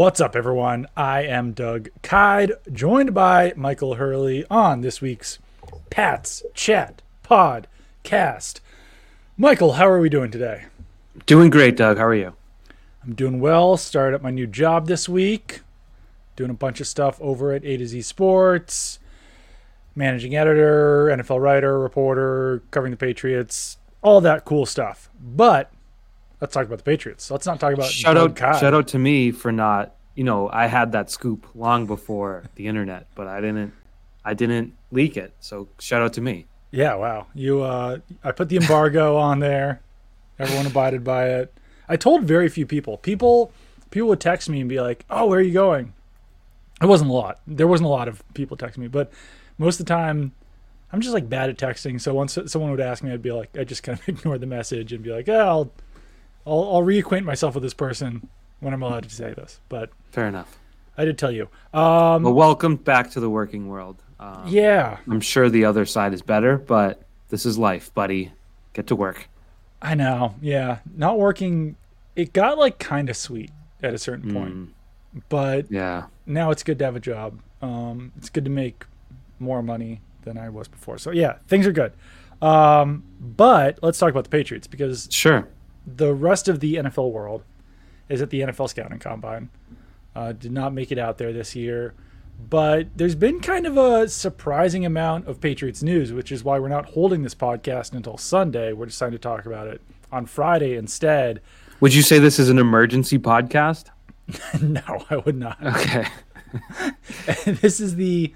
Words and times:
What's 0.00 0.18
up, 0.18 0.34
everyone? 0.34 0.86
I 0.96 1.24
am 1.24 1.52
Doug 1.52 1.90
Kyed, 2.02 2.52
joined 2.72 3.12
by 3.12 3.52
Michael 3.54 3.96
Hurley 3.96 4.46
on 4.50 4.80
this 4.80 5.02
week's 5.02 5.38
Pat's 5.90 6.42
Chat 6.54 7.02
Podcast. 7.22 8.60
Michael, 9.36 9.72
how 9.72 9.86
are 9.86 10.00
we 10.00 10.08
doing 10.08 10.30
today? 10.30 10.64
Doing 11.26 11.50
great, 11.50 11.76
Doug. 11.76 11.98
How 11.98 12.06
are 12.06 12.14
you? 12.14 12.32
I'm 13.04 13.12
doing 13.12 13.40
well. 13.40 13.76
Started 13.76 14.14
at 14.14 14.22
my 14.22 14.30
new 14.30 14.46
job 14.46 14.86
this 14.86 15.06
week, 15.06 15.60
doing 16.34 16.50
a 16.50 16.54
bunch 16.54 16.80
of 16.80 16.86
stuff 16.86 17.20
over 17.20 17.52
at 17.52 17.62
A 17.66 17.76
to 17.76 17.86
Z 17.86 18.00
Sports, 18.00 19.00
managing 19.94 20.34
editor, 20.34 21.14
NFL 21.14 21.42
writer, 21.42 21.78
reporter, 21.78 22.62
covering 22.70 22.92
the 22.92 22.96
Patriots, 22.96 23.76
all 24.00 24.22
that 24.22 24.46
cool 24.46 24.64
stuff. 24.64 25.10
But 25.20 25.70
let's 26.40 26.54
talk 26.54 26.64
about 26.64 26.78
the 26.78 26.84
Patriots. 26.84 27.30
Let's 27.30 27.44
not 27.44 27.60
talk 27.60 27.74
about 27.74 27.90
shout 27.90 28.14
Doug 28.14 28.40
out 28.40 28.58
shout 28.60 28.72
out 28.72 28.88
to 28.88 28.98
me 28.98 29.30
for 29.30 29.52
not 29.52 29.94
you 30.20 30.24
know 30.24 30.50
I 30.52 30.66
had 30.66 30.92
that 30.92 31.10
scoop 31.10 31.46
long 31.54 31.86
before 31.86 32.44
the 32.56 32.66
internet, 32.66 33.06
but 33.14 33.26
I 33.26 33.40
didn't 33.40 33.72
I 34.22 34.34
didn't 34.34 34.74
leak 34.92 35.16
it. 35.16 35.32
So 35.40 35.68
shout 35.78 36.02
out 36.02 36.12
to 36.12 36.20
me. 36.20 36.44
Yeah, 36.70 36.96
wow. 36.96 37.28
You 37.32 37.62
uh 37.62 38.00
I 38.22 38.30
put 38.32 38.50
the 38.50 38.58
embargo 38.58 39.16
on 39.28 39.38
there. 39.38 39.80
Everyone 40.38 40.66
abided 40.66 41.04
by 41.04 41.30
it. 41.30 41.54
I 41.88 41.96
told 41.96 42.24
very 42.24 42.50
few 42.50 42.66
people. 42.66 42.98
People 42.98 43.50
people 43.90 44.10
would 44.10 44.20
text 44.20 44.50
me 44.50 44.60
and 44.60 44.68
be 44.68 44.78
like, 44.78 45.06
"Oh, 45.08 45.24
where 45.24 45.38
are 45.38 45.42
you 45.42 45.54
going?" 45.54 45.94
It 46.82 46.86
wasn't 46.86 47.08
a 47.08 47.14
lot. 47.14 47.40
There 47.46 47.66
wasn't 47.66 47.86
a 47.86 47.90
lot 47.90 48.06
of 48.06 48.22
people 48.34 48.58
texting 48.58 48.84
me, 48.84 48.88
but 48.88 49.10
most 49.56 49.80
of 49.80 49.86
the 49.86 49.94
time 49.94 50.32
I'm 50.92 51.00
just 51.00 51.14
like 51.14 51.30
bad 51.30 51.48
at 51.48 51.56
texting. 51.56 51.98
So 51.98 52.12
once 52.12 52.36
someone 52.44 52.70
would 52.72 52.80
ask 52.80 53.02
me, 53.02 53.10
I'd 53.10 53.22
be 53.22 53.32
like, 53.32 53.56
I 53.58 53.64
just 53.64 53.82
kind 53.82 53.98
of 53.98 54.06
ignore 54.14 54.36
the 54.36 54.44
message 54.44 54.92
and 54.92 55.02
be 55.02 55.12
like, 55.12 55.28
yeah, 55.28 55.48
I'll, 55.48 55.72
I'll, 56.46 56.74
I'll 56.74 56.82
reacquaint 56.82 57.24
myself 57.24 57.54
with 57.54 57.62
this 57.62 57.72
person 57.72 58.28
when 58.60 58.72
I'm 58.74 58.82
allowed 58.82 59.04
to 59.04 59.10
say 59.10 59.32
this. 59.34 59.60
But 59.68 59.90
Fair 60.12 60.26
enough. 60.28 60.58
I 60.96 61.04
did 61.04 61.18
tell 61.18 61.30
you. 61.30 61.48
Um, 61.72 62.22
Well, 62.22 62.34
welcome 62.34 62.76
back 62.76 63.10
to 63.12 63.20
the 63.20 63.30
working 63.30 63.68
world. 63.68 64.02
Um, 64.18 64.42
yeah, 64.46 64.98
I'm 65.08 65.20
sure 65.20 65.48
the 65.48 65.64
other 65.64 65.86
side 65.86 66.12
is 66.12 66.20
better, 66.20 66.58
but 66.58 67.02
this 67.30 67.46
is 67.46 67.56
life, 67.56 67.92
buddy. 67.94 68.32
Get 68.74 68.86
to 68.88 68.96
work. 68.96 69.28
I 69.80 69.94
know. 69.94 70.34
Yeah, 70.42 70.80
not 70.94 71.18
working. 71.18 71.76
It 72.16 72.32
got 72.34 72.58
like 72.58 72.78
kind 72.78 73.08
of 73.08 73.16
sweet 73.16 73.50
at 73.82 73.94
a 73.94 73.98
certain 73.98 74.30
point, 74.34 74.54
Mm, 74.54 74.68
but 75.30 75.70
yeah. 75.70 76.04
now 76.26 76.50
it's 76.50 76.62
good 76.62 76.78
to 76.80 76.84
have 76.84 76.96
a 76.96 77.00
job. 77.00 77.40
Um, 77.62 78.12
it's 78.18 78.28
good 78.28 78.44
to 78.44 78.50
make 78.50 78.84
more 79.38 79.62
money 79.62 80.02
than 80.22 80.36
I 80.36 80.50
was 80.50 80.68
before. 80.68 80.98
So 80.98 81.12
yeah, 81.12 81.38
things 81.48 81.66
are 81.66 81.72
good. 81.72 81.92
Um, 82.42 83.04
but 83.20 83.78
let's 83.82 83.98
talk 83.98 84.10
about 84.10 84.24
the 84.24 84.30
Patriots 84.30 84.66
because 84.66 85.08
Sure. 85.10 85.48
the 85.86 86.12
rest 86.12 86.46
of 86.48 86.60
the 86.60 86.74
NFL 86.74 87.10
world 87.10 87.42
is 88.10 88.20
at 88.20 88.30
the 88.30 88.40
NFL 88.40 88.68
scouting 88.68 88.98
combine. 88.98 89.50
Uh, 90.14 90.32
did 90.32 90.52
not 90.52 90.72
make 90.72 90.90
it 90.90 90.98
out 90.98 91.18
there 91.18 91.32
this 91.32 91.54
year, 91.54 91.94
but 92.48 92.88
there's 92.96 93.14
been 93.14 93.40
kind 93.40 93.66
of 93.66 93.76
a 93.76 94.08
surprising 94.08 94.84
amount 94.84 95.28
of 95.28 95.40
Patriots 95.40 95.82
news, 95.82 96.12
which 96.12 96.32
is 96.32 96.42
why 96.42 96.58
we're 96.58 96.68
not 96.68 96.86
holding 96.86 97.22
this 97.22 97.34
podcast 97.34 97.92
until 97.92 98.16
Sunday. 98.16 98.72
We're 98.72 98.86
deciding 98.86 99.12
to 99.12 99.18
talk 99.18 99.46
about 99.46 99.68
it 99.68 99.80
on 100.10 100.26
Friday 100.26 100.76
instead. 100.76 101.40
Would 101.80 101.94
you 101.94 102.02
say 102.02 102.18
this 102.18 102.38
is 102.38 102.48
an 102.48 102.58
emergency 102.58 103.18
podcast? 103.18 103.86
no, 104.60 105.04
I 105.08 105.16
would 105.18 105.36
not. 105.36 105.64
Okay. 105.64 106.06
this 107.44 107.80
is 107.80 107.96
the 107.96 108.34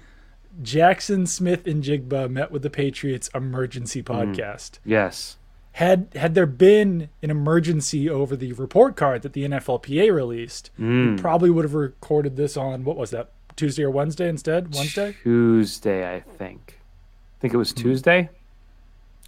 Jaxon 0.61 1.27
Smith-Njigba 1.27 2.29
met 2.29 2.51
with 2.51 2.61
the 2.61 2.69
Patriots 2.69 3.29
emergency 3.35 4.01
podcast. 4.01 4.79
Yes. 4.85 5.37
Had 5.75 6.07
had 6.15 6.35
there 6.35 6.45
been 6.45 7.09
an 7.21 7.29
emergency 7.29 8.09
over 8.09 8.37
the 8.37 8.53
report 8.53 8.95
card 8.95 9.23
that 9.23 9.33
the 9.33 9.43
NFLPA 9.43 10.09
released, 10.13 10.69
Mm. 10.79 11.15
we 11.17 11.21
probably 11.21 11.49
would 11.49 11.65
have 11.65 11.73
recorded 11.73 12.37
this 12.37 12.55
on 12.55 12.85
what 12.85 12.95
was 12.95 13.09
that 13.11 13.31
Tuesday 13.57 13.83
or 13.83 13.89
Wednesday 13.91 14.29
instead? 14.29 14.73
Wednesday. 14.73 15.15
Tuesday, 15.21 16.15
I 16.15 16.21
think. 16.21 16.79
I 16.79 17.41
think 17.41 17.53
it 17.53 17.57
was 17.57 17.73
Tuesday. 17.73 18.29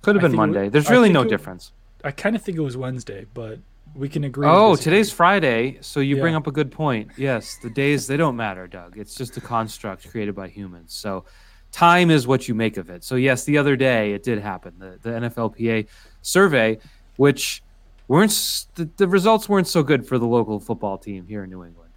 Could 0.02 0.16
have 0.16 0.22
been 0.22 0.31
think 0.31 0.36
it 0.36 0.38
wa- 0.40 0.46
Monday. 0.46 0.69
There's 0.69 0.90
really 0.90 1.12
no 1.12 1.24
it- 1.24 1.30
difference. 1.30 1.74
I 2.06 2.12
kind 2.12 2.34
of 2.36 2.41
think 2.41 2.57
it 2.57 2.62
was 2.62 2.78
Wednesday, 2.78 3.25
but 3.34 3.59
we 3.94 4.07
can 4.07 4.24
agree. 4.24 4.47
Oh, 4.47 4.78
today's 4.78 5.12
Friday, 5.12 5.78
so 5.81 6.00
you 6.00 6.16
bring 6.16 6.36
up 6.36 6.47
a 6.47 6.52
good 6.52 6.72
point. 6.72 7.12
Yes, 7.18 7.57
the 7.62 7.69
days 7.69 8.07
they 8.07 8.16
don't 8.16 8.38
matter, 8.38 8.68
Doug. 8.68 8.97
It's 8.97 9.16
just 9.16 9.36
a 9.36 9.41
construct 9.41 10.09
created 10.09 10.34
by 10.36 10.47
humans. 10.47 10.94
So 10.94 11.25
time 11.74 12.09
is 12.09 12.25
what 12.25 12.47
you 12.47 12.56
make 12.56 12.78
of 12.78 12.90
it. 12.90 13.03
So 13.03 13.16
yes, 13.16 13.44
the 13.44 13.57
other 13.57 13.75
day 13.75 14.13
it 14.13 14.24
did 14.24 14.40
happen. 14.40 14.75
The 14.80 14.97
the 15.02 15.09
NFLPA 15.09 15.88
survey, 16.27 16.77
which 17.15 17.61
weren't 18.07 18.65
the, 18.75 18.89
the 18.97 19.07
results 19.07 19.47
weren't 19.49 19.67
so 19.67 19.83
good 19.83 20.05
for 20.07 20.17
the 20.19 20.25
local 20.27 20.59
football 20.59 20.97
team 20.97 21.25
here 21.27 21.43
in 21.43 21.49
New 21.49 21.63
England. 21.63 21.91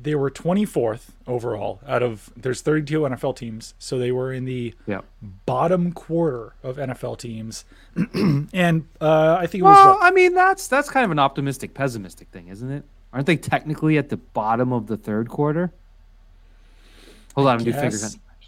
they 0.00 0.14
were 0.16 0.30
24th 0.30 1.10
overall 1.28 1.80
out 1.86 2.02
of 2.02 2.30
there's 2.36 2.60
32 2.60 3.00
NFL 3.02 3.36
teams, 3.36 3.74
so 3.78 3.98
they 3.98 4.10
were 4.10 4.32
in 4.32 4.44
the 4.44 4.74
Yeah. 4.86 5.02
bottom 5.46 5.92
quarter 5.92 6.54
of 6.64 6.76
NFL 6.78 7.18
teams, 7.18 7.64
and 8.52 8.86
uh, 9.00 9.36
I 9.38 9.46
think 9.46 9.60
it 9.60 9.64
was 9.64 9.76
Well, 9.76 9.94
what, 9.94 10.02
I 10.02 10.10
mean 10.10 10.34
that's 10.34 10.66
that's 10.68 10.88
kind 10.90 11.04
of 11.04 11.10
an 11.12 11.18
optimistic 11.20 11.74
pessimistic 11.74 12.28
thing, 12.28 12.48
isn't 12.48 12.70
it? 12.70 12.84
Aren't 13.12 13.26
they 13.26 13.36
technically 13.36 13.98
at 13.98 14.08
the 14.08 14.16
bottom 14.16 14.72
of 14.72 14.86
the 14.86 14.96
third 14.96 15.28
quarter? 15.28 15.70
Hold 17.34 17.46
on, 17.46 17.58
I'm 17.58 17.64
doing. 17.64 17.90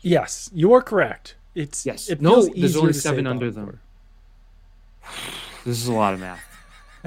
Yes. 0.02 0.50
You 0.52 0.72
are 0.74 0.82
correct. 0.82 1.36
It's 1.54 1.86
Yes. 1.86 2.08
It 2.08 2.20
No, 2.20 2.46
there's 2.46 2.76
only 2.76 2.92
seven 2.92 3.26
under 3.26 3.50
them. 3.50 3.78
This 5.65 5.81
is 5.81 5.88
a 5.88 5.92
lot 5.92 6.15
of 6.15 6.20
math. 6.20 6.42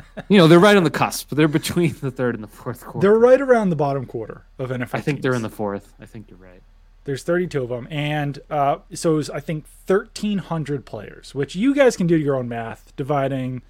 you 0.30 0.38
know, 0.38 0.48
they're 0.48 0.60
right 0.60 0.78
on 0.78 0.84
the 0.84 0.90
cusp. 0.92 1.30
They're 1.32 1.48
between 1.48 1.96
the 2.02 2.12
third 2.12 2.36
and 2.36 2.44
the 2.44 2.48
fourth 2.48 2.84
quarter. 2.84 3.00
They're 3.00 3.20
right 3.20 3.42
around 3.42 3.70
the 3.70 3.76
bottom 3.76 4.06
quarter 4.06 4.46
of 4.60 4.70
NFL. 4.70 4.90
I 4.94 5.02
think 5.02 5.22
they're 5.22 5.34
in 5.34 5.42
the 5.42 5.50
fourth. 5.50 5.94
I 6.00 6.06
think 6.06 6.30
you're 6.30 6.40
right. 6.40 6.62
There's 7.06 7.24
32 7.24 7.64
of 7.64 7.70
them, 7.70 7.88
and 7.90 8.40
uh, 8.50 8.80
so 8.94 9.14
it 9.14 9.16
was, 9.16 9.30
I 9.30 9.40
think 9.40 9.66
1,300 9.86 10.86
players, 10.86 11.34
which 11.34 11.56
you 11.56 11.74
guys 11.74 11.96
can 11.96 12.06
do 12.06 12.18
your 12.18 12.36
own 12.36 12.50
math, 12.50 12.94
dividing 12.98 13.62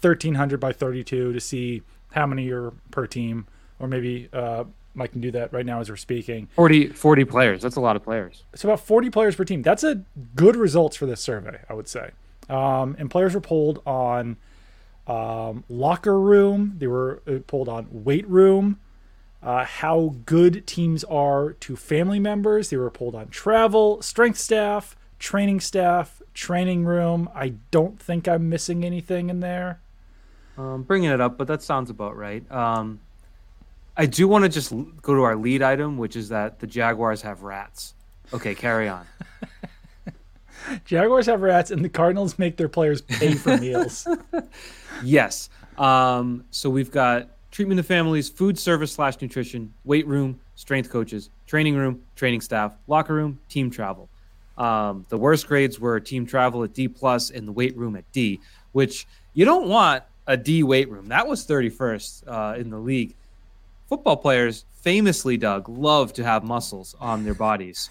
1,300 0.00 0.58
by 0.58 0.72
32 0.72 1.34
to 1.34 1.40
see 1.40 1.82
how 2.12 2.26
many 2.26 2.48
are 2.50 2.72
per 2.90 3.06
team, 3.06 3.46
or 3.78 3.88
maybe 3.88 4.30
uh, 4.32 4.64
Mike 4.94 5.12
can 5.12 5.20
do 5.20 5.30
that 5.32 5.52
right 5.52 5.66
now 5.66 5.80
as 5.80 5.90
we're 5.90 5.96
speaking. 5.96 6.48
40, 6.54 6.88
40 6.88 7.24
players. 7.26 7.60
That's 7.60 7.76
a 7.76 7.80
lot 7.80 7.94
of 7.94 8.02
players. 8.02 8.44
It's 8.54 8.64
about 8.64 8.80
40 8.80 9.10
players 9.10 9.36
per 9.36 9.44
team. 9.44 9.60
That's 9.60 9.84
a 9.84 10.02
good 10.34 10.56
results 10.56 10.96
for 10.96 11.04
this 11.04 11.20
survey, 11.20 11.60
I 11.68 11.74
would 11.74 11.88
say. 11.88 12.12
Um, 12.48 12.96
and 12.98 13.10
players 13.10 13.34
were 13.34 13.40
polled 13.40 13.82
on 13.86 14.36
um, 15.06 15.64
locker 15.68 16.18
room. 16.18 16.74
They 16.78 16.86
were 16.86 17.22
uh, 17.26 17.38
polled 17.46 17.68
on 17.68 17.86
weight 17.90 18.28
room. 18.28 18.78
Uh, 19.42 19.64
how 19.64 20.16
good 20.26 20.66
teams 20.66 21.04
are 21.04 21.52
to 21.52 21.76
family 21.76 22.18
members. 22.18 22.70
They 22.70 22.76
were 22.76 22.90
polled 22.90 23.14
on 23.14 23.28
travel, 23.28 24.02
strength 24.02 24.38
staff, 24.38 24.96
training 25.18 25.60
staff, 25.60 26.20
training 26.34 26.84
room. 26.84 27.28
I 27.34 27.54
don't 27.70 28.00
think 28.00 28.26
I'm 28.26 28.48
missing 28.48 28.84
anything 28.84 29.30
in 29.30 29.40
there. 29.40 29.80
Um, 30.56 30.82
bringing 30.82 31.10
it 31.10 31.20
up, 31.20 31.38
but 31.38 31.46
that 31.46 31.62
sounds 31.62 31.88
about 31.88 32.16
right. 32.16 32.50
Um, 32.50 32.98
I 33.96 34.06
do 34.06 34.26
want 34.26 34.44
to 34.44 34.48
just 34.48 34.72
go 35.02 35.14
to 35.14 35.22
our 35.22 35.36
lead 35.36 35.62
item, 35.62 35.98
which 35.98 36.16
is 36.16 36.30
that 36.30 36.58
the 36.58 36.66
Jaguars 36.66 37.22
have 37.22 37.42
rats. 37.42 37.94
Okay, 38.32 38.54
carry 38.54 38.88
on. 38.88 39.06
Jaguars 40.84 41.26
have 41.26 41.42
rats, 41.42 41.70
and 41.70 41.84
the 41.84 41.88
Cardinals 41.88 42.38
make 42.38 42.56
their 42.56 42.68
players 42.68 43.00
pay 43.00 43.34
for 43.34 43.56
meals. 43.60 44.06
Yes. 45.02 45.50
Um, 45.76 46.44
so 46.50 46.68
we've 46.68 46.90
got 46.90 47.28
treatment 47.50 47.80
of 47.80 47.86
families, 47.86 48.28
food 48.28 48.58
service 48.58 48.92
slash 48.92 49.20
nutrition, 49.20 49.72
weight 49.84 50.06
room, 50.06 50.40
strength 50.54 50.90
coaches, 50.90 51.30
training 51.46 51.76
room, 51.76 52.02
training 52.16 52.40
staff, 52.40 52.74
locker 52.86 53.14
room, 53.14 53.38
team 53.48 53.70
travel. 53.70 54.08
Um, 54.56 55.06
the 55.08 55.16
worst 55.16 55.46
grades 55.46 55.78
were 55.78 56.00
team 56.00 56.26
travel 56.26 56.64
at 56.64 56.74
D 56.74 56.88
plus 56.88 57.30
and 57.30 57.46
the 57.46 57.52
weight 57.52 57.76
room 57.76 57.94
at 57.96 58.10
D, 58.12 58.40
which 58.72 59.06
you 59.34 59.44
don't 59.44 59.68
want 59.68 60.02
a 60.26 60.36
D 60.36 60.62
weight 60.64 60.90
room. 60.90 61.06
That 61.06 61.26
was 61.28 61.46
31st 61.46 62.24
uh, 62.26 62.58
in 62.58 62.70
the 62.70 62.78
league. 62.78 63.14
Football 63.88 64.16
players 64.16 64.64
famously, 64.82 65.36
Doug, 65.36 65.68
love 65.68 66.12
to 66.14 66.24
have 66.24 66.44
muscles 66.44 66.94
on 67.00 67.24
their 67.24 67.34
bodies. 67.34 67.88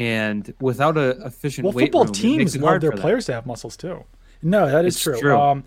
And 0.00 0.54
without 0.60 0.96
a 0.96 1.10
efficient 1.26 1.64
well, 1.66 1.72
weight 1.74 1.84
football 1.86 2.04
room, 2.04 2.12
teams 2.14 2.56
love 2.56 2.80
their 2.80 2.92
players 2.92 3.26
to 3.26 3.34
have 3.34 3.44
muscles 3.46 3.76
too. 3.76 4.04
No, 4.42 4.66
that 4.70 4.84
is 4.86 4.94
It's 4.94 5.02
true. 5.02 5.18
true. 5.20 5.38
Um, 5.38 5.64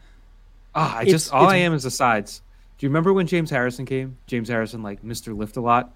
Ah, 0.75 0.97
I 0.97 1.06
just 1.06 1.31
all 1.31 1.47
I 1.47 1.57
am 1.57 1.74
is 1.75 1.83
the 1.83 1.91
sides. 1.91 2.41
Do 2.80 2.85
you 2.85 2.89
remember 2.89 3.13
when 3.13 3.27
James 3.27 3.51
Harrison 3.51 3.85
came? 3.85 4.18
James 4.25 4.50
Harrison, 4.50 4.81
like 4.81 5.03
Mr. 5.03 5.38
Lift 5.38 5.56
a 5.56 5.62
lot. 5.62 5.94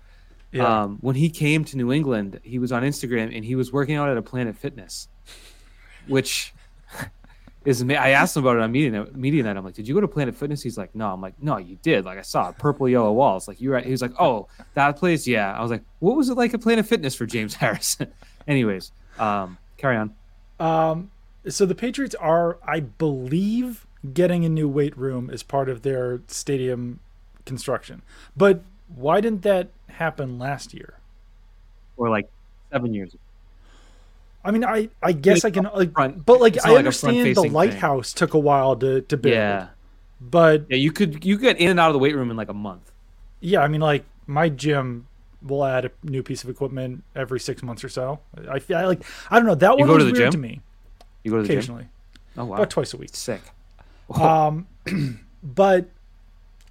yeah. 0.51 0.83
Um, 0.83 0.99
when 1.01 1.15
he 1.15 1.31
came 1.31 1.65
to 1.65 1.77
New 1.77 1.91
England, 1.91 2.39
he 2.43 2.59
was 2.59 2.71
on 2.71 2.83
Instagram 2.83 3.35
and 3.35 3.43
he 3.43 3.55
was 3.55 3.73
working 3.73 3.95
out 3.95 4.07
at 4.07 4.17
a 4.17 4.21
Planet 4.21 4.55
Fitness, 4.55 5.07
which 6.07 6.53
is 7.65 7.81
ama- 7.81 7.95
I 7.95 8.09
asked 8.09 8.35
him 8.37 8.43
about 8.43 8.57
it 8.57 8.61
on 8.63 8.71
media 8.71 9.07
media 9.13 9.43
night. 9.43 9.57
I'm 9.57 9.65
like, 9.65 9.73
"Did 9.73 9.87
you 9.87 9.93
go 9.93 10.01
to 10.01 10.07
Planet 10.07 10.35
Fitness?" 10.35 10.61
He's 10.61 10.77
like, 10.77 10.93
"No." 10.95 11.11
I'm 11.11 11.21
like, 11.21 11.33
"No, 11.41 11.57
you 11.57 11.77
did. 11.81 12.05
Like 12.05 12.17
I 12.17 12.21
saw 12.21 12.49
it, 12.49 12.57
purple 12.57 12.87
yellow 12.87 13.11
walls. 13.11 13.47
Like 13.47 13.59
you 13.59 13.71
were." 13.71 13.77
At, 13.77 13.85
he 13.85 13.91
was 13.91 14.01
like, 14.01 14.13
"Oh, 14.19 14.47
that 14.73 14.95
place, 14.97 15.27
yeah." 15.27 15.57
I 15.57 15.61
was 15.61 15.71
like, 15.71 15.83
"What 15.99 16.15
was 16.15 16.29
it 16.29 16.35
like 16.35 16.53
at 16.53 16.61
Planet 16.61 16.85
Fitness 16.85 17.15
for 17.15 17.25
James 17.25 17.55
Harrison?" 17.61 18.11
Anyways, 18.47 18.91
um, 19.19 19.57
carry 19.77 19.97
on. 19.97 20.13
Um, 20.59 21.11
so 21.49 21.65
the 21.65 21.75
Patriots 21.75 22.15
are, 22.15 22.57
I 22.65 22.79
believe, 22.79 23.85
getting 24.13 24.45
a 24.45 24.49
new 24.49 24.67
weight 24.69 24.97
room 24.97 25.29
as 25.29 25.43
part 25.43 25.69
of 25.69 25.81
their 25.81 26.21
stadium 26.27 26.99
construction. 27.45 28.01
But 28.35 28.61
why 28.95 29.19
didn't 29.21 29.41
that 29.43 29.69
happen 29.89 30.39
last 30.39 30.73
year? 30.73 30.93
or 31.97 32.09
like 32.09 32.29
seven 32.71 32.93
years. 32.93 33.13
ago. 33.13 33.19
I 34.47 34.51
mean, 34.51 34.63
I 34.63 34.89
I 35.03 35.11
guess 35.11 35.43
I 35.45 35.51
can 35.51 35.69
like, 35.75 35.91
front- 35.93 36.25
but 36.25 36.39
like 36.39 36.57
I 36.65 36.69
like 36.69 36.77
understand 36.79 37.13
the 37.17 37.21
front-facing 37.33 37.43
thing. 37.43 37.53
lighthouse 37.53 38.13
took 38.13 38.33
a 38.33 38.39
while 38.39 38.75
to 38.77 39.01
to 39.01 39.17
build. 39.17 39.35
Yeah, 39.35 39.67
But 40.21 40.65
yeah. 40.69 40.77
You 40.77 40.91
could 40.91 41.25
you 41.25 41.37
get 41.37 41.57
in 41.59 41.69
and 41.69 41.79
out 41.79 41.89
of 41.89 41.93
the 41.93 41.99
weight 41.99 42.15
room 42.15 42.31
in 42.31 42.37
like 42.37 42.49
a 42.49 42.53
month. 42.53 42.91
yeah, 43.41 43.59
I 43.61 43.67
mean, 43.67 43.81
like 43.81 44.05
my 44.25 44.49
gym 44.49 45.07
will 45.43 45.63
add 45.65 45.85
a 45.85 45.91
new 46.03 46.23
piece 46.23 46.43
of 46.43 46.49
equipment 46.49 47.03
every 47.15 47.39
six 47.39 47.61
months 47.61 47.83
or 47.83 47.89
so. 47.89 48.19
I 48.49 48.59
feel 48.59 48.85
like 48.87 49.03
I 49.29 49.37
don't 49.37 49.45
know 49.45 49.55
that 49.55 49.71
You 49.73 49.79
one 49.85 49.87
go 49.87 49.93
was 49.95 50.03
to 50.05 50.11
the 50.11 50.19
weird 50.19 50.31
gym? 50.31 50.41
to 50.41 50.47
me 50.47 50.61
You 51.23 51.31
go 51.31 51.37
to 51.37 51.43
the 51.43 51.47
gym. 51.49 51.57
occasionally, 51.57 51.87
Oh 52.37 52.45
wow, 52.45 52.55
about 52.55 52.69
twice 52.69 52.93
a 52.93 52.97
week. 52.97 53.09
sick. 53.13 53.41
Um, 54.15 54.67
but 55.43 55.89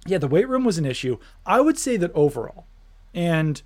yeah, 0.05 0.17
the 0.17 0.27
weight 0.27 0.47
room 0.49 0.63
was 0.65 0.77
an 0.77 0.85
issue. 0.85 1.17
I 1.45 1.61
would 1.61 1.77
say 1.77 1.95
that 1.97 2.11
overall, 2.15 2.65
and 3.13 3.61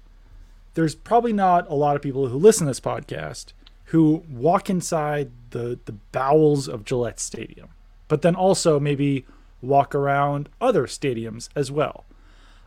there's 0.73 0.95
probably 0.95 1.33
not 1.33 1.69
a 1.69 1.73
lot 1.75 1.95
of 1.95 2.01
people 2.01 2.27
who 2.27 2.37
listen 2.37 2.65
to 2.67 2.69
this 2.71 2.79
podcast 2.79 3.53
who 3.91 4.23
walk 4.29 4.69
inside 4.69 5.31
the 5.49 5.77
the 5.85 5.91
bowels 6.13 6.67
of 6.67 6.85
Gillette 6.85 7.19
Stadium, 7.19 7.69
but 8.07 8.21
then 8.21 8.35
also 8.35 8.79
maybe 8.79 9.25
walk 9.61 9.93
around 9.93 10.47
other 10.59 10.87
stadiums 10.87 11.49
as 11.55 11.71
well. 11.71 12.05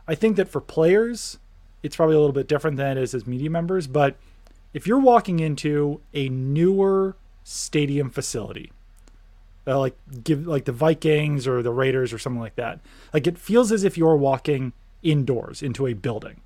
I 0.07 0.13
think 0.13 0.35
that 0.37 0.47
for 0.47 0.61
players, 0.61 1.39
it's 1.81 1.95
probably 1.95 2.15
a 2.15 2.19
little 2.19 2.33
bit 2.33 2.47
different 2.47 2.77
than 2.77 2.97
it 2.97 3.01
is 3.01 3.15
as 3.15 3.25
media 3.25 3.49
members, 3.49 3.87
but 3.87 4.17
if 4.71 4.85
you're 4.85 4.99
walking 4.99 5.39
into 5.39 5.99
a 6.13 6.29
newer 6.29 7.15
stadium 7.43 8.11
facility, 8.11 8.71
uh, 9.65 9.79
like 9.79 9.97
give 10.23 10.45
like 10.45 10.65
the 10.65 10.71
Vikings 10.71 11.47
or 11.47 11.63
the 11.63 11.71
Raiders 11.71 12.13
or 12.13 12.19
something 12.19 12.41
like 12.41 12.55
that. 12.55 12.81
Like 13.13 13.25
it 13.25 13.39
feels 13.39 13.71
as 13.71 13.83
if 13.83 13.97
you're 13.97 14.15
walking 14.15 14.73
indoors 15.01 15.63
into 15.63 15.87
a 15.87 15.93
building. 15.93 16.41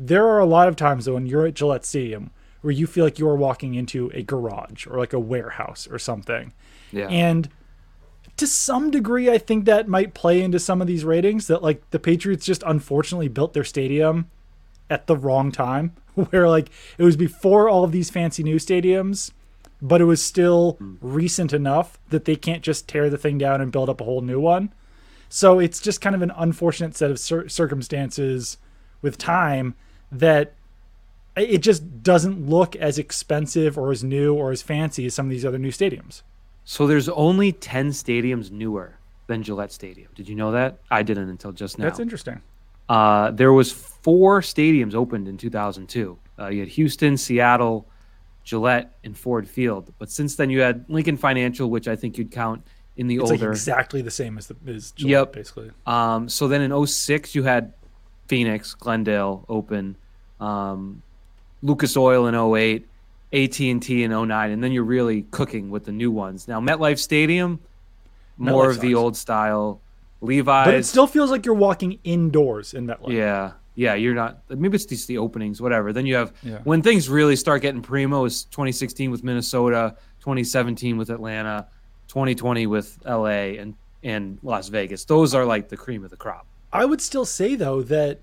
There 0.00 0.26
are 0.26 0.40
a 0.40 0.46
lot 0.46 0.66
of 0.66 0.74
times 0.74 1.04
though 1.04 1.14
when 1.14 1.26
you're 1.26 1.46
at 1.46 1.54
Gillette 1.54 1.84
Stadium 1.84 2.32
where 2.60 2.72
you 2.72 2.86
feel 2.86 3.04
like 3.04 3.18
you're 3.18 3.36
walking 3.36 3.74
into 3.74 4.10
a 4.14 4.22
garage 4.22 4.86
or 4.86 4.98
like 4.98 5.12
a 5.12 5.20
warehouse 5.20 5.88
or 5.90 5.98
something. 5.98 6.52
Yeah, 6.92 7.08
And 7.08 7.48
to 8.36 8.46
some 8.46 8.90
degree, 8.90 9.30
I 9.30 9.38
think 9.38 9.64
that 9.64 9.88
might 9.88 10.14
play 10.14 10.42
into 10.42 10.58
some 10.58 10.80
of 10.80 10.86
these 10.86 11.04
ratings 11.04 11.46
that 11.46 11.62
like 11.62 11.88
the 11.90 11.98
Patriots 11.98 12.46
just 12.46 12.62
unfortunately 12.66 13.28
built 13.28 13.52
their 13.52 13.64
stadium 13.64 14.30
at 14.88 15.06
the 15.06 15.16
wrong 15.16 15.52
time, 15.52 15.94
where 16.14 16.48
like 16.48 16.70
it 16.98 17.04
was 17.04 17.16
before 17.16 17.68
all 17.68 17.84
of 17.84 17.92
these 17.92 18.10
fancy 18.10 18.42
new 18.42 18.56
stadiums, 18.56 19.32
but 19.82 20.00
it 20.00 20.04
was 20.04 20.22
still 20.22 20.78
recent 21.00 21.52
enough 21.52 21.98
that 22.10 22.24
they 22.24 22.36
can't 22.36 22.62
just 22.62 22.88
tear 22.88 23.08
the 23.08 23.18
thing 23.18 23.38
down 23.38 23.60
and 23.60 23.72
build 23.72 23.88
up 23.88 24.00
a 24.00 24.04
whole 24.04 24.22
new 24.22 24.40
one. 24.40 24.72
So 25.28 25.58
it's 25.58 25.80
just 25.80 26.00
kind 26.00 26.16
of 26.16 26.22
an 26.22 26.32
unfortunate 26.36 26.96
set 26.96 27.10
of 27.10 27.18
cir- 27.18 27.48
circumstances 27.48 28.58
with 29.00 29.16
time 29.16 29.74
that 30.10 30.54
it 31.36 31.58
just 31.58 32.02
doesn't 32.02 32.48
look 32.48 32.74
as 32.76 32.98
expensive 32.98 33.78
or 33.78 33.90
as 33.90 34.02
new 34.04 34.34
or 34.34 34.50
as 34.50 34.62
fancy 34.62 35.06
as 35.06 35.14
some 35.14 35.26
of 35.26 35.30
these 35.30 35.44
other 35.44 35.58
new 35.58 35.70
stadiums. 35.70 36.22
So 36.64 36.86
there's 36.86 37.08
only 37.08 37.52
ten 37.52 37.90
stadiums 37.90 38.50
newer 38.50 38.98
than 39.26 39.42
Gillette 39.42 39.72
Stadium. 39.72 40.10
Did 40.14 40.28
you 40.28 40.34
know 40.34 40.52
that? 40.52 40.78
I 40.90 41.02
didn't 41.02 41.28
until 41.28 41.52
just 41.52 41.78
now. 41.78 41.84
That's 41.84 42.00
interesting. 42.00 42.42
Uh, 42.88 43.30
there 43.30 43.52
was 43.52 43.70
four 43.70 44.40
stadiums 44.40 44.94
opened 44.94 45.28
in 45.28 45.36
2002. 45.38 46.18
Uh, 46.38 46.48
you 46.48 46.60
had 46.60 46.68
Houston, 46.70 47.16
Seattle, 47.16 47.86
Gillette, 48.42 48.92
and 49.04 49.16
Ford 49.16 49.48
Field. 49.48 49.92
But 49.98 50.10
since 50.10 50.34
then, 50.34 50.50
you 50.50 50.60
had 50.60 50.84
Lincoln 50.88 51.16
Financial, 51.16 51.70
which 51.70 51.86
I 51.86 51.94
think 51.94 52.18
you'd 52.18 52.32
count 52.32 52.64
in 52.96 53.06
the 53.06 53.16
It's 53.18 53.30
like 53.30 53.42
exactly 53.42 54.02
the 54.02 54.10
same 54.10 54.36
as 54.36 54.48
the 54.48 54.56
as 54.66 54.90
Gillette, 54.92 55.10
Yep. 55.10 55.32
basically. 55.32 55.70
Um, 55.86 56.28
so 56.28 56.48
then 56.48 56.62
in 56.62 56.86
06, 56.86 57.34
you 57.36 57.44
had 57.44 57.72
Phoenix, 58.26 58.74
Glendale 58.74 59.44
open, 59.48 59.96
um, 60.40 61.02
Lucas 61.62 61.96
Oil 61.96 62.26
in 62.26 62.34
08, 62.34 62.86
AT&T 63.32 64.02
in 64.02 64.10
09, 64.10 64.50
and 64.50 64.62
then 64.62 64.72
you're 64.72 64.84
really 64.84 65.22
cooking 65.30 65.70
with 65.70 65.84
the 65.84 65.92
new 65.92 66.10
ones. 66.10 66.48
Now 66.48 66.60
MetLife 66.60 66.98
Stadium, 66.98 67.60
more 68.38 68.66
MetLife 68.66 68.70
of 68.70 68.80
the 68.80 68.94
old 68.94 69.16
style. 69.16 69.80
Levi's, 70.22 70.66
But 70.66 70.74
it 70.74 70.84
still 70.84 71.06
feels 71.06 71.30
like 71.30 71.46
you're 71.46 71.54
walking 71.54 71.98
indoors 72.04 72.74
in 72.74 72.86
that. 72.86 73.00
yeah, 73.08 73.52
yeah, 73.74 73.94
you're 73.94 74.14
not. 74.14 74.40
Maybe 74.50 74.74
it's 74.74 74.84
just 74.84 75.08
the 75.08 75.16
openings, 75.16 75.62
whatever. 75.62 75.92
Then 75.94 76.04
you 76.04 76.14
have 76.16 76.32
Yeah. 76.42 76.58
when 76.64 76.82
things 76.82 77.08
really 77.08 77.36
start 77.36 77.62
getting 77.62 77.80
primo 77.80 78.26
is 78.26 78.44
2016 78.44 79.10
with 79.10 79.24
Minnesota, 79.24 79.96
2017 80.20 80.98
with 80.98 81.08
Atlanta, 81.08 81.66
2020 82.08 82.66
with 82.66 82.98
LA, 83.06 83.56
and 83.58 83.74
and 84.02 84.38
Las 84.42 84.68
Vegas. 84.68 85.04
Those 85.04 85.34
are 85.34 85.44
like 85.46 85.68
the 85.68 85.76
cream 85.76 86.04
of 86.04 86.10
the 86.10 86.16
crop. 86.16 86.46
I 86.72 86.84
would 86.84 87.00
still 87.00 87.24
say 87.24 87.54
though 87.54 87.82
that 87.82 88.18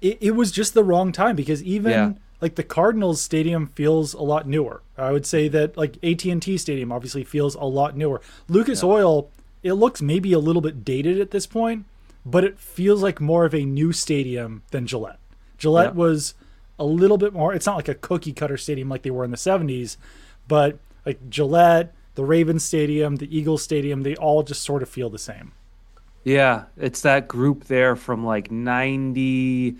it, 0.00 0.18
it 0.20 0.30
was 0.32 0.50
just 0.52 0.74
the 0.74 0.82
wrong 0.84 1.12
time 1.12 1.36
because 1.36 1.62
even 1.62 1.92
Yeah. 1.92 2.12
Like 2.40 2.54
the 2.56 2.62
Cardinals 2.62 3.20
stadium 3.20 3.66
feels 3.68 4.14
a 4.14 4.22
lot 4.22 4.46
newer. 4.46 4.82
I 4.98 5.12
would 5.12 5.26
say 5.26 5.48
that 5.48 5.76
like 5.76 5.96
AT&T 6.04 6.58
stadium 6.58 6.92
obviously 6.92 7.24
feels 7.24 7.54
a 7.54 7.64
lot 7.64 7.96
newer. 7.96 8.20
Lucas 8.48 8.82
Oil 8.82 9.30
it 9.62 9.72
looks 9.72 10.00
maybe 10.00 10.32
a 10.32 10.38
little 10.38 10.62
bit 10.62 10.84
dated 10.84 11.20
at 11.20 11.32
this 11.32 11.46
point, 11.46 11.86
but 12.24 12.44
it 12.44 12.58
feels 12.58 13.02
like 13.02 13.20
more 13.20 13.44
of 13.44 13.54
a 13.54 13.64
new 13.64 13.92
stadium 13.92 14.62
than 14.70 14.86
Gillette. 14.86 15.18
Gillette 15.58 15.94
Yeah. 15.94 15.98
was 16.00 16.34
a 16.78 16.84
little 16.84 17.16
bit 17.18 17.32
more 17.32 17.54
it's 17.54 17.66
not 17.66 17.76
like 17.76 17.88
a 17.88 17.94
cookie 17.94 18.32
cutter 18.32 18.56
stadium 18.58 18.88
like 18.88 19.02
they 19.02 19.10
were 19.10 19.24
in 19.24 19.30
the 19.30 19.36
70s, 19.36 19.96
but 20.46 20.78
like 21.04 21.30
Gillette, 21.30 21.94
the 22.16 22.24
Ravens 22.24 22.64
stadium, 22.64 23.16
the 23.16 23.36
Eagles 23.36 23.62
stadium, 23.62 24.02
they 24.02 24.14
all 24.16 24.42
just 24.42 24.62
sort 24.62 24.82
of 24.82 24.88
feel 24.88 25.08
the 25.10 25.18
same. 25.18 25.52
Yeah, 26.24 26.64
it's 26.76 27.00
that 27.02 27.28
group 27.28 27.64
there 27.64 27.94
from 27.96 28.24
like 28.24 28.50
90 28.50 29.76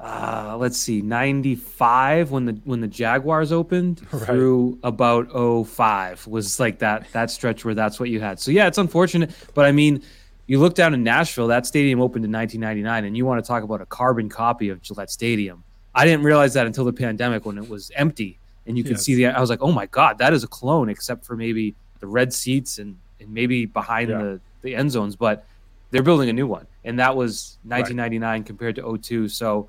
uh 0.00 0.56
let's 0.58 0.76
see 0.78 1.02
95 1.02 2.30
when 2.30 2.44
the 2.44 2.52
when 2.64 2.80
the 2.80 2.86
Jaguars 2.88 3.50
opened 3.52 4.00
Right. 4.12 4.22
through 4.26 4.78
about 4.82 5.28
05 5.32 6.26
was 6.26 6.60
like 6.60 6.78
that 6.80 7.10
that 7.12 7.30
stretch 7.30 7.64
where 7.64 7.74
that's 7.74 7.98
what 7.98 8.08
you 8.08 8.20
had. 8.20 8.38
So 8.40 8.50
yeah, 8.50 8.66
it's 8.68 8.78
unfortunate, 8.78 9.30
but 9.54 9.64
I 9.64 9.72
mean 9.72 10.02
you 10.46 10.60
look 10.60 10.74
down 10.74 10.94
in 10.94 11.02
Nashville, 11.02 11.48
that 11.48 11.66
stadium 11.66 12.00
opened 12.00 12.24
in 12.24 12.32
1999 12.32 13.04
and 13.04 13.16
you 13.16 13.26
want 13.26 13.42
to 13.44 13.46
talk 13.46 13.62
about 13.62 13.80
a 13.82 13.86
carbon 13.86 14.28
copy 14.28 14.70
of 14.70 14.80
Gillette 14.80 15.10
Stadium. 15.10 15.62
I 15.94 16.04
didn't 16.04 16.22
realize 16.22 16.54
that 16.54 16.66
until 16.66 16.84
the 16.84 16.92
pandemic 16.92 17.44
when 17.44 17.58
it 17.58 17.68
was 17.68 17.90
empty 17.96 18.38
and 18.66 18.76
you 18.78 18.84
could 18.84 18.92
Yes. 18.92 19.02
see 19.02 19.14
the 19.16 19.26
I 19.26 19.40
was 19.40 19.50
like, 19.50 19.62
"Oh 19.62 19.72
my 19.72 19.86
god, 19.86 20.18
that 20.18 20.32
is 20.32 20.44
a 20.44 20.48
clone 20.48 20.88
except 20.88 21.24
for 21.26 21.34
maybe 21.36 21.74
the 22.00 22.06
red 22.06 22.32
seats 22.32 22.78
and 22.78 22.96
and 23.20 23.32
maybe 23.34 23.66
behind 23.66 24.10
Yeah. 24.10 24.18
the 24.18 24.40
the 24.62 24.74
end 24.76 24.90
zones, 24.92 25.16
but 25.16 25.44
they're 25.90 26.02
building 26.02 26.28
a 26.28 26.32
new 26.32 26.46
one, 26.46 26.66
and 26.84 26.98
that 26.98 27.16
was 27.16 27.58
1999 27.64 28.44
compared 28.44 28.74
to 28.76 28.82
02. 28.98 29.28
So, 29.28 29.68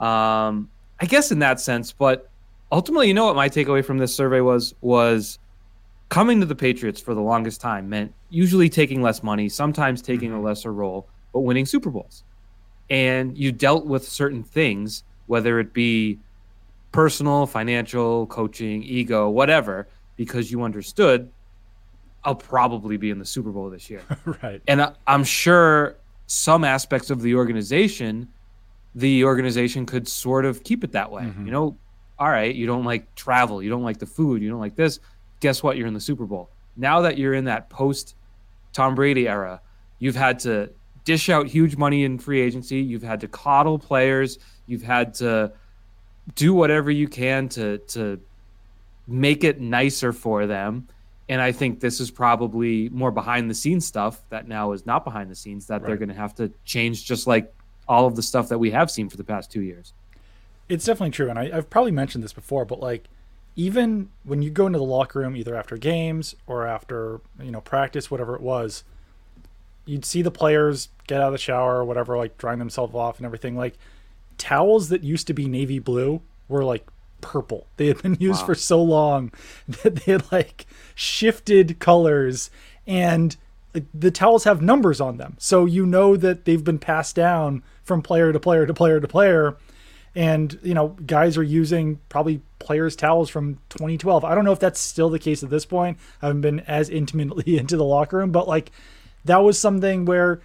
um, 0.00 0.68
I 1.00 1.06
guess 1.06 1.30
in 1.32 1.38
that 1.40 1.60
sense, 1.60 1.92
but 1.92 2.30
ultimately, 2.72 3.08
you 3.08 3.14
know 3.14 3.26
what 3.26 3.36
my 3.36 3.48
takeaway 3.48 3.84
from 3.84 3.98
this 3.98 4.14
survey 4.14 4.40
was 4.40 4.74
was 4.80 5.38
coming 6.08 6.40
to 6.40 6.46
the 6.46 6.54
Patriots 6.54 7.00
for 7.00 7.14
the 7.14 7.20
longest 7.20 7.60
time 7.60 7.88
meant 7.88 8.12
usually 8.30 8.68
taking 8.68 9.02
less 9.02 9.22
money, 9.22 9.48
sometimes 9.48 10.00
taking 10.02 10.32
a 10.32 10.40
lesser 10.40 10.72
role, 10.72 11.08
but 11.32 11.40
winning 11.40 11.66
Super 11.66 11.90
Bowls. 11.90 12.22
And 12.90 13.36
you 13.36 13.50
dealt 13.50 13.86
with 13.86 14.06
certain 14.06 14.44
things, 14.44 15.02
whether 15.26 15.58
it 15.58 15.72
be 15.72 16.18
personal, 16.92 17.46
financial, 17.46 18.26
coaching, 18.28 18.82
ego, 18.84 19.28
whatever, 19.28 19.88
because 20.16 20.50
you 20.50 20.62
understood 20.62 21.30
I'll 22.24 22.34
probably 22.34 22.96
be 22.96 23.10
in 23.10 23.20
the 23.20 23.24
Super 23.24 23.50
Bowl 23.52 23.70
this 23.70 23.88
year. 23.88 24.02
right. 24.42 24.60
And 24.66 24.82
I- 24.82 24.92
I'm 25.06 25.22
sure 25.22 25.96
some 26.26 26.64
aspects 26.64 27.08
of 27.10 27.22
the 27.22 27.36
organization, 27.36 28.26
the 28.96 29.24
organization 29.24 29.86
could 29.86 30.08
sort 30.08 30.44
of 30.44 30.64
keep 30.64 30.82
it 30.82 30.92
that 30.92 31.12
way. 31.12 31.22
Mhm. 31.22 31.44
You 31.44 31.52
know, 31.52 31.76
all 32.18 32.30
right, 32.30 32.52
you 32.54 32.66
don't 32.66 32.84
like 32.84 33.14
travel, 33.14 33.62
you 33.62 33.68
don't 33.70 33.82
like 33.84 33.98
the 33.98 34.06
food, 34.06 34.42
you 34.42 34.48
don't 34.48 34.58
like 34.58 34.74
this. 34.74 34.98
Guess 35.40 35.62
what? 35.62 35.76
You're 35.76 35.86
in 35.86 35.94
the 35.94 36.00
Super 36.00 36.24
Bowl. 36.24 36.48
Now 36.76 37.02
that 37.02 37.18
you're 37.18 37.34
in 37.34 37.44
that 37.44 37.68
post 37.68 38.14
Tom 38.72 38.94
Brady 38.94 39.28
era, 39.28 39.60
you've 39.98 40.16
had 40.16 40.38
to 40.40 40.70
dish 41.04 41.28
out 41.28 41.46
huge 41.46 41.76
money 41.76 42.04
in 42.04 42.18
free 42.18 42.40
agency. 42.40 42.78
You've 42.80 43.02
had 43.02 43.20
to 43.20 43.28
coddle 43.28 43.78
players. 43.78 44.38
You've 44.66 44.82
had 44.82 45.14
to 45.14 45.52
do 46.34 46.54
whatever 46.54 46.90
you 46.90 47.06
can 47.06 47.48
to 47.50 47.78
to 47.78 48.18
make 49.06 49.44
it 49.44 49.60
nicer 49.60 50.12
for 50.12 50.46
them. 50.46 50.88
And 51.28 51.40
I 51.40 51.52
think 51.52 51.80
this 51.80 52.00
is 52.00 52.10
probably 52.10 52.88
more 52.88 53.10
behind 53.10 53.50
the 53.50 53.54
scenes 53.54 53.84
stuff 53.84 54.20
that 54.30 54.48
now 54.48 54.72
is 54.72 54.86
not 54.86 55.04
behind 55.04 55.30
the 55.30 55.34
scenes 55.34 55.66
that 55.66 55.84
they're 55.84 55.96
going 55.96 56.08
to 56.08 56.14
have 56.14 56.34
to 56.36 56.52
change, 56.64 57.04
just 57.04 57.26
like 57.26 57.52
all 57.88 58.06
of 58.06 58.16
the 58.16 58.22
stuff 58.22 58.48
that 58.48 58.58
we 58.58 58.70
have 58.72 58.90
seen 58.90 59.08
for 59.08 59.16
the 59.16 59.24
past 59.24 59.50
two 59.50 59.62
years. 59.62 59.92
It's 60.68 60.84
definitely 60.84 61.12
true, 61.12 61.30
and 61.30 61.38
I, 61.38 61.50
I've 61.52 61.70
probably 61.70 61.92
mentioned 61.92 62.24
this 62.24 62.32
before, 62.32 62.64
but 62.64 62.80
like 62.80 63.04
even 63.54 64.10
when 64.24 64.42
you 64.42 64.50
go 64.50 64.66
into 64.66 64.78
the 64.78 64.84
locker 64.84 65.20
room, 65.20 65.36
either 65.36 65.54
after 65.54 65.76
games 65.76 66.34
or 66.46 66.66
after 66.66 67.20
you 67.42 67.50
know 67.50 67.60
practice, 67.60 68.10
whatever 68.10 68.34
it 68.34 68.42
was, 68.42 68.84
you'd 69.84 70.04
see 70.04 70.22
the 70.22 70.30
players 70.30 70.88
get 71.06 71.20
out 71.20 71.28
of 71.28 71.32
the 71.32 71.38
shower 71.38 71.76
or 71.76 71.84
whatever, 71.84 72.16
like 72.16 72.36
drying 72.38 72.58
themselves 72.58 72.94
off 72.94 73.18
and 73.18 73.26
everything. 73.26 73.56
Like 73.56 73.74
towels 74.38 74.88
that 74.90 75.02
used 75.04 75.26
to 75.28 75.32
be 75.32 75.46
navy 75.48 75.78
blue 75.78 76.20
were 76.48 76.64
like 76.64 76.86
purple. 77.20 77.66
They 77.76 77.86
had 77.86 78.02
been 78.02 78.16
used 78.20 78.40
Wow. 78.40 78.46
for 78.46 78.54
so 78.56 78.82
long 78.82 79.32
that 79.68 79.96
they 79.96 80.12
had 80.12 80.30
like 80.32 80.66
shifted 80.94 81.78
colors 81.78 82.50
and 82.86 83.36
the 83.94 84.10
towels 84.10 84.44
have 84.44 84.62
numbers 84.62 85.00
on 85.00 85.16
them. 85.16 85.36
So 85.38 85.64
you 85.66 85.86
know 85.86 86.16
that 86.16 86.44
they've 86.44 86.62
been 86.62 86.78
passed 86.78 87.16
down 87.16 87.62
from 87.82 88.02
player 88.02 88.32
to 88.32 88.40
player 88.40 88.66
to 88.66 88.74
player 88.74 89.00
to 89.00 89.08
player. 89.08 89.56
and 90.14 90.58
you 90.62 90.74
know 90.74 90.88
guys 91.06 91.36
are 91.36 91.42
using 91.42 92.00
probably 92.08 92.40
players 92.58 92.96
towels 92.96 93.28
from 93.28 93.58
2012 93.68 94.24
i 94.24 94.34
don't 94.34 94.46
know 94.46 94.52
if 94.52 94.58
that's 94.58 94.80
still 94.80 95.10
the 95.10 95.18
case 95.18 95.42
at 95.42 95.50
this 95.50 95.66
point 95.66 95.98
i 96.22 96.26
haven't 96.26 96.40
been 96.40 96.60
as 96.60 96.88
intimately 96.88 97.58
into 97.58 97.76
the 97.76 97.84
locker 97.84 98.16
room 98.16 98.32
but 98.32 98.48
like 98.48 98.72
that 99.26 99.38
was 99.38 99.58
something 99.58 100.06
where 100.06 100.40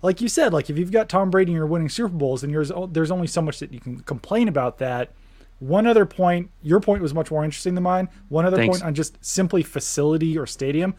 like 0.00 0.20
you 0.20 0.28
said 0.28 0.52
like 0.52 0.70
if 0.70 0.78
you've 0.78 0.92
got 0.92 1.08
tom 1.08 1.28
brady 1.28 1.50
and 1.50 1.56
you're 1.56 1.66
winning 1.66 1.88
super 1.88 2.08
bowls 2.08 2.44
and 2.44 2.54
there's 2.54 2.70
there's 2.90 3.10
only 3.10 3.26
so 3.26 3.42
much 3.42 3.58
that 3.58 3.72
you 3.72 3.80
can 3.80 3.98
complain 4.00 4.46
about 4.46 4.78
that 4.78 5.10
one 5.58 5.86
other 5.86 6.06
point 6.06 6.48
your 6.62 6.78
point 6.78 7.02
was 7.02 7.12
much 7.12 7.30
more 7.30 7.44
interesting 7.44 7.74
than 7.74 7.82
mine 7.82 8.08
one 8.28 8.46
other 8.46 8.56
Thanks. 8.56 8.78
point 8.78 8.86
on 8.86 8.94
just 8.94 9.22
simply 9.24 9.62
facility 9.62 10.38
or 10.38 10.46
stadium 10.46 10.94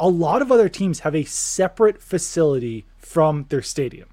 a 0.00 0.08
lot 0.08 0.42
of 0.42 0.52
other 0.52 0.68
teams 0.68 1.00
have 1.00 1.14
a 1.14 1.24
separate 1.24 2.02
facility 2.02 2.84
from 2.98 3.46
their 3.48 3.62
stadium 3.62 4.08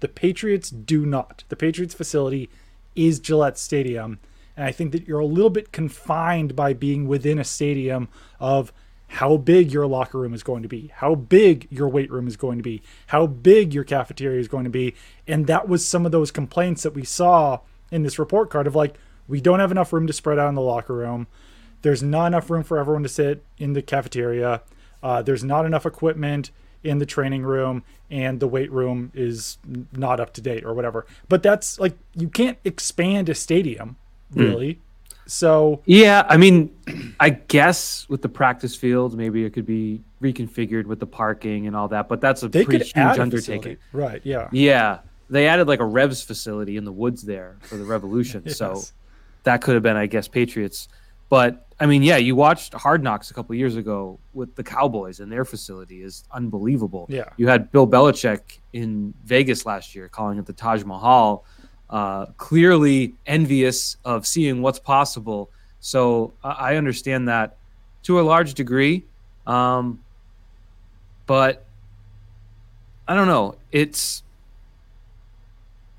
the 0.00 0.08
Patriots 0.08 0.70
do 0.70 1.06
not. 1.06 1.44
The 1.48 1.56
Patriots 1.56 1.94
facility 1.94 2.50
is 2.96 3.20
Gillette 3.20 3.58
Stadium. 3.58 4.18
And 4.56 4.66
I 4.66 4.72
think 4.72 4.92
that 4.92 5.06
you're 5.06 5.20
a 5.20 5.26
little 5.26 5.50
bit 5.50 5.72
confined 5.72 6.56
by 6.56 6.72
being 6.72 7.06
within 7.06 7.38
a 7.38 7.44
stadium 7.44 8.08
of 8.40 8.72
how 9.06 9.36
big 9.36 9.72
your 9.72 9.86
locker 9.86 10.18
room 10.18 10.34
is 10.34 10.42
going 10.42 10.62
to 10.62 10.68
be, 10.68 10.90
how 10.96 11.14
big 11.14 11.66
your 11.70 11.88
weight 11.88 12.10
room 12.10 12.28
is 12.28 12.36
going 12.36 12.58
to 12.58 12.62
be, 12.62 12.82
how 13.08 13.26
big 13.26 13.74
your 13.74 13.84
cafeteria 13.84 14.40
is 14.40 14.48
going 14.48 14.64
to 14.64 14.70
be. 14.70 14.94
And 15.26 15.46
that 15.46 15.68
was 15.68 15.86
some 15.86 16.06
of 16.06 16.12
those 16.12 16.30
complaints 16.30 16.82
that 16.82 16.94
we 16.94 17.04
saw 17.04 17.60
in 17.90 18.02
this 18.02 18.18
report 18.18 18.50
card 18.50 18.66
of 18.66 18.76
like, 18.76 18.96
we 19.26 19.40
don't 19.40 19.60
have 19.60 19.72
enough 19.72 19.92
room 19.92 20.06
to 20.06 20.12
spread 20.12 20.38
out 20.38 20.48
in 20.48 20.54
the 20.54 20.60
locker 20.60 20.94
room. 20.94 21.26
There's 21.82 22.02
not 22.02 22.26
enough 22.26 22.50
room 22.50 22.62
for 22.62 22.78
everyone 22.78 23.02
to 23.02 23.08
sit 23.08 23.44
in 23.58 23.72
the 23.72 23.82
cafeteria. 23.82 24.62
Uh, 25.02 25.22
there's 25.22 25.44
not 25.44 25.66
enough 25.66 25.86
equipment 25.86 26.50
in 26.82 26.98
the 26.98 27.06
training 27.06 27.42
room 27.42 27.84
and 28.10 28.40
the 28.40 28.48
weight 28.48 28.70
room 28.72 29.12
is 29.14 29.58
not 29.92 30.18
up 30.18 30.32
to 30.34 30.40
date 30.40 30.64
or 30.64 30.74
whatever. 30.74 31.06
But 31.28 31.42
that's 31.42 31.78
like 31.78 31.96
you 32.14 32.28
can't 32.28 32.58
expand 32.64 33.28
a 33.28 33.34
stadium 33.34 33.96
really. 34.32 34.80
So 35.26 35.82
Yeah, 35.84 36.26
I 36.28 36.36
mean, 36.36 36.74
I 37.20 37.30
guess 37.30 38.08
with 38.08 38.22
the 38.22 38.28
practice 38.28 38.74
field, 38.74 39.16
maybe 39.16 39.44
it 39.44 39.50
could 39.50 39.66
be 39.66 40.00
reconfigured 40.22 40.86
with 40.86 41.00
the 41.00 41.06
parking 41.06 41.66
and 41.66 41.76
all 41.76 41.88
that, 41.88 42.08
but 42.08 42.20
that's 42.20 42.42
a 42.42 42.48
pretty 42.48 42.78
huge 42.78 42.94
a 42.96 43.22
undertaking. 43.22 43.62
facility. 43.62 43.76
Right, 43.92 44.20
yeah. 44.24 44.48
Yeah, 44.52 44.98
they 45.28 45.46
added 45.46 45.68
like 45.68 45.80
a 45.80 45.84
Revs 45.84 46.22
facility 46.22 46.76
in 46.76 46.84
the 46.84 46.92
woods 46.92 47.22
there 47.22 47.56
for 47.60 47.76
the 47.76 47.84
Revolution, 47.84 48.48
so 48.54 48.82
that 49.44 49.62
could 49.62 49.74
have 49.74 49.82
been, 49.82 49.96
I 49.96 50.06
guess, 50.06 50.28
Patriots. 50.28 50.88
But 51.30 51.64
I 51.78 51.86
mean, 51.86 52.02
yeah, 52.02 52.18
you 52.18 52.36
watched 52.36 52.74
Hard 52.74 53.02
Knocks 53.02 53.30
a 53.30 53.34
couple 53.34 53.54
years 53.54 53.76
ago 53.76 54.18
with 54.34 54.54
the 54.56 54.62
Cowboys, 54.62 55.20
and 55.20 55.32
their 55.32 55.46
facility 55.46 56.02
is 56.02 56.24
unbelievable. 56.30 57.06
Yeah. 57.08 57.24
you 57.38 57.48
had 57.48 57.72
Bill 57.72 57.86
Belichick 57.86 58.58
in 58.74 59.14
Vegas 59.24 59.64
last 59.64 59.94
year 59.94 60.08
calling 60.08 60.38
it 60.38 60.44
the 60.44 60.52
Taj 60.52 60.84
Mahal, 60.84 61.46
uh, 61.88 62.26
clearly 62.36 63.14
envious 63.26 63.96
of 64.04 64.26
seeing 64.26 64.60
what's 64.60 64.78
possible. 64.78 65.50
So 65.78 66.34
I 66.44 66.72
I 66.72 66.76
understand 66.76 67.28
that 67.28 67.56
to 68.02 68.20
a 68.20 68.22
large 68.22 68.52
degree, 68.54 69.04
um, 69.46 70.00
but 71.26 71.64
I 73.08 73.14
don't 73.14 73.28
know. 73.28 73.56
It's 73.72 74.22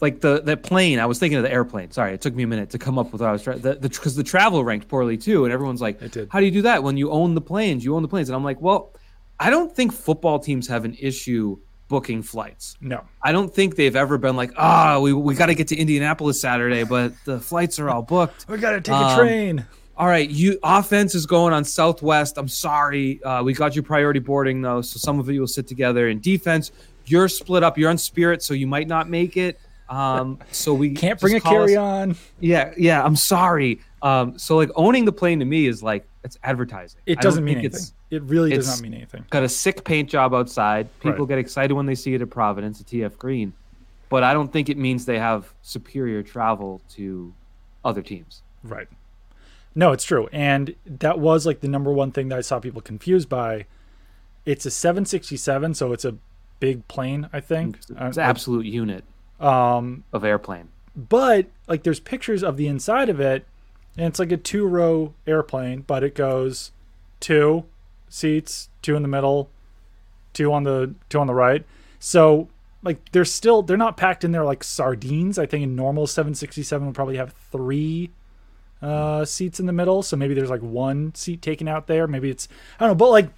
like 0.01 0.19
the 0.21 0.41
the 0.41 0.57
plane. 0.57 0.99
I 0.99 1.05
was 1.05 1.19
thinking 1.19 1.37
of 1.37 1.43
the 1.43 1.51
airplane. 1.51 1.91
Sorry, 1.91 2.13
it 2.13 2.21
took 2.21 2.35
me 2.35 2.43
a 2.43 2.47
minute 2.47 2.71
to 2.71 2.79
come 2.79 2.97
up 2.97 3.11
with 3.11 3.21
what 3.21 3.29
I 3.29 3.31
was 3.31 3.43
trying. 3.43 3.61
To 3.61 3.75
the 3.75 3.89
because 3.89 4.15
the, 4.15 4.23
travel 4.23 4.63
ranked 4.63 4.87
poorly 4.87 5.17
too, 5.17 5.45
and 5.45 5.53
everyone's 5.53 5.81
like, 5.81 5.99
"How 6.29 6.39
do 6.39 6.45
you 6.45 6.51
do 6.51 6.63
that 6.63 6.83
when 6.83 6.97
you 6.97 7.11
own 7.11 7.35
the 7.35 7.41
planes? 7.41 7.85
You 7.85 7.95
own 7.95 8.01
the 8.01 8.07
planes." 8.07 8.27
And 8.29 8.35
I'm 8.35 8.43
like, 8.43 8.59
"Well, 8.61 8.93
I 9.39 9.49
don't 9.49 9.73
think 9.75 9.93
football 9.93 10.39
teams 10.39 10.67
have 10.67 10.83
an 10.85 10.95
issue 10.99 11.57
booking 11.87 12.23
flights. 12.23 12.77
No. 12.79 13.03
I 13.21 13.33
don't 13.33 13.53
think 13.53 13.75
they've 13.75 13.97
ever 13.97 14.17
been 14.17 14.37
like, 14.37 14.53
ah, 14.55 14.97
we 14.99 15.11
we 15.13 15.35
got 15.35 15.47
to 15.47 15.55
get 15.55 15.67
to 15.69 15.75
Indianapolis 15.75 16.39
Saturday, 16.39 16.83
but 16.85 17.13
the 17.25 17.39
flights 17.39 17.79
are 17.79 17.89
all 17.89 18.01
booked." 18.01 18.45
We 18.49 18.57
gotta 18.57 18.81
take 18.81 18.95
Um, 18.95 19.11
a 19.11 19.21
train. 19.21 19.65
All 19.97 20.07
right, 20.07 20.27
you 20.27 20.57
offense 20.63 21.13
is 21.13 21.27
going 21.27 21.53
on 21.53 21.63
Southwest. 21.63 22.37
I'm 22.39 22.47
sorry, 22.47 23.21
uh, 23.23 23.43
we 23.43 23.53
got 23.53 23.75
you 23.75 23.83
priority 23.83 24.19
boarding 24.19 24.61
though, 24.63 24.81
so 24.81 24.97
some 24.97 25.19
of 25.19 25.29
you 25.29 25.41
will 25.41 25.47
sit 25.47 25.67
together. 25.67 26.07
In 26.07 26.19
defense, 26.21 26.71
you're 27.05 27.27
split 27.27 27.61
up. 27.61 27.77
You're 27.77 27.89
on 27.91 27.99
Spirit, 27.99 28.41
so 28.41 28.53
you 28.55 28.65
might 28.65 28.87
not 28.87 29.09
make 29.09 29.37
it. 29.37 29.59
Um, 29.91 30.39
so 30.51 30.73
we 30.73 30.91
Can't 30.95 31.19
bring 31.19 31.35
a 31.35 31.39
call 31.39 31.53
us- 31.63 31.69
carry 31.69 31.75
on. 31.77 32.15
Yeah, 32.39 32.73
yeah. 32.77 33.03
I'm 33.03 33.15
sorry. 33.15 33.81
Um, 34.01 34.39
so 34.39 34.55
like 34.57 34.69
owning 34.75 35.05
the 35.05 35.11
plane 35.11 35.39
to 35.39 35.45
me 35.45 35.67
is 35.67 35.83
like 35.83 36.07
it's 36.23 36.37
advertising. 36.43 36.99
It 37.05 37.19
doesn't 37.19 37.43
mean 37.43 37.57
anything. 37.59 37.75
It's 37.79 37.93
It 38.09 38.23
really 38.23 38.51
does 38.51 38.67
not 38.67 38.81
mean 38.81 38.93
anything. 38.93 39.25
got 39.29 39.43
a 39.43 39.49
sick 39.49 39.83
paint 39.83 40.09
job 40.09 40.33
outside. 40.33 40.87
People 41.01 41.19
Right. 41.25 41.29
get 41.29 41.37
excited 41.39 41.73
when 41.73 41.85
they 41.85 41.95
see 41.95 42.13
it 42.13 42.21
at 42.21 42.29
Providence 42.29 42.79
at 42.81 42.87
TF 42.87 43.17
Green, 43.17 43.53
but 44.09 44.23
I 44.23 44.33
don't 44.33 44.51
think 44.51 44.69
it 44.69 44.77
means 44.77 45.05
they 45.05 45.19
have 45.19 45.53
superior 45.61 46.23
travel 46.23 46.81
to 46.91 47.33
other 47.85 48.01
teams. 48.01 48.41
Right. 48.63 48.87
No, 49.75 49.91
it's 49.91 50.03
true. 50.03 50.27
And 50.31 50.75
that 50.85 51.19
was 51.19 51.45
like 51.45 51.61
the 51.61 51.67
number 51.67 51.91
one 51.91 52.11
thing 52.11 52.29
that 52.29 52.37
I 52.37 52.41
saw 52.41 52.59
people 52.59 52.81
confused 52.81 53.29
by. 53.29 53.65
It's 54.45 54.65
a 54.65 54.71
767, 54.71 55.75
so 55.75 55.93
it's 55.93 56.05
a 56.05 56.15
big 56.59 56.87
plane, 56.87 57.29
I 57.33 57.39
think. 57.39 57.77
It's 57.77 57.89
an 57.89 57.97
Uh, 57.97 58.11
absolute 58.17 58.65
unit 58.65 59.03
um, 59.41 60.03
of 60.13 60.23
airplane. 60.23 60.69
but 60.95 61.47
like 61.67 61.83
there's 61.83 61.99
pictures 61.99 62.43
of 62.43 62.57
the 62.57 62.67
inside 62.67 63.09
of 63.09 63.19
it, 63.19 63.45
and 63.97 64.07
it's 64.07 64.19
like 64.19 64.31
a 64.31 64.37
two 64.37 64.65
row 64.65 65.13
airplane, 65.27 65.81
but 65.81 66.03
it 66.03 66.15
goes 66.15 66.71
two 67.19 67.65
seats, 68.09 68.69
two 68.81 68.95
in 68.95 69.01
the 69.01 69.07
middle, 69.07 69.49
two 70.33 70.51
on 70.53 70.63
the 70.63 70.93
two 71.09 71.19
on 71.19 71.27
the 71.27 71.33
right. 71.33 71.65
So 71.99 72.49
like 72.83 73.11
they're 73.11 73.25
still 73.25 73.61
they're 73.61 73.77
not 73.77 73.97
packed 73.97 74.23
in 74.23 74.31
there 74.31 74.43
like 74.43 74.63
sardines. 74.63 75.37
I 75.37 75.45
think 75.45 75.63
a 75.63 75.67
normal 75.67 76.07
767 76.07 76.85
would 76.85 76.95
probably 76.95 77.17
have 77.17 77.33
three 77.51 78.11
uh, 78.81 79.25
seats 79.25 79.59
in 79.59 79.65
the 79.65 79.73
middle. 79.73 80.01
So 80.03 80.17
maybe 80.17 80.33
there's 80.33 80.49
like 80.49 80.61
one 80.61 81.13
seat 81.15 81.41
taken 81.41 81.67
out 81.67 81.87
there. 81.87 82.07
Maybe 82.07 82.29
it's 82.29 82.47
I 82.79 82.85
don't 82.85 82.91
know. 82.91 83.05
But 83.05 83.11
like 83.11 83.29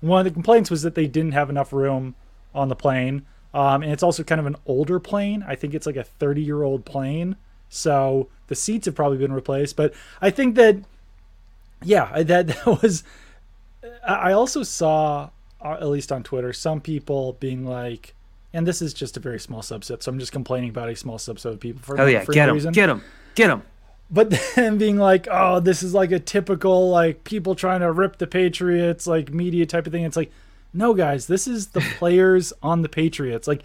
one 0.00 0.20
of 0.20 0.24
the 0.24 0.30
complaints 0.30 0.70
was 0.70 0.82
that 0.82 0.94
they 0.94 1.06
didn't 1.06 1.32
have 1.32 1.50
enough 1.50 1.72
room 1.72 2.14
on 2.54 2.68
the 2.68 2.76
plane. 2.76 3.26
Um, 3.56 3.82
and 3.82 3.90
it's 3.90 4.02
also 4.02 4.22
kind 4.22 4.38
of 4.38 4.46
an 4.46 4.56
older 4.66 5.00
plane. 5.00 5.42
I 5.48 5.54
think 5.54 5.72
it's 5.72 5.86
like 5.86 5.96
a 5.96 6.04
30 6.04 6.42
year 6.42 6.62
old 6.62 6.84
plane. 6.84 7.36
So 7.70 8.28
the 8.48 8.54
seats 8.54 8.84
have 8.84 8.94
probably 8.94 9.16
been 9.16 9.32
replaced. 9.32 9.76
But 9.76 9.94
I 10.20 10.28
think 10.28 10.56
that, 10.56 10.76
yeah, 11.82 12.22
that, 12.22 12.46
that 12.48 12.66
was. 12.66 13.02
I 14.06 14.32
also 14.32 14.62
saw, 14.62 15.30
uh, 15.64 15.72
at 15.80 15.88
least 15.88 16.12
on 16.12 16.22
Twitter, 16.22 16.52
some 16.52 16.82
people 16.82 17.32
being 17.40 17.64
like, 17.64 18.14
and 18.52 18.66
this 18.66 18.82
is 18.82 18.92
just 18.92 19.16
a 19.16 19.20
very 19.20 19.40
small 19.40 19.62
subset. 19.62 20.02
So 20.02 20.12
I'm 20.12 20.18
just 20.18 20.32
complaining 20.32 20.68
about 20.68 20.90
a 20.90 20.96
small 20.96 21.16
subset 21.16 21.46
of 21.46 21.60
people 21.60 21.80
for, 21.80 21.96
Hell 21.96 22.10
yeah, 22.10 22.24
for 22.24 22.32
get 22.32 22.46
no 22.46 22.52
reason 22.52 22.74
get 22.74 22.88
them, 22.88 23.02
get 23.34 23.46
them. 23.48 23.62
but 24.10 24.30
then 24.54 24.76
being 24.76 24.98
like, 24.98 25.28
oh, 25.30 25.60
this 25.60 25.82
is 25.82 25.94
like 25.94 26.12
a 26.12 26.18
typical 26.18 26.90
like 26.90 27.24
people 27.24 27.54
trying 27.54 27.80
to 27.80 27.90
rip 27.90 28.18
the 28.18 28.26
Patriots 28.26 29.06
like 29.06 29.32
media 29.32 29.64
type 29.64 29.86
of 29.86 29.92
thing. 29.92 30.04
It's 30.04 30.16
like, 30.16 30.30
no, 30.76 30.94
guys, 30.94 31.26
this 31.26 31.46
is 31.48 31.68
the 31.68 31.80
players 31.98 32.52
on 32.62 32.82
the 32.82 32.88
Patriots. 32.88 33.48
Like, 33.48 33.62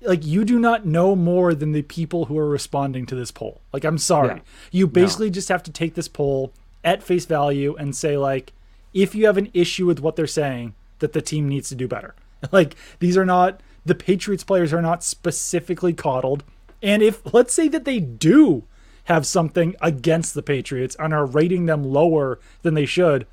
like 0.00 0.24
you 0.24 0.44
do 0.44 0.58
not 0.58 0.84
know 0.86 1.14
more 1.14 1.54
than 1.54 1.72
the 1.72 1.82
people 1.82 2.24
who 2.26 2.36
are 2.38 2.48
responding 2.48 3.06
to 3.06 3.14
this 3.14 3.30
poll. 3.30 3.60
Like, 3.72 3.84
I'm 3.84 3.98
sorry, 3.98 4.36
Yeah. 4.36 4.40
you 4.72 4.86
basically 4.86 5.30
just 5.30 5.48
have 5.48 5.62
to 5.64 5.70
take 5.72 5.94
this 5.94 6.08
poll 6.08 6.52
at 6.82 7.02
face 7.02 7.26
value 7.26 7.76
and 7.76 7.94
say 7.94 8.16
like, 8.16 8.52
if 8.92 9.14
you 9.14 9.26
have 9.26 9.38
an 9.38 9.50
issue 9.54 9.86
with 9.86 10.00
what 10.00 10.16
they're 10.16 10.26
saying, 10.26 10.74
that 10.98 11.12
the 11.12 11.22
team 11.22 11.48
needs 11.48 11.68
to 11.68 11.74
do 11.74 11.86
better. 11.88 12.14
Like, 12.50 12.74
these 12.98 13.16
are 13.16 13.24
not 13.24 13.60
the 13.84 13.94
Patriots 13.94 14.42
players 14.44 14.72
are 14.72 14.82
not 14.82 15.04
specifically 15.04 15.92
coddled. 15.92 16.42
And 16.82 17.02
if 17.02 17.32
let's 17.32 17.52
say 17.54 17.68
that 17.68 17.84
they 17.84 18.00
do 18.00 18.64
have 19.04 19.26
something 19.26 19.76
against 19.80 20.34
the 20.34 20.42
Patriots 20.42 20.96
and 20.98 21.14
are 21.14 21.24
rating 21.26 21.66
them 21.66 21.84
lower 21.84 22.40
than 22.62 22.74
they 22.74 22.86
should, 22.86 23.26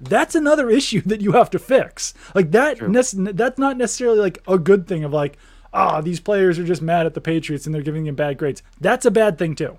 that's 0.00 0.34
another 0.34 0.70
issue 0.80 1.00
that 1.02 1.20
you 1.20 1.32
have 1.32 1.50
to 1.50 1.58
fix. 1.58 2.14
Like 2.34 2.50
that 2.52 2.78
that's 2.80 3.58
not 3.58 3.76
necessarily 3.76 4.18
like 4.18 4.38
a 4.48 4.58
good 4.58 4.86
thing 4.86 5.04
of 5.04 5.12
like, 5.12 5.36
ah, 5.72 6.00
these 6.00 6.20
players 6.20 6.58
are 6.58 6.64
just 6.64 6.82
mad 6.82 7.06
at 7.06 7.14
the 7.14 7.20
Patriots 7.20 7.66
and 7.66 7.74
they're 7.74 7.82
giving 7.82 8.04
them 8.04 8.14
bad 8.14 8.38
grades. 8.38 8.62
That's 8.80 9.06
a 9.06 9.10
bad 9.10 9.38
thing 9.38 9.54
too. 9.54 9.78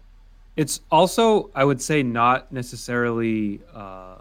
It's 0.56 0.82
also, 0.92 1.50
I 1.56 1.64
would 1.64 1.82
say, 1.82 2.04
not 2.04 2.52
necessarily 2.52 3.62
uh, 3.74 4.16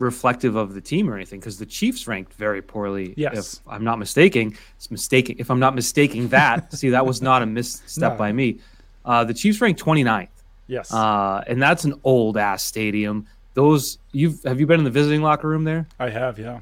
reflective 0.00 0.56
of 0.56 0.74
the 0.74 0.80
team 0.80 1.08
or 1.08 1.14
anything, 1.14 1.38
because 1.38 1.58
the 1.58 1.66
Chiefs 1.66 2.08
ranked 2.08 2.32
very 2.34 2.60
poorly. 2.60 3.14
Yes. 3.16 3.54
if 3.54 3.60
I'm 3.68 3.84
not 3.84 4.00
mistaken. 4.00 4.56
It's 4.76 4.90
mistaking. 4.90 5.36
If 5.38 5.50
I'm 5.52 5.60
not 5.60 5.76
mistaking 5.76 6.28
that, 6.28 6.72
see, 6.76 6.90
that 6.90 7.06
was 7.06 7.22
not 7.22 7.42
a 7.42 7.46
misstep 7.46 8.12
No. 8.12 8.18
by 8.18 8.32
me. 8.32 8.58
Uh, 9.04 9.22
the 9.22 9.34
Chiefs 9.34 9.60
ranked 9.60 9.80
29th, 9.80 10.28
Yes. 10.66 10.92
uh, 10.92 11.44
and 11.46 11.62
that's 11.62 11.84
an 11.84 11.94
old 12.02 12.36
ass 12.36 12.64
stadium. 12.64 13.26
Those 13.54 13.98
you've 14.12 14.42
have 14.44 14.60
you 14.60 14.66
been 14.66 14.80
in 14.80 14.84
the 14.84 14.90
visiting 14.90 15.22
locker 15.22 15.48
room 15.48 15.64
there? 15.64 15.86
I 15.98 16.08
have, 16.10 16.38
yeah. 16.38 16.60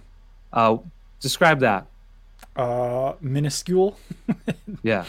Uh, 0.52 0.78
describe 1.20 1.60
that. 1.60 1.86
Uh 2.56 3.14
minuscule. 3.20 3.96
Yeah. 4.82 5.04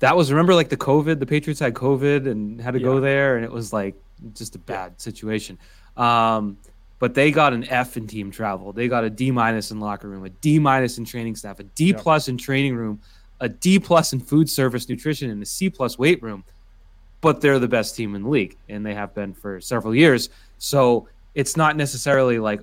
That 0.00 0.16
was 0.16 0.30
remember 0.30 0.54
like 0.54 0.68
the 0.68 0.76
COVID, 0.76 1.18
the 1.18 1.26
Patriots 1.26 1.60
had 1.60 1.74
COVID 1.74 2.28
and 2.30 2.60
had 2.60 2.72
to 2.74 2.80
Yeah. 2.80 2.84
go 2.84 3.00
there 3.00 3.36
and 3.36 3.44
it 3.44 3.50
was 3.52 3.72
like 3.72 3.94
just 4.34 4.54
a 4.56 4.58
bad 4.58 5.00
situation. 5.00 5.58
Um 5.96 6.56
but 7.00 7.14
they 7.14 7.30
got 7.30 7.52
an 7.52 7.62
F 7.68 7.96
in 7.96 8.08
team 8.08 8.30
travel. 8.32 8.72
They 8.72 8.88
got 8.88 9.04
a 9.04 9.10
D 9.10 9.30
minus 9.30 9.70
in 9.70 9.78
locker 9.78 10.08
room, 10.08 10.24
a 10.24 10.30
D 10.30 10.58
minus 10.58 10.98
in 10.98 11.04
training 11.04 11.36
staff, 11.36 11.60
a 11.60 11.62
D 11.64 11.88
Yep. 11.90 11.98
plus 12.00 12.26
in 12.28 12.36
training 12.36 12.74
room, 12.74 13.00
a 13.40 13.48
D 13.48 13.78
plus 13.78 14.12
in 14.12 14.18
food 14.18 14.50
service 14.50 14.88
nutrition, 14.88 15.30
and 15.30 15.40
a 15.40 15.46
C 15.46 15.70
plus 15.70 15.96
weight 15.96 16.20
room. 16.22 16.42
But 17.20 17.40
they're 17.40 17.58
the 17.58 17.68
best 17.68 17.96
team 17.96 18.14
in 18.14 18.22
the 18.22 18.28
league, 18.28 18.56
and 18.68 18.84
they 18.84 18.94
have 18.94 19.14
been 19.14 19.34
for 19.34 19.60
several 19.60 19.94
years. 19.94 20.30
So 20.58 21.08
it's 21.34 21.56
not 21.56 21.76
necessarily 21.76 22.38
like, 22.38 22.60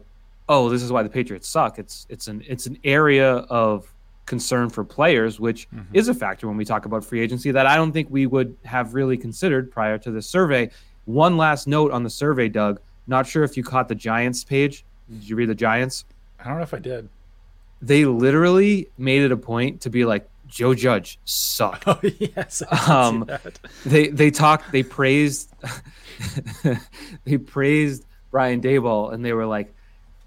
oh, 0.47 0.69
this 0.69 0.81
is 0.81 0.91
why 0.91 1.03
the 1.03 1.09
Patriots 1.09 1.47
suck. 1.47 1.79
It's 1.79 2.05
it's 2.09 2.27
an 2.27 2.43
it's 2.47 2.65
an 2.65 2.77
area 2.83 3.29
of 3.49 3.91
concern 4.25 4.69
for 4.69 4.83
players, 4.83 5.39
which 5.39 5.69
mm-hmm. 5.69 5.95
is 5.95 6.07
a 6.07 6.13
factor 6.13 6.47
when 6.47 6.57
we 6.57 6.65
talk 6.65 6.85
about 6.85 7.05
free 7.05 7.21
agency 7.21 7.51
that 7.51 7.65
I 7.65 7.75
don't 7.75 7.91
think 7.91 8.09
we 8.09 8.25
would 8.25 8.55
have 8.65 8.93
really 8.93 9.17
considered 9.17 9.71
prior 9.71 9.97
to 9.99 10.11
this 10.11 10.27
survey. 10.27 10.69
One 11.05 11.37
last 11.37 11.67
note 11.67 11.91
on 11.91 12.03
the 12.03 12.09
survey, 12.09 12.49
Doug. 12.49 12.79
Not 13.07 13.27
sure 13.27 13.43
if 13.43 13.55
you 13.55 13.63
caught 13.63 13.87
the 13.87 13.95
Giants 13.95 14.43
page. 14.43 14.83
Did 15.09 15.29
you 15.29 15.35
read 15.35 15.49
the 15.49 15.55
Giants? 15.55 16.05
I 16.39 16.45
don't 16.45 16.57
know 16.57 16.63
if 16.63 16.73
I 16.73 16.79
did. 16.79 17.07
They 17.81 18.05
literally 18.05 18.89
made 18.97 19.21
it 19.21 19.31
a 19.31 19.37
point 19.37 19.81
to 19.81 19.91
be 19.91 20.05
like, 20.05 20.27
Joe 20.47 20.73
Judge 20.73 21.19
sucked. 21.25 21.85
Oh 21.87 21.99
yes, 22.03 22.63
um, 22.87 23.29
they 23.85 24.07
they 24.07 24.31
talked, 24.31 24.71
they 24.71 24.83
praised, 24.83 25.53
they 27.23 27.37
praised 27.37 28.05
Brian 28.31 28.61
Daboll, 28.61 29.13
and 29.13 29.23
they 29.23 29.33
were 29.33 29.45
like, 29.45 29.73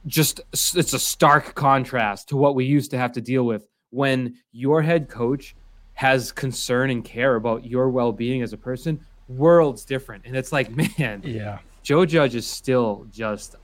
just 0.06 0.40
it's 0.52 0.92
a 0.92 0.98
stark 0.98 1.54
contrast 1.54 2.28
to 2.30 2.36
what 2.36 2.54
we 2.54 2.64
used 2.64 2.90
to 2.92 2.98
have 2.98 3.12
to 3.12 3.20
deal 3.20 3.44
with 3.44 3.66
when 3.90 4.36
your 4.52 4.82
head 4.82 5.08
coach 5.08 5.54
has 5.94 6.30
concern 6.30 6.90
and 6.90 7.04
care 7.04 7.34
about 7.34 7.64
your 7.64 7.88
well-being 7.88 8.42
as 8.42 8.52
a 8.52 8.56
person. 8.56 9.04
Worlds 9.28 9.84
different, 9.84 10.24
and 10.26 10.36
it's 10.36 10.52
like, 10.52 10.70
man, 10.98 11.22
yeah, 11.24 11.58
Joe 11.82 12.06
Judge 12.06 12.34
is 12.34 12.46
still 12.46 13.06
just 13.12 13.56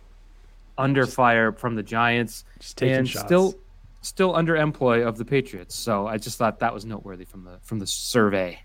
under 0.76 1.04
just, 1.04 1.14
fire 1.14 1.52
from 1.52 1.74
the 1.76 1.82
Giants, 1.82 2.44
and 2.80 3.08
shots. 3.08 3.24
still 3.24 3.54
still 4.04 4.36
under 4.36 4.56
employ 4.56 5.06
of 5.06 5.18
the 5.18 5.24
Patriots. 5.24 5.74
So 5.74 6.06
I 6.06 6.18
just 6.18 6.38
thought 6.38 6.60
that 6.60 6.74
was 6.74 6.84
noteworthy 6.84 7.24
from 7.24 7.44
the 7.44 7.58
from 7.62 7.78
the 7.78 7.86
survey. 7.86 8.60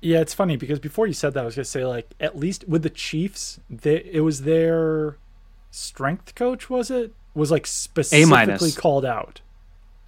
Yeah, 0.00 0.20
it's 0.20 0.34
funny 0.34 0.56
because 0.56 0.78
before 0.78 1.06
you 1.06 1.12
said 1.12 1.34
that, 1.34 1.40
I 1.40 1.44
was 1.44 1.56
gonna 1.56 1.64
say 1.64 1.84
like 1.84 2.14
at 2.20 2.38
least 2.38 2.66
with 2.68 2.82
the 2.82 2.90
Chiefs, 2.90 3.60
they, 3.68 3.96
it 4.04 4.20
was 4.20 4.42
their 4.42 5.18
strength 5.70 6.34
coach, 6.34 6.70
was 6.70 6.90
it? 6.90 7.12
Was 7.34 7.50
like 7.50 7.66
specifically 7.66 8.72
called 8.72 9.04
out. 9.04 9.40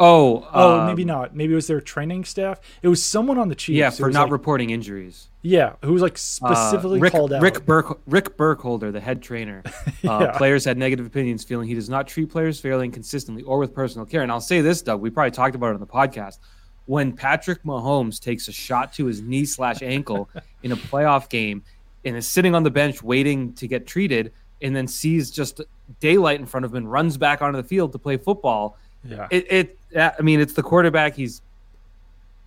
Oh, 0.00 0.48
oh, 0.52 0.80
um, 0.80 0.86
maybe 0.86 1.04
not. 1.04 1.34
Maybe 1.34 1.52
it 1.52 1.56
was 1.56 1.66
their 1.66 1.80
training 1.80 2.24
staff. 2.24 2.60
It 2.82 2.88
was 2.88 3.04
someone 3.04 3.36
on 3.36 3.48
the 3.48 3.56
Chiefs. 3.56 3.76
Yeah, 3.76 3.90
for 3.90 4.10
not 4.10 4.24
like, 4.24 4.32
reporting 4.32 4.70
injuries. 4.70 5.28
Yeah, 5.42 5.74
who 5.82 5.92
was 5.92 6.02
like 6.02 6.16
specifically 6.16 7.00
uh, 7.00 7.02
Rick, 7.02 7.12
called 7.12 7.32
out. 7.32 7.42
Rick 7.42 7.66
Burke, 7.66 8.00
Rick 8.06 8.36
Burkholder, 8.36 8.92
the 8.92 9.00
head 9.00 9.22
trainer. 9.22 9.62
Uh, 10.06 10.20
yeah. 10.20 10.38
Players 10.38 10.64
had 10.64 10.78
negative 10.78 11.04
opinions, 11.04 11.42
feeling 11.42 11.66
he 11.66 11.74
does 11.74 11.88
not 11.90 12.06
treat 12.06 12.30
players 12.30 12.60
fairly 12.60 12.84
and 12.84 12.94
consistently 12.94 13.42
or 13.42 13.58
with 13.58 13.74
personal 13.74 14.06
care. 14.06 14.22
And 14.22 14.30
I'll 14.30 14.40
say 14.40 14.60
this, 14.60 14.80
Doug. 14.80 15.00
We 15.00 15.10
probably 15.10 15.32
talked 15.32 15.56
about 15.56 15.70
it 15.70 15.74
on 15.74 15.80
the 15.80 15.86
podcast. 15.86 16.38
When 16.86 17.12
Patrick 17.12 17.64
Mahomes 17.64 18.20
takes 18.20 18.46
a 18.46 18.52
shot 18.52 18.92
to 18.94 19.06
his 19.06 19.20
knee 19.20 19.44
slash 19.44 19.82
ankle 19.82 20.30
in 20.62 20.70
a 20.70 20.76
playoff 20.76 21.28
game 21.28 21.64
and 22.04 22.16
is 22.16 22.28
sitting 22.28 22.54
on 22.54 22.62
the 22.62 22.70
bench 22.70 23.02
waiting 23.02 23.52
to 23.54 23.66
get 23.66 23.88
treated, 23.88 24.32
and 24.62 24.74
then 24.74 24.86
sees 24.86 25.32
just 25.32 25.60
daylight 25.98 26.38
in 26.38 26.46
front 26.46 26.64
of 26.64 26.72
him 26.72 26.78
and 26.78 26.92
runs 26.92 27.16
back 27.16 27.42
onto 27.42 27.60
the 27.60 27.66
field 27.66 27.90
to 27.92 27.98
play 27.98 28.16
football. 28.16 28.78
Yeah. 29.04 29.26
It, 29.30 29.52
it 29.52 29.77
I 29.96 30.20
mean, 30.20 30.40
it's 30.40 30.52
the 30.52 30.62
quarterback. 30.62 31.14
He's 31.14 31.42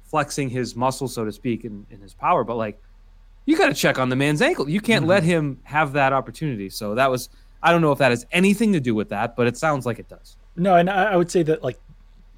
flexing 0.05 0.49
his 0.49 0.75
muscle, 0.75 1.07
so 1.07 1.25
to 1.25 1.31
speak, 1.31 1.65
in, 1.65 1.85
in 1.89 2.01
his 2.01 2.13
power. 2.13 2.43
But 2.43 2.55
like, 2.55 2.79
you 3.45 3.57
got 3.57 3.67
to 3.67 3.73
check 3.73 3.97
on 3.97 4.09
the 4.09 4.15
man's 4.15 4.41
ankle. 4.41 4.69
You 4.69 4.81
can't 4.81 5.03
mm-hmm. 5.03 5.09
let 5.09 5.23
him 5.23 5.59
have 5.63 5.93
that 5.93 6.13
opportunity. 6.13 6.69
So 6.69 6.95
that 6.95 7.09
was, 7.09 7.29
I 7.63 7.71
don't 7.71 7.81
know 7.81 7.91
if 7.91 7.99
that 7.99 8.11
has 8.11 8.25
anything 8.31 8.73
to 8.73 8.79
do 8.79 8.93
with 8.93 9.09
that, 9.09 9.35
but 9.35 9.47
it 9.47 9.57
sounds 9.57 9.85
like 9.85 9.99
it 9.99 10.09
does. 10.09 10.35
No, 10.55 10.75
and 10.75 10.89
I, 10.89 11.13
I 11.13 11.15
would 11.15 11.31
say 11.31 11.43
that 11.43 11.63
like, 11.63 11.79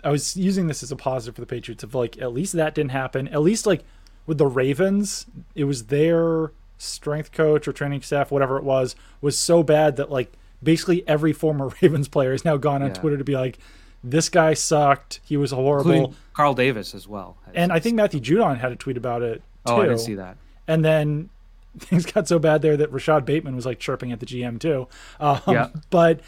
I 0.04 0.12
was 0.12 0.36
using 0.38 0.68
this 0.68 0.84
as 0.84 0.92
a 0.92 0.96
positive 0.96 1.36
for 1.36 1.42
the 1.42 1.48
Patriots 1.48 1.84
of 1.84 1.96
like, 1.96 2.22
at 2.22 2.34
least 2.34 2.54
that 2.54 2.76
didn't 2.76 2.92
happen. 2.92 3.28
At 3.30 3.42
least 3.42 3.66
like 3.66 3.84
with 4.26 4.38
the 4.38 4.48
Ravens, 4.48 5.26
it 5.56 5.64
was 5.64 5.86
their 5.86 6.52
strength 6.78 7.32
coach 7.32 7.68
or 7.68 7.74
training 7.74 8.02
staff, 8.02 8.32
whatever 8.32 8.58
it 8.58 8.64
was, 8.64 8.96
was 9.22 9.38
so 9.38 9.64
bad 9.64 9.96
that 9.96 10.12
like 10.12 10.34
basically 10.62 11.08
every 11.08 11.34
former 11.34 11.72
Ravens 11.82 12.08
player 12.08 12.32
has 12.32 12.46
now 12.46 12.58
gone 12.58 12.82
on 12.82 12.90
yeah. 12.90 12.94
Twitter 12.94 13.18
to 13.18 13.24
be 13.24 13.36
like, 13.36 13.58
this 14.04 14.30
guy 14.30 14.54
sucked. 14.54 15.20
He 15.24 15.38
was 15.38 15.52
horrible. 15.52 15.92
Including 15.92 16.16
Carl 16.34 16.54
Davis 16.54 16.94
as 16.94 17.08
well. 17.08 17.38
And 17.54 17.72
I 17.72 17.80
think 17.80 17.96
Matthew 17.96 18.20
Judon 18.20 18.60
had 18.60 18.72
a 18.72 18.76
tweet 18.76 18.98
about 18.98 19.22
it 19.22 19.42
too. 19.66 19.74
Oh, 19.74 19.82
I 19.82 19.84
didn't 19.84 20.00
see 20.00 20.16
that. 20.16 20.38
And 20.68 20.84
then 20.84 21.30
things 21.80 22.06
got 22.06 22.28
so 22.28 22.40
bad 22.40 22.62
there 22.62 22.78
that 22.78 22.92
Rashod 22.92 23.26
Bateman 23.26 23.56
was 23.56 23.66
like 23.66 23.80
chirping 23.80 24.12
at 24.12 24.20
the 24.20 24.26
GM 24.26 24.60
too. 24.60 24.88
Um, 25.20 25.42
yeah. 25.48 25.70
But 25.90 26.22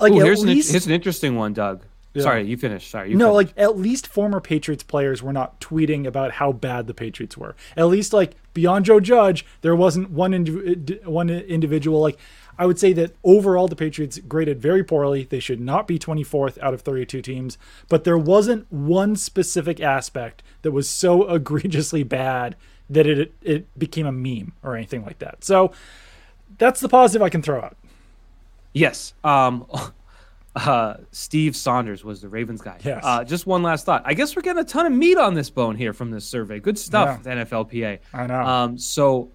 like 0.00 0.12
Ooh, 0.12 0.20
here's, 0.20 0.44
least, 0.44 0.68
an, 0.68 0.72
here's 0.74 0.86
an 0.86 0.92
interesting 0.92 1.36
one, 1.36 1.52
Doug. 1.52 1.82
Yeah. 2.14 2.22
Sorry, 2.22 2.46
you 2.46 2.56
finished. 2.56 2.90
Sorry, 2.90 3.10
you 3.10 3.16
no, 3.16 3.34
finished. 3.34 3.56
like 3.56 3.62
at 3.62 3.76
least 3.76 4.06
former 4.06 4.40
Patriots 4.40 4.82
players 4.82 5.22
were 5.22 5.34
not 5.34 5.60
tweeting 5.60 6.06
about 6.06 6.32
how 6.32 6.50
bad 6.50 6.86
the 6.86 6.94
Patriots 6.94 7.36
were. 7.36 7.54
At 7.76 7.88
least 7.88 8.14
like 8.14 8.36
beyond 8.54 8.86
Joe 8.86 9.00
Judge, 9.00 9.44
there 9.60 9.76
wasn't 9.76 10.10
one 10.10 10.32
indi- 10.32 11.00
one 11.04 11.28
individual 11.28 12.00
like 12.00 12.18
I 12.58 12.66
would 12.66 12.78
say 12.78 12.92
that 12.94 13.14
overall 13.24 13.68
the 13.68 13.76
Patriots 13.76 14.18
graded 14.18 14.60
very 14.60 14.82
poorly. 14.82 15.24
They 15.24 15.40
should 15.40 15.60
not 15.60 15.86
be 15.86 15.98
24th 15.98 16.58
out 16.60 16.74
of 16.74 16.82
32 16.82 17.22
teams, 17.22 17.58
but 17.88 18.04
there 18.04 18.18
wasn't 18.18 18.70
one 18.72 19.16
specific 19.16 19.80
aspect 19.80 20.42
that 20.62 20.72
was 20.72 20.88
so 20.88 21.28
egregiously 21.34 22.02
bad 22.02 22.56
that 22.88 23.06
it 23.06 23.32
it 23.42 23.78
became 23.78 24.06
a 24.06 24.12
meme 24.12 24.52
or 24.62 24.76
anything 24.76 25.04
like 25.04 25.18
that. 25.18 25.42
So 25.42 25.72
that's 26.58 26.80
the 26.80 26.88
positive 26.88 27.22
I 27.22 27.28
can 27.28 27.42
throw 27.42 27.60
out. 27.60 27.76
Yes. 28.72 29.14
Um 29.24 29.66
uh, 30.56 30.94
Steve 31.10 31.54
Saunders 31.54 32.02
was 32.02 32.22
the 32.22 32.28
Ravens 32.28 32.62
guy. 32.62 32.78
Yes. 32.82 33.02
Uh, 33.04 33.24
just 33.24 33.46
one 33.46 33.62
last 33.62 33.84
thought. 33.84 34.02
I 34.04 34.14
guess 34.14 34.34
we're 34.34 34.42
getting 34.42 34.62
a 34.62 34.64
ton 34.64 34.86
of 34.86 34.92
meat 34.92 35.18
on 35.18 35.34
this 35.34 35.50
bone 35.50 35.76
here 35.76 35.92
from 35.92 36.10
this 36.10 36.24
survey. 36.24 36.60
Good 36.60 36.78
stuff, 36.78 37.20
yeah. 37.24 37.44
NFLPA. 37.44 37.98
I 38.14 38.26
know. 38.26 38.40
Um, 38.40 38.78
so 38.78 39.30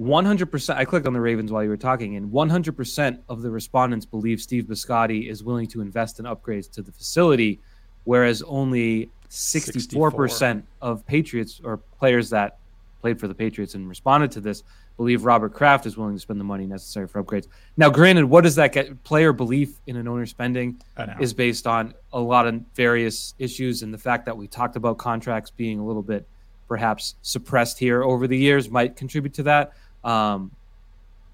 100%, 0.00 0.76
I 0.76 0.84
clicked 0.84 1.06
on 1.06 1.12
the 1.12 1.20
Ravens 1.20 1.52
while 1.52 1.62
you 1.62 1.68
were 1.68 1.76
talking, 1.76 2.16
and 2.16 2.32
100% 2.32 3.18
of 3.28 3.42
the 3.42 3.50
respondents 3.50 4.04
believe 4.04 4.40
Steve 4.40 4.64
Bisciotti 4.64 5.28
is 5.30 5.44
willing 5.44 5.66
to 5.68 5.80
invest 5.80 6.18
in 6.18 6.26
upgrades 6.26 6.70
to 6.72 6.82
the 6.82 6.92
facility, 6.92 7.60
whereas 8.04 8.42
only 8.42 9.10
64%, 9.30 10.30
64. 10.30 10.62
of 10.82 11.06
Patriots 11.06 11.60
or 11.62 11.76
players 11.76 12.30
that 12.30 12.58
played 13.00 13.20
for 13.20 13.28
the 13.28 13.34
Patriots 13.34 13.74
and 13.74 13.88
responded 13.88 14.30
to 14.32 14.40
this 14.40 14.62
believe 14.96 15.24
Robert 15.24 15.52
Kraft 15.52 15.86
is 15.86 15.96
willing 15.96 16.14
to 16.14 16.20
spend 16.20 16.38
the 16.38 16.44
money 16.44 16.66
necessary 16.66 17.08
for 17.08 17.22
upgrades. 17.22 17.48
Now, 17.76 17.90
granted, 17.90 18.24
what 18.26 18.44
does 18.44 18.54
that 18.54 18.72
get? 18.72 19.02
Player 19.02 19.32
belief 19.32 19.80
in 19.86 19.96
an 19.96 20.06
owner 20.06 20.26
spending 20.26 20.80
is 21.20 21.34
based 21.34 21.66
on 21.66 21.94
a 22.12 22.20
lot 22.20 22.46
of 22.46 22.62
various 22.74 23.34
issues, 23.38 23.82
and 23.82 23.92
the 23.92 23.98
fact 23.98 24.24
that 24.26 24.36
we 24.36 24.46
talked 24.46 24.76
about 24.76 24.98
contracts 24.98 25.50
being 25.50 25.78
a 25.78 25.84
little 25.84 26.02
bit 26.02 26.26
perhaps 26.68 27.16
suppressed 27.22 27.78
here 27.78 28.02
over 28.02 28.26
the 28.26 28.38
years 28.38 28.70
might 28.70 28.96
contribute 28.96 29.34
to 29.34 29.42
that. 29.42 29.72
Um, 30.04 30.50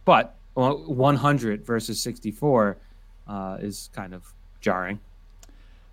but 0.05 0.37
100 0.55 1.65
versus 1.65 2.01
64 2.01 2.77
uh, 3.29 3.59
is 3.61 3.91
kind 3.93 4.15
of 4.15 4.33
jarring. 4.61 5.01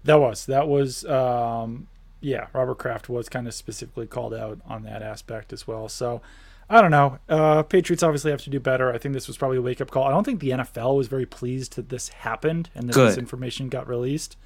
That 0.03 0.19
was 0.19 0.45
that 0.45 0.67
was 0.67 1.05
um, 1.05 1.87
yeah. 2.21 2.47
Robert 2.53 2.77
Kraft 2.77 3.09
was 3.09 3.29
kind 3.29 3.47
of 3.47 3.53
specifically 3.53 4.07
called 4.07 4.33
out 4.33 4.59
on 4.65 4.83
that 4.83 5.01
aspect 5.01 5.51
as 5.51 5.67
well. 5.67 5.89
So 5.89 6.21
I 6.69 6.81
don't 6.81 6.91
know. 6.91 7.19
Uh, 7.29 7.63
Patriots 7.63 8.03
obviously 8.03 8.31
have 8.31 8.41
to 8.43 8.49
do 8.49 8.59
better. 8.59 8.93
I 8.93 8.97
think 8.97 9.13
this 9.13 9.27
was 9.27 9.37
probably 9.37 9.57
a 9.57 9.61
wake 9.61 9.81
up 9.81 9.91
call. 9.91 10.03
I 10.03 10.11
don't 10.11 10.23
think 10.23 10.39
the 10.39 10.51
NFL 10.51 10.97
was 10.97 11.07
very 11.07 11.25
pleased 11.25 11.75
that 11.75 11.89
this 11.89 12.09
happened 12.09 12.69
and 12.75 12.89
that 12.89 12.93
Good. 12.93 13.09
this 13.09 13.17
information 13.17 13.69
got 13.69 13.87
released. 13.87 14.37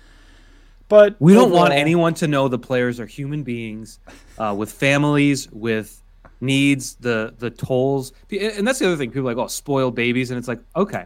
But 0.88 1.16
we 1.20 1.34
don't 1.34 1.52
want 1.52 1.74
anyone 1.74 2.14
to 2.16 2.28
know 2.28 2.50
the 2.50 2.60
players 2.60 3.00
are 3.00 3.06
human 3.06 3.44
beings 3.44 4.00
uh, 4.38 4.54
with 4.58 4.72
families, 4.72 5.50
with 5.50 6.01
needs, 6.42 6.96
the 6.96 7.34
the 7.38 7.50
tolls, 7.50 8.12
and 8.32 8.68
that's 8.68 8.80
the 8.80 8.88
other 8.88 8.98
thing. 8.98 9.12
People 9.12 9.30
are 9.30 9.36
like, 9.36 9.44
oh, 9.44 9.48
spoiled 9.48 9.96
babies, 9.96 10.32
and 10.32 10.38
it's 10.38 10.48
like, 10.48 10.60
okay, 10.76 11.06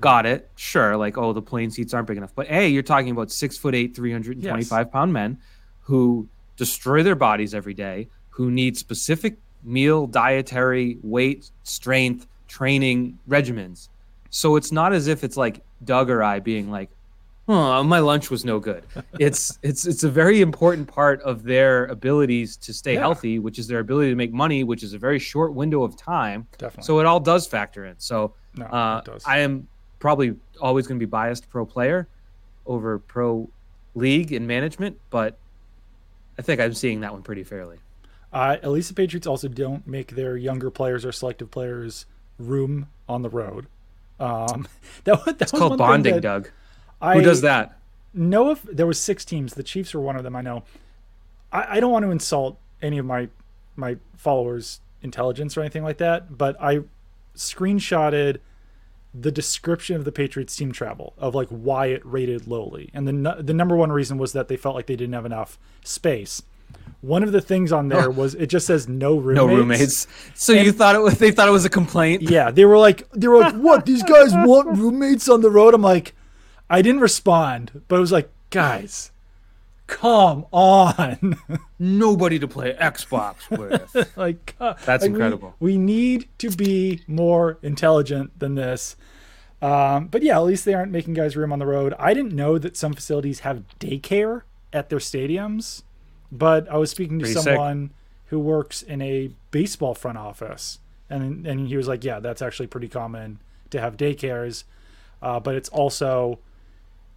got 0.00 0.26
it, 0.26 0.50
sure. 0.56 0.96
Like, 0.96 1.16
oh, 1.16 1.32
the 1.32 1.42
plane 1.42 1.70
seats 1.70 1.94
aren't 1.94 2.08
big 2.08 2.16
enough, 2.16 2.34
but 2.34 2.46
hey, 2.48 2.68
you're 2.68 2.82
talking 2.82 3.10
about 3.10 3.30
six 3.30 3.56
foot 3.56 3.74
eight, 3.74 3.96
three 3.96 4.12
hundred 4.12 4.36
and 4.36 4.46
twenty 4.46 4.64
five 4.64 4.86
yes. 4.86 4.92
pound 4.92 5.12
men 5.12 5.38
who 5.82 6.28
destroy 6.56 7.02
their 7.02 7.14
bodies 7.14 7.54
every 7.54 7.74
day, 7.74 8.08
who 8.30 8.50
need 8.50 8.76
specific 8.76 9.38
meal, 9.64 10.06
dietary, 10.06 10.98
weight, 11.02 11.50
strength, 11.62 12.26
training 12.48 13.18
regimens. 13.28 13.88
So 14.30 14.56
it's 14.56 14.72
not 14.72 14.92
as 14.92 15.06
if 15.06 15.24
it's 15.24 15.36
like 15.36 15.62
Doug 15.84 16.10
or 16.10 16.22
I 16.22 16.40
being 16.40 16.70
like, 16.70 16.90
oh, 17.48 17.82
my 17.82 17.98
lunch 17.98 18.30
was 18.30 18.44
no 18.44 18.60
good. 18.60 18.84
It's 19.18 19.58
it's 19.62 19.86
it's 19.86 20.04
a 20.04 20.10
very 20.10 20.40
important 20.40 20.86
part 20.86 21.20
of 21.22 21.42
their 21.42 21.86
abilities 21.86 22.56
to 22.58 22.72
stay 22.72 22.94
yeah. 22.94 23.00
healthy, 23.00 23.38
which 23.38 23.58
is 23.58 23.66
their 23.66 23.80
ability 23.80 24.10
to 24.10 24.16
make 24.16 24.32
money, 24.32 24.62
which 24.62 24.82
is 24.82 24.92
a 24.92 24.98
very 24.98 25.18
short 25.18 25.54
window 25.54 25.82
of 25.82 25.96
time. 25.96 26.46
Definitely. 26.58 26.84
So 26.84 27.00
it 27.00 27.06
all 27.06 27.18
does 27.18 27.46
factor 27.46 27.86
in. 27.86 27.96
So 27.98 28.34
no, 28.54 28.66
uh, 28.66 29.02
I 29.26 29.40
am 29.40 29.66
probably 29.98 30.36
always 30.60 30.86
going 30.86 31.00
to 31.00 31.04
be 31.04 31.10
biased 31.10 31.48
pro 31.48 31.66
player 31.66 32.06
over 32.66 32.98
pro 32.98 33.48
league 33.94 34.32
and 34.32 34.46
management, 34.46 34.98
but 35.10 35.38
I 36.38 36.42
think 36.42 36.60
I'm 36.60 36.74
seeing 36.74 37.00
that 37.00 37.12
one 37.12 37.22
pretty 37.22 37.44
fairly. 37.44 37.78
Uh, 38.32 38.56
at 38.62 38.70
least 38.70 38.88
the 38.88 38.94
Patriots 38.94 39.26
also 39.26 39.48
don't 39.48 39.86
make 39.86 40.14
their 40.14 40.36
younger 40.36 40.70
players 40.70 41.04
or 41.04 41.12
selective 41.12 41.50
players 41.50 42.06
room 42.38 42.88
on 43.08 43.22
the 43.22 43.30
road. 43.30 43.66
Um, 44.20 44.68
that, 45.04 45.24
that 45.24 45.42
it's 45.42 45.52
was 45.52 45.58
called 45.58 45.78
bonding, 45.78 46.14
that, 46.14 46.20
Doug. 46.20 46.50
I 47.00 47.14
Who 47.14 47.22
does 47.22 47.40
that? 47.42 47.78
Know 48.14 48.50
if 48.50 48.62
there 48.62 48.86
was 48.86 49.00
six 49.00 49.24
teams. 49.24 49.54
The 49.54 49.62
Chiefs 49.62 49.94
were 49.94 50.00
one 50.00 50.16
of 50.16 50.24
them. 50.24 50.34
I 50.34 50.42
know. 50.42 50.64
I, 51.52 51.76
I 51.76 51.80
don't 51.80 51.92
want 51.92 52.04
to 52.04 52.10
insult 52.10 52.58
any 52.82 52.98
of 52.98 53.06
my 53.06 53.28
my 53.76 53.96
followers 54.16 54.80
intelligence 55.02 55.56
or 55.56 55.60
anything 55.60 55.84
like 55.84 55.98
that, 55.98 56.36
but 56.36 56.60
I 56.60 56.80
screenshotted 57.36 58.38
the 59.14 59.30
description 59.30 59.96
of 59.96 60.04
the 60.04 60.12
Patriots 60.12 60.54
team 60.56 60.72
travel 60.72 61.14
of 61.18 61.34
like 61.34 61.48
why 61.48 61.86
it 61.86 62.04
rated 62.04 62.46
lowly, 62.46 62.90
and 62.92 63.06
the 63.06 63.36
the 63.40 63.54
number 63.54 63.76
one 63.76 63.92
reason 63.92 64.18
was 64.18 64.32
that 64.32 64.48
they 64.48 64.56
felt 64.56 64.74
like 64.74 64.86
they 64.86 64.96
didn't 64.96 65.14
have 65.14 65.26
enough 65.26 65.58
space. 65.84 66.42
One 67.00 67.22
of 67.22 67.32
the 67.32 67.40
things 67.40 67.72
on 67.72 67.88
there 67.88 68.10
was 68.22 68.34
it 68.34 68.46
just 68.46 68.66
says 68.66 68.88
no 68.88 69.16
roommates. 69.16 69.46
No 69.46 69.46
roommates. 69.46 70.06
So 70.34 70.52
you 70.52 70.72
thought 70.72 70.94
it 70.94 71.00
was? 71.00 71.18
They 71.18 71.30
thought 71.30 71.48
it 71.48 71.52
was 71.52 71.64
a 71.64 71.70
complaint. 71.70 72.22
Yeah, 72.22 72.50
they 72.50 72.64
were 72.64 72.78
like 72.78 73.08
they 73.12 73.28
were 73.28 73.38
like, 73.38 73.54
"What? 73.54 73.86
These 73.86 74.02
guys 74.02 74.32
want 74.34 74.76
roommates 74.76 75.28
on 75.28 75.40
the 75.40 75.50
road?" 75.50 75.74
I'm 75.74 75.82
like, 75.82 76.14
I 76.70 76.82
didn't 76.82 77.00
respond, 77.00 77.82
but 77.88 77.96
I 77.96 78.00
was 78.00 78.12
like, 78.12 78.30
guys, 78.50 79.10
come 79.86 80.46
on. 80.52 81.36
Nobody 81.78 82.38
to 82.38 82.46
play 82.46 82.74
Xbox 82.74 83.48
with. 83.58 84.16
like 84.16 84.54
uh, 84.60 84.74
That's 84.84 85.02
like, 85.02 85.10
incredible. 85.10 85.54
We, 85.58 85.76
need 85.78 86.28
to 86.38 86.50
be 86.50 87.02
more 87.06 87.58
intelligent 87.62 88.38
than 88.38 88.54
this. 88.54 88.96
Um, 89.60 90.06
but 90.06 90.22
yeah, 90.22 90.36
at 90.36 90.44
least 90.44 90.64
they 90.64 90.74
aren't 90.74 90.92
making 90.92 91.14
guys 91.14 91.36
room 91.36 91.52
on 91.52 91.58
the 91.58 91.66
road. 91.66 91.94
I 91.98 92.14
didn't 92.14 92.34
know 92.34 92.58
that 92.58 92.76
some 92.76 92.92
facilities 92.92 93.40
have 93.40 93.64
daycare 93.80 94.42
at 94.72 94.88
their 94.88 95.00
stadiums, 95.00 95.82
but 96.30 96.68
I 96.70 96.76
was 96.76 96.90
speaking 96.90 97.18
to 97.18 97.24
Pretty 97.24 97.40
sick. 97.40 97.54
someone 97.54 97.90
who 98.26 98.38
works 98.38 98.82
in 98.82 99.02
a 99.02 99.30
baseball 99.50 99.94
front 99.94 100.18
office, 100.18 100.78
and 101.10 101.46
and 101.46 101.66
he 101.66 101.76
was 101.76 101.88
like, 101.88 102.04
yeah, 102.04 102.20
that's 102.20 102.42
actually 102.42 102.66
pretty 102.68 102.86
common 102.88 103.40
to 103.70 103.80
have 103.80 103.96
daycares, 103.96 104.64
uh, 105.22 105.40
but 105.40 105.54
it's 105.54 105.70
also 105.70 106.38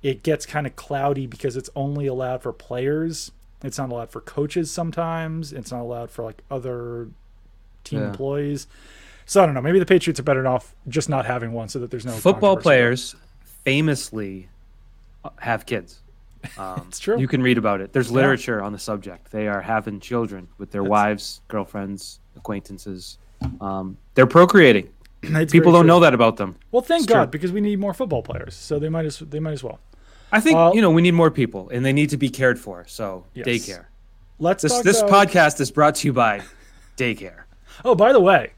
it 0.03 0.23
gets 0.23 0.45
kind 0.45 0.65
of 0.67 0.75
cloudy 0.75 1.27
because 1.27 1.55
it's 1.55 1.69
only 1.75 2.07
allowed 2.07 2.41
for 2.41 2.51
players. 2.53 3.31
It's 3.63 3.77
not 3.77 3.89
allowed 3.91 4.09
for 4.09 4.21
coaches 4.21 4.71
sometimes. 4.71 5.53
It's 5.53 5.71
not 5.71 5.81
allowed 5.81 6.09
for 6.09 6.23
like 6.23 6.41
other 6.49 7.09
team 7.83 7.99
Yeah. 7.99 8.07
employees. 8.07 8.67
So 9.25 9.41
I 9.43 9.45
don't 9.45 9.53
know. 9.55 9.61
Maybe 9.61 9.79
the 9.79 9.85
Patriots 9.85 10.19
are 10.19 10.23
better 10.23 10.45
off 10.47 10.75
just 10.87 11.07
not 11.09 11.25
having 11.25 11.51
one, 11.53 11.69
so 11.69 11.79
that 11.79 11.91
there's 11.91 12.05
no 12.05 12.11
Football 12.13 12.57
players 12.57 13.15
famously 13.63 14.49
uh, 15.23 15.29
have 15.39 15.65
kids. 15.65 15.99
Um, 16.57 16.85
It's 16.87 16.97
true. 16.97 17.19
You 17.19 17.27
can 17.27 17.43
read 17.43 17.59
about 17.59 17.81
it. 17.81 17.93
There's 17.93 18.09
Yeah. 18.09 18.15
literature 18.15 18.63
on 18.63 18.71
the 18.73 18.79
subject. 18.79 19.31
They 19.31 19.47
are 19.47 19.61
having 19.61 19.99
children 19.99 20.47
with 20.57 20.71
their 20.71 20.81
That's- 20.81 20.89
wives, 20.89 21.41
girlfriends, 21.47 22.19
acquaintances. 22.35 23.19
Um, 23.61 23.97
they're 24.15 24.25
procreating. 24.25 24.89
It's 25.23 25.51
People 25.51 25.71
don't 25.71 25.81
true. 25.83 25.87
know 25.89 25.99
that 25.99 26.15
about 26.15 26.37
them. 26.37 26.55
Well, 26.71 26.81
thank 26.81 27.01
It's 27.01 27.05
true. 27.11 27.17
God 27.21 27.29
because 27.29 27.51
we 27.51 27.61
need 27.61 27.77
more 27.79 27.93
football 27.93 28.23
players. 28.23 28.55
So 28.55 28.79
they 28.79 28.89
might 28.89 29.05
as 29.05 29.19
they 29.19 29.39
might 29.39 29.51
as 29.53 29.63
well. 29.63 29.79
I 30.31 30.39
think 30.39 30.57
Uh, 30.57 30.71
you 30.73 30.81
know 30.81 30.91
we 30.91 31.01
need 31.01 31.13
more 31.13 31.31
people, 31.31 31.69
and 31.69 31.85
they 31.85 31.93
need 31.93 32.09
to 32.11 32.17
be 32.17 32.29
cared 32.29 32.59
for. 32.59 32.85
So 32.87 33.25
Yes. 33.33 33.45
daycare. 33.47 33.85
Let's 34.39 34.63
This 34.63 34.79
this 34.81 35.01
about- 35.01 35.27
podcast 35.27 35.59
is 35.61 35.71
brought 35.71 35.95
to 35.95 36.07
you 36.07 36.13
by 36.13 36.41
daycare. 36.97 37.43
Oh, 37.85 37.95
by 37.95 38.11
the 38.13 38.19
way, 38.19 38.51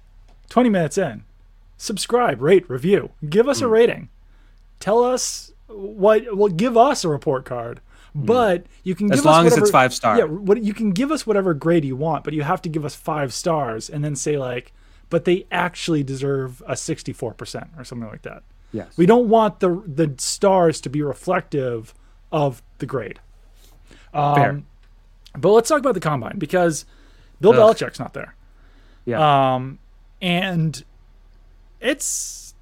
20 0.50 0.70
minutes 0.70 0.98
in, 0.98 1.24
subscribe, 1.78 2.42
rate, 2.42 2.70
review, 2.70 3.10
give 3.30 3.46
Hmm. 3.46 3.50
us 3.52 3.62
a 3.62 3.68
rating. 3.68 4.10
Tell 4.80 5.04
us 5.04 5.52
what. 5.68 6.36
Well, 6.36 6.50
give 6.50 6.78
us 6.78 7.04
a 7.04 7.10
report 7.10 7.46
card, 7.46 7.80
but 8.14 8.66
you 8.84 8.96
can 8.96 9.08
Hmm. 9.08 9.14
As 9.14 9.20
give 9.20 9.26
long 9.26 9.48
us 9.48 9.54
as 9.54 9.58
it's 9.60 9.72
five 9.72 9.94
star. 9.94 10.18
Yeah, 10.18 10.26
what 10.26 10.62
you 10.64 10.74
can 10.74 10.92
give 10.92 11.12
us 11.12 11.26
whatever 11.26 11.54
grade 11.54 11.86
you 11.86 11.96
want, 11.96 12.24
but 12.24 12.34
you 12.34 12.44
have 12.44 12.62
to 12.64 12.70
give 12.70 12.86
us 12.86 12.96
five 12.96 13.34
stars 13.34 13.90
and 13.90 14.04
then 14.04 14.16
say 14.16 14.38
like, 14.38 14.72
but 15.10 15.26
they 15.26 15.46
actually 15.52 16.04
deserve 16.04 16.62
a 16.68 16.76
64% 16.76 17.70
or 17.78 17.84
something 17.84 18.10
like 18.10 18.24
that. 18.24 18.44
Yes. 18.74 18.98
We 18.98 19.06
don't 19.06 19.30
want 19.30 19.60
the 19.62 19.82
the 19.88 20.14
stars 20.18 20.82
to 20.82 20.90
be 20.90 21.02
reflective 21.02 21.94
of 22.32 22.62
the 22.80 22.86
grade. 22.86 23.20
Um, 24.14 24.36
Fair. 24.36 24.64
But 25.38 25.52
let's 25.52 25.70
talk 25.70 25.80
about 25.80 25.94
the 25.94 26.00
combine 26.00 26.38
because 26.38 26.86
Bill 27.40 27.54
Ugh. 27.54 27.76
Belichick's 27.76 28.00
not 28.00 28.14
there. 28.14 28.36
Yeah. 29.06 29.54
Um, 29.56 29.80
and 30.22 30.84
it's 31.80 32.54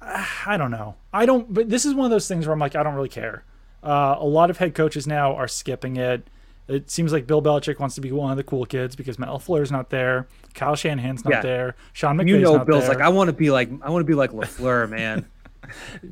I 0.00 0.56
don't 0.56 0.70
know. 0.70 0.96
I 1.12 1.26
don't. 1.26 1.52
But 1.52 1.68
this 1.70 1.84
is 1.84 1.94
one 1.94 2.04
of 2.06 2.10
those 2.10 2.26
things 2.26 2.46
where 2.46 2.52
I'm 2.52 2.58
like, 2.58 2.74
I 2.74 2.82
don't 2.82 2.94
really 2.94 3.08
care. 3.08 3.44
Uh, 3.82 4.16
a 4.18 4.26
lot 4.26 4.50
of 4.50 4.58
head 4.58 4.74
coaches 4.74 5.06
now 5.06 5.34
are 5.34 5.48
skipping 5.48 5.96
it. 5.96 6.26
It 6.68 6.88
seems 6.90 7.12
like 7.12 7.26
Bill 7.26 7.42
Belichick 7.42 7.78
wants 7.80 7.96
to 7.96 8.00
be 8.00 8.12
one 8.12 8.30
of 8.30 8.36
the 8.36 8.44
cool 8.44 8.64
kids 8.64 8.94
because 8.94 9.18
Matt 9.18 9.30
LaFleur's 9.30 9.72
not 9.72 9.90
there, 9.90 10.28
Kyle 10.54 10.76
Shanahan's 10.76 11.24
not 11.24 11.32
Yeah. 11.32 11.40
there, 11.42 11.74
Sean 11.92 12.16
McVay's 12.16 12.28
you 12.30 12.40
know, 12.40 12.58
Bill's 12.64 12.86
there. 12.86 12.94
like, 12.94 13.02
I 13.04 13.08
want 13.08 13.26
to 13.28 13.32
be 13.32 13.50
like, 13.50 13.68
I 13.82 13.90
want 13.90 14.02
to 14.02 14.06
be 14.06 14.14
like 14.14 14.30
Lafleur, 14.30 14.88
man. 14.88 15.26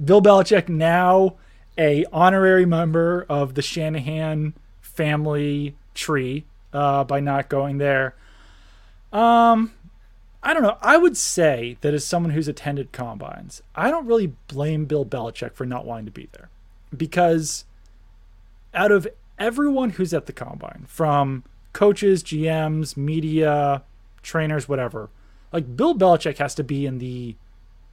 Bill 0.04 0.22
Belichick 0.22 0.68
now 0.68 1.36
a 1.76 2.04
honorary 2.12 2.66
member 2.66 3.24
of 3.28 3.54
the 3.54 3.62
Shanahan 3.62 4.54
family 4.80 5.76
tree 5.94 6.44
uh, 6.72 7.04
by 7.04 7.20
not 7.20 7.48
going 7.48 7.78
there. 7.78 8.14
Um, 9.12 9.72
I 10.42 10.52
don't 10.54 10.62
know. 10.62 10.78
I 10.80 10.96
would 10.96 11.16
say 11.16 11.78
that 11.80 11.94
as 11.94 12.04
someone 12.04 12.32
who's 12.32 12.48
attended 12.48 12.92
combines, 12.92 13.62
I 13.74 13.90
don't 13.90 14.06
really 14.06 14.34
blame 14.48 14.84
Bill 14.84 15.04
Belichick 15.04 15.54
for 15.54 15.64
not 15.66 15.84
wanting 15.84 16.06
to 16.06 16.12
be 16.12 16.28
there 16.32 16.48
because 16.96 17.64
out 18.74 18.92
of 18.92 19.06
everyone 19.38 19.90
who's 19.90 20.12
at 20.12 20.26
the 20.26 20.32
combine, 20.32 20.84
from 20.88 21.44
coaches, 21.72 22.22
GMs, 22.22 22.96
media, 22.96 23.82
trainers, 24.22 24.68
whatever, 24.68 25.10
like 25.52 25.76
Bill 25.76 25.94
Belichick 25.94 26.38
has 26.38 26.54
to 26.56 26.64
be 26.64 26.86
in 26.86 26.98
the 26.98 27.36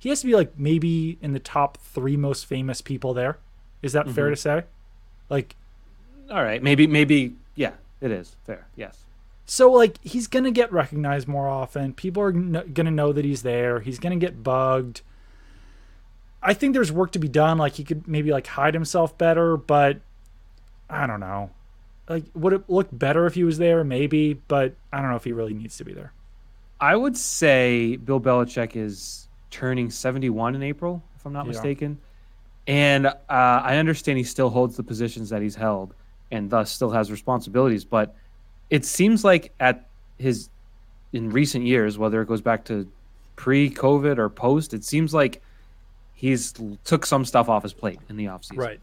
he 0.05 0.09
has 0.09 0.21
to 0.21 0.27
be 0.27 0.35
like 0.35 0.51
maybe 0.55 1.17
in 1.19 1.33
the 1.33 1.39
top 1.39 1.79
three 1.79 2.15
most 2.15 2.45
famous 2.45 2.79
people 2.79 3.15
there. 3.15 3.39
Is 3.81 3.93
that 3.93 4.07
fair 4.07 4.25
mm-hmm. 4.25 4.33
to 4.33 4.39
say? 4.39 4.63
Like, 5.31 5.55
All 6.29 6.43
right, 6.43 6.61
maybe, 6.61 6.85
maybe, 6.85 7.33
yeah, 7.55 7.71
it 8.01 8.11
is 8.11 8.35
fair. 8.45 8.67
Yes. 8.75 8.99
so 9.47 9.71
like 9.71 9.97
he's 10.03 10.27
gonna 10.27 10.51
get 10.51 10.71
recognized 10.71 11.27
more 11.27 11.49
often. 11.49 11.91
People 11.91 12.21
are 12.21 12.31
gonna 12.31 12.91
know 12.91 13.13
that 13.13 13.25
he's 13.25 13.41
there. 13.41 13.79
He's 13.79 13.97
gonna 13.97 14.17
get 14.17 14.43
bugged. 14.43 15.01
I 16.43 16.53
think 16.53 16.75
there's 16.75 16.91
work 16.91 17.11
to 17.13 17.19
be 17.19 17.27
done. 17.27 17.57
Like 17.57 17.73
he 17.73 17.83
could 17.83 18.07
maybe 18.07 18.29
like 18.29 18.45
hide 18.45 18.75
himself 18.75 19.17
better, 19.17 19.57
but 19.57 20.01
I 20.87 21.07
don't 21.07 21.19
know. 21.19 21.49
Like, 22.07 22.25
would 22.35 22.53
it 22.53 22.69
look 22.69 22.89
better 22.91 23.25
if 23.25 23.33
he 23.33 23.43
was 23.43 23.57
there? 23.57 23.83
Maybe, 23.83 24.35
but 24.35 24.75
I 24.93 25.01
don't 25.01 25.09
know 25.09 25.15
if 25.15 25.23
he 25.23 25.31
really 25.31 25.55
needs 25.55 25.77
to 25.77 25.83
be 25.83 25.93
there. 25.93 26.13
I 26.79 26.95
would 26.95 27.17
say 27.17 27.95
Bill 27.95 28.21
Belichick 28.21 28.75
is 28.75 29.25
turning 29.55 29.89
71 29.89 30.53
in 30.55 30.61
April, 30.63 31.01
if 31.15 31.25
I'm 31.25 31.31
not 31.31 31.45
Yeah. 31.45 31.51
mistaken. 31.53 31.97
And 32.67 33.05
uh, 33.07 33.13
I 33.29 33.77
understand 33.77 34.17
he 34.17 34.23
still 34.25 34.49
holds 34.49 34.75
the 34.75 34.83
positions 34.83 35.29
that 35.29 35.41
he's 35.41 35.55
held 35.55 35.93
and 36.31 36.49
thus 36.49 36.71
still 36.71 36.89
has 36.89 37.09
responsibilities. 37.09 37.85
But 37.85 38.15
it 38.69 38.83
seems 38.83 39.23
like 39.23 39.53
at 39.61 39.87
his, 40.17 40.49
in 41.13 41.29
recent 41.29 41.65
years, 41.65 41.97
whether 41.97 42.21
it 42.21 42.27
goes 42.27 42.41
back 42.41 42.65
to 42.65 42.85
pre 43.37 43.69
COVID 43.69 44.17
or 44.17 44.29
post, 44.29 44.73
it 44.73 44.83
seems 44.83 45.13
like 45.13 45.41
he's 46.13 46.53
took 46.83 47.05
some 47.05 47.23
stuff 47.23 47.47
off 47.47 47.63
his 47.63 47.73
plate 47.73 47.99
in 48.09 48.17
the 48.17 48.25
offseason. 48.25 48.57
Right. 48.57 48.79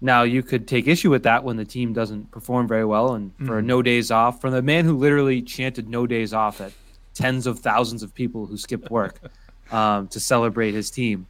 Now 0.00 0.22
you 0.22 0.42
could 0.44 0.68
take 0.68 0.86
issue 0.86 1.10
with 1.10 1.22
that 1.24 1.42
when 1.42 1.56
the 1.56 1.64
team 1.64 1.92
doesn't 1.92 2.30
perform 2.30 2.68
very 2.68 2.84
well, 2.84 3.14
and 3.14 3.32
for 3.46 3.60
Mhm. 3.62 3.64
no 3.64 3.82
days 3.82 4.10
off 4.10 4.40
from 4.40 4.52
the 4.52 4.62
man 4.62 4.84
who 4.84 4.96
literally 4.96 5.40
chanted 5.42 5.88
"no 5.88 6.06
days 6.06 6.34
off" 6.34 6.60
at 6.60 6.72
tens 7.14 7.46
of 7.46 7.60
thousands 7.60 8.02
of 8.02 8.12
people 8.14 8.44
who 8.46 8.56
skipped 8.58 8.90
work 8.90 9.18
um, 9.74 10.08
to 10.08 10.20
celebrate 10.20 10.72
his 10.72 10.90
team. 10.90 11.26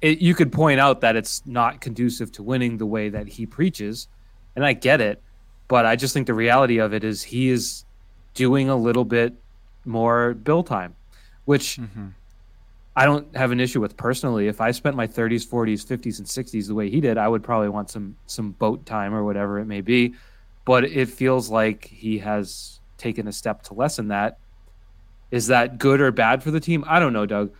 It, 0.00 0.20
you 0.20 0.34
could 0.34 0.52
point 0.52 0.80
out 0.80 1.00
that 1.00 1.16
it's 1.16 1.42
not 1.44 1.80
conducive 1.80 2.30
to 2.32 2.42
winning 2.42 2.78
the 2.78 2.86
way 2.86 3.08
that 3.08 3.28
he 3.28 3.46
preaches, 3.46 4.08
and 4.54 4.64
I 4.64 4.72
get 4.72 5.00
it, 5.00 5.20
but 5.68 5.86
I 5.86 5.96
just 5.96 6.14
think 6.14 6.26
the 6.26 6.34
reality 6.34 6.78
of 6.78 6.92
it 6.94 7.04
is 7.04 7.22
he 7.22 7.48
is 7.50 7.84
doing 8.34 8.68
a 8.68 8.76
little 8.76 9.04
bit 9.04 9.34
more 9.84 10.34
bill 10.34 10.62
time, 10.62 10.94
which 11.44 11.78
I 12.94 13.04
don't 13.04 13.34
have 13.36 13.50
an 13.50 13.60
issue 13.60 13.80
with 13.80 13.96
personally. 13.96 14.48
If 14.48 14.60
I 14.60 14.70
spent 14.70 14.96
my 14.96 15.06
30s, 15.06 15.46
40s, 15.46 15.84
50s, 15.86 16.18
and 16.18 16.26
60s 16.26 16.68
the 16.68 16.74
way 16.74 16.90
he 16.90 17.00
did, 17.00 17.18
I 17.18 17.26
would 17.26 17.42
probably 17.42 17.68
want 17.68 17.90
some 17.90 18.16
some 18.26 18.52
boat 18.52 18.84
time 18.86 19.14
or 19.14 19.24
whatever 19.24 19.58
it 19.58 19.66
may 19.66 19.80
be. 19.80 20.14
But 20.64 20.84
it 20.84 21.08
feels 21.08 21.50
like 21.50 21.86
he 21.86 22.18
has 22.18 22.80
taken 22.98 23.26
a 23.26 23.32
step 23.32 23.62
to 23.64 23.74
lessen 23.74 24.08
that. 24.08 24.38
Is 25.32 25.48
that 25.48 25.78
good 25.78 26.00
or 26.00 26.12
bad 26.12 26.42
for 26.42 26.52
the 26.52 26.60
team? 26.60 26.84
I 26.86 27.00
don't 27.00 27.12
know, 27.12 27.26
Doug. 27.26 27.52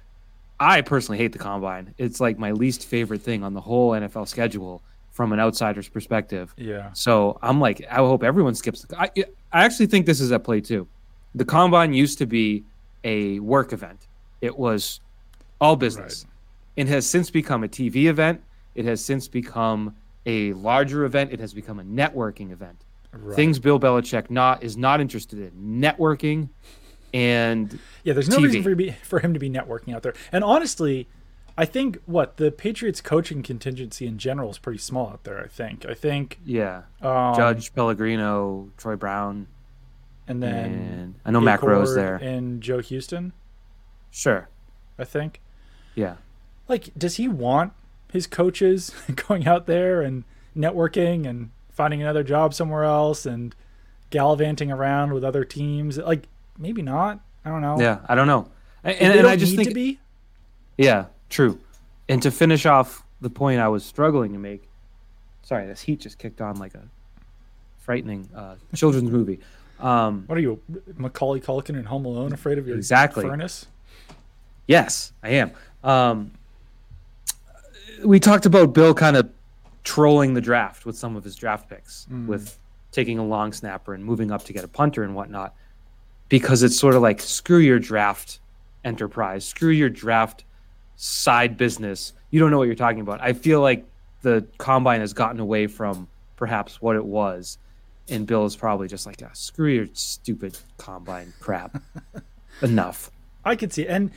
I 0.60 0.82
personally 0.82 1.18
hate 1.18 1.32
the 1.32 1.38
combine. 1.38 1.94
It's 1.98 2.20
like 2.20 2.38
my 2.38 2.52
least 2.52 2.84
favorite 2.84 3.22
thing 3.22 3.42
on 3.42 3.54
the 3.54 3.60
whole 3.60 3.90
NFL 3.90 4.28
schedule 4.28 4.82
from 5.10 5.32
an 5.32 5.40
outsider's 5.40 5.88
perspective. 5.88 6.54
Yeah. 6.56 6.92
So 6.92 7.38
I'm 7.42 7.60
like, 7.60 7.84
I 7.90 7.96
hope 7.96 8.22
everyone 8.22 8.54
skips. 8.54 8.82
The, 8.82 9.00
I, 9.00 9.10
I 9.52 9.64
actually 9.64 9.86
think 9.86 10.06
this 10.06 10.20
is 10.20 10.30
at 10.30 10.44
play 10.44 10.60
too. 10.60 10.86
The 11.34 11.44
combine 11.44 11.94
used 11.94 12.18
to 12.18 12.26
be 12.26 12.62
a 13.02 13.40
work 13.40 13.72
event. 13.72 14.06
It 14.40 14.56
was 14.56 15.00
all 15.60 15.74
business. 15.74 16.26
It 16.76 16.88
has 16.88 17.06
since 17.08 17.30
become 17.30 17.64
a 17.64 17.68
TV 17.68 18.04
event. 18.06 18.42
It 18.74 18.84
has 18.84 19.04
since 19.04 19.28
become 19.28 19.96
a 20.26 20.52
larger 20.52 21.04
event. 21.04 21.32
It 21.32 21.40
has 21.40 21.52
become 21.54 21.80
a 21.80 21.84
networking 21.84 22.52
event. 22.52 22.84
Right. 23.12 23.36
Things 23.36 23.58
Bill 23.58 23.78
Belichick 23.78 24.30
not 24.30 24.62
is 24.62 24.76
not 24.76 25.00
interested 25.00 25.38
in 25.38 25.80
networking, 25.80 26.48
and 27.14 27.78
Yeah, 28.04 28.14
there's 28.14 28.28
no 28.28 28.38
TV. 28.38 28.42
reason 28.44 28.62
for, 28.62 28.74
be, 28.74 28.90
for 29.02 29.18
him 29.20 29.32
to 29.34 29.40
be 29.40 29.50
networking 29.50 29.94
out 29.94 30.02
there. 30.02 30.14
And 30.32 30.42
honestly, 30.44 31.08
I 31.58 31.64
think 31.66 31.98
what 32.06 32.38
the 32.38 32.50
Patriots 32.50 33.00
coaching 33.00 33.42
contingency 33.42 34.06
in 34.06 34.18
general 34.18 34.50
is 34.50 34.58
pretty 34.58 34.78
small 34.78 35.08
out 35.10 35.24
there. 35.24 35.42
I 35.42 35.48
think. 35.48 35.84
I 35.86 35.94
think 35.94 36.38
yeah, 36.44 36.82
um, 37.02 37.34
Judge 37.34 37.74
Pellegrino, 37.74 38.70
Troy 38.78 38.96
Brown. 38.96 39.46
and 40.26 40.42
then 40.42 40.52
And 40.72 41.14
I 41.26 41.30
know 41.30 41.40
Mac 41.40 41.62
Rose 41.62 41.94
there. 41.94 42.16
and 42.16 42.62
Joe 42.62 42.80
Houston, 42.80 43.32
Sure. 44.10 44.48
I 44.98 45.04
think. 45.04 45.40
Yeah. 45.94 46.16
Like, 46.68 46.90
does 46.96 47.16
he 47.16 47.28
want 47.28 47.72
his 48.12 48.26
coaches 48.26 48.94
going 49.28 49.46
out 49.46 49.66
there 49.66 50.00
and 50.02 50.24
networking 50.56 51.26
and 51.28 51.50
finding 51.70 52.00
another 52.02 52.22
job 52.22 52.54
somewhere 52.54 52.84
else 52.84 53.26
and 53.26 53.54
gallivanting 54.10 54.70
around 54.70 55.12
with 55.12 55.24
other 55.24 55.44
teams? 55.44 55.98
Like, 55.98 56.28
maybe 56.58 56.82
not. 56.82 57.20
I 57.44 57.50
don't 57.50 57.60
know. 57.60 57.80
Yeah. 57.80 57.98
I 58.08 58.14
don't 58.14 58.26
know. 58.26 58.48
And, 58.84 58.96
and, 58.98 59.14
don't 59.14 59.26
I 59.26 59.36
just 59.36 59.56
think. 59.56 59.98
Yeah, 60.76 61.06
true. 61.28 61.58
And 62.08 62.22
to 62.22 62.30
finish 62.30 62.66
off 62.66 63.04
the 63.20 63.30
point 63.30 63.60
I 63.60 63.68
was 63.68 63.84
struggling 63.84 64.32
to 64.32 64.38
make, 64.38 64.68
sorry, 65.42 65.66
this 65.66 65.80
heat 65.80 66.00
just 66.00 66.18
kicked 66.18 66.40
on 66.40 66.56
like 66.56 66.74
a 66.74 66.82
frightening 67.78 68.28
uh, 68.34 68.56
children's 68.74 69.10
movie. 69.10 69.40
Um, 69.80 70.24
What 70.26 70.38
are 70.38 70.40
you, 70.40 70.60
Macaulay 70.96 71.40
Culkin 71.40 71.76
in 71.76 71.84
Home 71.84 72.04
Alone, 72.04 72.32
afraid 72.32 72.58
of 72.58 72.66
your 72.66 72.76
Exactly. 72.76 73.24
furnace? 73.24 73.66
yes, 74.66 75.12
I 75.22 75.30
am. 75.30 75.50
Um, 75.82 76.30
we 78.04 78.20
talked 78.20 78.46
about 78.46 78.72
Bill 78.72 78.94
kind 78.94 79.16
of 79.16 79.28
trolling 79.84 80.34
the 80.34 80.40
draft 80.40 80.86
with 80.86 80.96
some 80.96 81.16
of 81.16 81.24
his 81.24 81.34
draft 81.34 81.68
picks, 81.68 82.06
with 82.26 82.58
taking 82.92 83.18
a 83.18 83.24
long 83.24 83.52
snapper 83.52 83.94
and 83.94 84.04
moving 84.04 84.30
up 84.30 84.44
to 84.44 84.52
get 84.52 84.62
a 84.64 84.68
punter 84.68 85.02
and 85.02 85.14
whatnot, 85.14 85.54
because 86.32 86.62
it's 86.62 86.78
sort 86.78 86.94
of 86.94 87.02
like 87.02 87.20
screw 87.20 87.58
your 87.58 87.78
draft 87.78 88.40
enterprise, 88.84 89.44
screw 89.44 89.68
your 89.68 89.90
draft 89.90 90.44
side 90.96 91.58
business. 91.58 92.14
You 92.30 92.40
don't 92.40 92.50
know 92.50 92.56
what 92.56 92.64
you're 92.64 92.74
talking 92.74 93.02
about. 93.02 93.20
I 93.20 93.34
feel 93.34 93.60
like 93.60 93.84
the 94.22 94.46
combine 94.56 95.00
has 95.00 95.12
gotten 95.12 95.40
away 95.40 95.66
from 95.66 96.08
perhaps 96.36 96.80
what 96.80 96.96
it 96.96 97.04
was, 97.04 97.58
and 98.08 98.26
Bill 98.26 98.46
is 98.46 98.56
probably 98.56 98.88
just 98.88 99.04
like, 99.04 99.20
ah, 99.22 99.28
screw 99.34 99.68
your 99.68 99.88
stupid 99.92 100.56
combine 100.78 101.34
crap. 101.38 101.82
Enough. 102.62 103.10
I 103.44 103.54
could 103.54 103.74
see, 103.74 103.86
and 103.86 104.10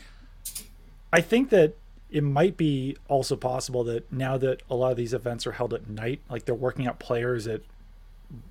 I 1.12 1.20
think 1.20 1.50
that 1.50 1.76
it 2.10 2.24
might 2.24 2.56
be 2.56 2.96
also 3.10 3.36
possible 3.36 3.84
that 3.84 4.10
now 4.10 4.38
that 4.38 4.62
a 4.70 4.76
lot 4.76 4.92
of 4.92 4.96
these 4.96 5.14
events 5.14 5.46
are 5.46 5.52
held 5.52 5.74
at 5.74 5.90
night, 5.90 6.22
like 6.30 6.46
they're 6.46 6.56
working 6.56 6.88
out 6.88 6.98
players 6.98 7.46
at 7.46 7.60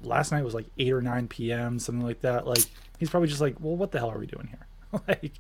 last 0.02 0.32
night 0.32 0.44
was 0.44 0.54
like 0.54 0.66
eight 0.78 0.92
or 0.92 1.00
nine 1.00 1.28
p.m. 1.28 1.78
something 1.78 2.04
like 2.04 2.20
that. 2.20 2.46
Like 2.46 2.66
he's 2.98 3.10
probably 3.10 3.28
just 3.28 3.40
like, 3.40 3.58
well, 3.60 3.76
what 3.76 3.92
the 3.92 3.98
hell 3.98 4.10
are 4.10 4.18
we 4.18 4.26
doing 4.26 4.48
here? 4.48 4.66
like 5.08 5.32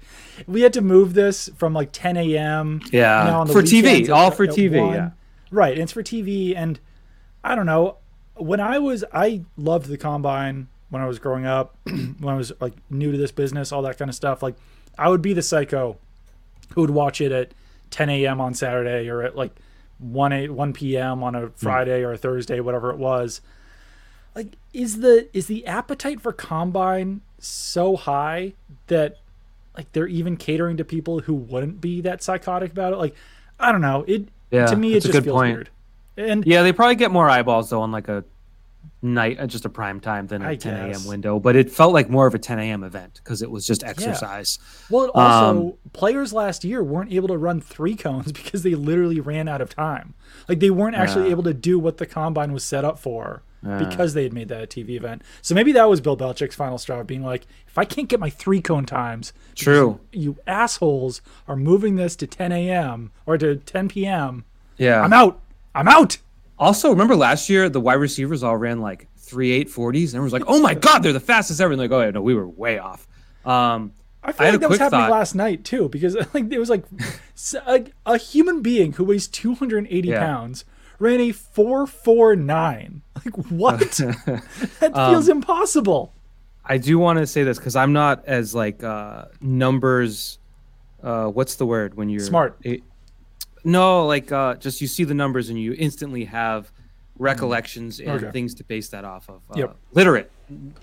we 0.46 0.62
had 0.62 0.72
to 0.72 0.80
move 0.80 1.14
this 1.14 1.48
from 1.56 1.72
like 1.74 1.90
10 1.92 2.16
a.m. 2.16 2.80
Yeah, 2.92 3.24
now 3.24 3.40
on 3.40 3.46
the 3.46 3.52
for 3.52 3.62
TV, 3.62 4.08
all 4.10 4.30
for 4.30 4.46
TV, 4.46 4.80
1. 4.80 4.94
yeah. 4.94 5.10
right. 5.50 5.72
And 5.72 5.82
it's 5.82 5.92
for 5.92 6.02
TV, 6.02 6.54
and 6.56 6.80
I 7.42 7.54
don't 7.54 7.66
know. 7.66 7.98
When 8.36 8.58
I 8.58 8.78
was, 8.78 9.04
I 9.12 9.42
loved 9.56 9.86
the 9.86 9.96
combine 9.96 10.68
when 10.94 11.02
I 11.02 11.06
was 11.06 11.18
growing 11.18 11.46
up, 11.46 11.76
when 11.84 12.34
I 12.34 12.36
was 12.36 12.52
like 12.60 12.74
new 12.90 13.12
to 13.12 13.18
this 13.18 13.32
business, 13.32 13.72
all 13.72 13.82
that 13.82 13.98
kind 13.98 14.08
of 14.08 14.14
stuff. 14.14 14.42
Like 14.42 14.54
I 14.98 15.08
would 15.08 15.22
be 15.22 15.32
the 15.32 15.42
psycho 15.42 15.98
who 16.74 16.82
would 16.82 16.90
watch 16.90 17.20
it 17.20 17.32
at 17.32 17.52
10 17.90 18.10
a.m. 18.10 18.40
on 18.40 18.54
Saturday 18.54 19.08
or 19.08 19.22
at 19.22 19.36
like 19.36 19.56
1 19.98 20.32
a, 20.32 20.48
1 20.48 20.72
p.m. 20.72 21.22
on 21.22 21.34
a 21.34 21.46
hmm. 21.46 21.52
Friday 21.56 22.02
or 22.02 22.12
a 22.12 22.16
Thursday, 22.16 22.60
whatever 22.60 22.90
it 22.90 22.98
was. 22.98 23.40
Like, 24.34 24.56
is 24.72 25.00
the 25.00 25.28
is 25.32 25.46
the 25.46 25.66
appetite 25.66 26.20
for 26.20 26.32
combine 26.32 27.20
so 27.38 27.96
high 27.96 28.54
that 28.88 29.18
like 29.76 29.92
they're 29.92 30.06
even 30.06 30.36
catering 30.36 30.76
to 30.78 30.84
people 30.84 31.20
who 31.20 31.34
wouldn't 31.34 31.80
be 31.80 32.00
that 32.02 32.22
psychotic 32.22 32.72
about 32.72 32.92
it? 32.92 32.96
Like, 32.96 33.14
I 33.60 33.70
don't 33.72 33.80
know. 33.80 34.04
It 34.08 34.28
Yeah, 34.50 34.66
to 34.66 34.76
me 34.76 34.94
it 34.94 35.02
just 35.02 35.12
feels 35.22 35.34
point. 35.34 35.56
weird. 35.56 35.70
And 36.16 36.44
Yeah, 36.46 36.62
they 36.62 36.72
probably 36.72 36.94
get 36.96 37.10
more 37.10 37.28
eyeballs 37.28 37.70
though 37.70 37.80
on 37.82 37.90
like 37.92 38.08
a 38.08 38.24
night, 39.02 39.38
uh, 39.40 39.46
just 39.46 39.64
a 39.64 39.68
prime 39.68 40.00
time 40.00 40.26
than 40.26 40.42
a 40.42 40.50
I 40.50 40.56
10 40.56 40.76
a.m. 40.76 41.04
window. 41.06 41.38
But 41.38 41.56
it 41.56 41.70
felt 41.70 41.92
like 41.92 42.08
more 42.08 42.26
of 42.26 42.34
a 42.34 42.38
10 42.38 42.58
a.m. 42.58 42.84
event 42.84 43.20
because 43.22 43.42
it 43.42 43.50
was 43.50 43.66
just 43.66 43.82
exercise. 43.84 44.58
Well, 44.90 45.08
also 45.08 45.68
Um, 45.68 45.72
players 45.92 46.32
last 46.32 46.64
year 46.64 46.82
weren't 46.82 47.12
able 47.12 47.28
to 47.28 47.38
run 47.38 47.60
three 47.60 47.96
cones 47.96 48.32
because 48.40 48.62
they 48.62 48.74
literally 48.74 49.20
ran 49.20 49.48
out 49.48 49.60
of 49.60 49.74
time. 49.74 50.14
Like 50.48 50.60
they 50.60 50.70
weren't 50.70 50.96
actually 50.96 51.24
Yeah. 51.26 51.30
able 51.32 51.42
to 51.44 51.54
do 51.54 51.78
what 51.78 51.96
the 51.98 52.06
combine 52.06 52.52
was 52.52 52.64
set 52.64 52.84
up 52.84 52.98
for 52.98 53.42
because 53.64 54.14
they 54.14 54.22
had 54.22 54.32
made 54.32 54.48
that 54.48 54.62
a 54.62 54.66
TV 54.66 54.90
event. 54.90 55.22
So 55.42 55.54
maybe 55.54 55.72
that 55.72 55.88
was 55.88 56.00
Bill 56.00 56.16
Belichick's 56.16 56.54
final 56.54 56.78
straw, 56.78 57.02
being 57.02 57.22
like, 57.24 57.46
if 57.66 57.78
I 57.78 57.84
can't 57.84 58.08
get 58.08 58.20
my 58.20 58.30
three 58.30 58.60
cone 58.60 58.86
times, 58.86 59.32
True. 59.54 60.00
you 60.12 60.36
assholes 60.46 61.20
are 61.48 61.56
moving 61.56 61.96
this 61.96 62.14
to 62.16 62.26
10 62.26 62.52
a.m. 62.52 63.10
or 63.26 63.38
to 63.38 63.56
10 63.56 63.88
p.m. 63.88 64.44
Yeah. 64.76 65.00
I'm 65.02 65.12
out. 65.12 65.40
I'm 65.74 65.88
out. 65.88 66.18
Also, 66.58 66.90
remember 66.90 67.16
last 67.16 67.48
year 67.48 67.68
the 67.68 67.80
wide 67.80 67.94
receivers 67.94 68.42
all 68.42 68.56
ran 68.56 68.80
like 68.80 69.08
three 69.16 69.50
eight 69.50 69.68
forties, 69.68 70.12
and 70.12 70.18
everyone's 70.18 70.32
like, 70.32 70.44
"Oh 70.46 70.60
my 70.60 70.74
god, 70.86 71.02
they're 71.02 71.12
the 71.12 71.18
fastest 71.18 71.60
ever!" 71.60 71.72
And 71.72 71.80
like, 71.80 71.90
"Oh 71.90 72.00
yeah, 72.00 72.10
no, 72.10 72.22
we 72.22 72.34
were 72.34 72.46
way 72.46 72.78
off." 72.78 73.08
Um, 73.44 73.92
I 74.22 74.32
feel 74.32 74.46
I 74.46 74.50
like 74.50 74.60
that 74.60 74.70
was 74.70 74.78
happening 74.78 75.02
thought. 75.02 75.10
last 75.10 75.34
night 75.34 75.64
too, 75.64 75.88
because 75.88 76.14
like 76.34 76.50
it 76.52 76.58
was 76.58 76.70
like 76.70 76.84
a, 77.66 77.84
a, 78.06 78.16
human 78.18 78.62
being 78.62 78.92
who 78.92 79.04
weighs 79.04 79.26
280 79.26 80.08
Yeah. 80.08 80.20
pounds 80.20 80.64
ran 80.98 81.20
a 81.20 81.32
449. 81.32 83.02
Like 83.24 83.34
what? 83.50 83.78
that 84.80 84.90
Um, 84.94 85.12
feels 85.12 85.28
impossible. 85.28 86.12
I 86.64 86.78
do 86.78 86.98
want 86.98 87.18
to 87.18 87.26
say 87.26 87.42
this 87.44 87.58
because 87.58 87.76
I'm 87.76 87.92
not 87.92 88.24
as 88.26 88.54
like 88.54 88.82
uh, 88.82 89.26
numbers. 89.40 90.38
Uh, 91.02 91.26
what's 91.26 91.56
the 91.56 91.66
word 91.66 91.94
when 91.94 92.08
you're 92.08 92.20
Smart. 92.24 92.58
a- 92.64 92.82
no, 93.64 94.06
like 94.06 94.32
uh, 94.32 94.54
just 94.56 94.80
you 94.80 94.86
see 94.86 95.04
the 95.04 95.14
numbers 95.14 95.48
and 95.50 95.58
you 95.58 95.74
instantly 95.78 96.24
have 96.26 96.70
recollections 97.18 98.00
and 98.00 98.10
Okay. 98.10 98.30
things 98.30 98.54
to 98.54 98.64
base 98.64 98.88
that 98.88 99.04
off 99.04 99.28
of. 99.28 99.42
Uh, 99.50 99.58
Yep. 99.58 99.76
Literate, 99.92 100.30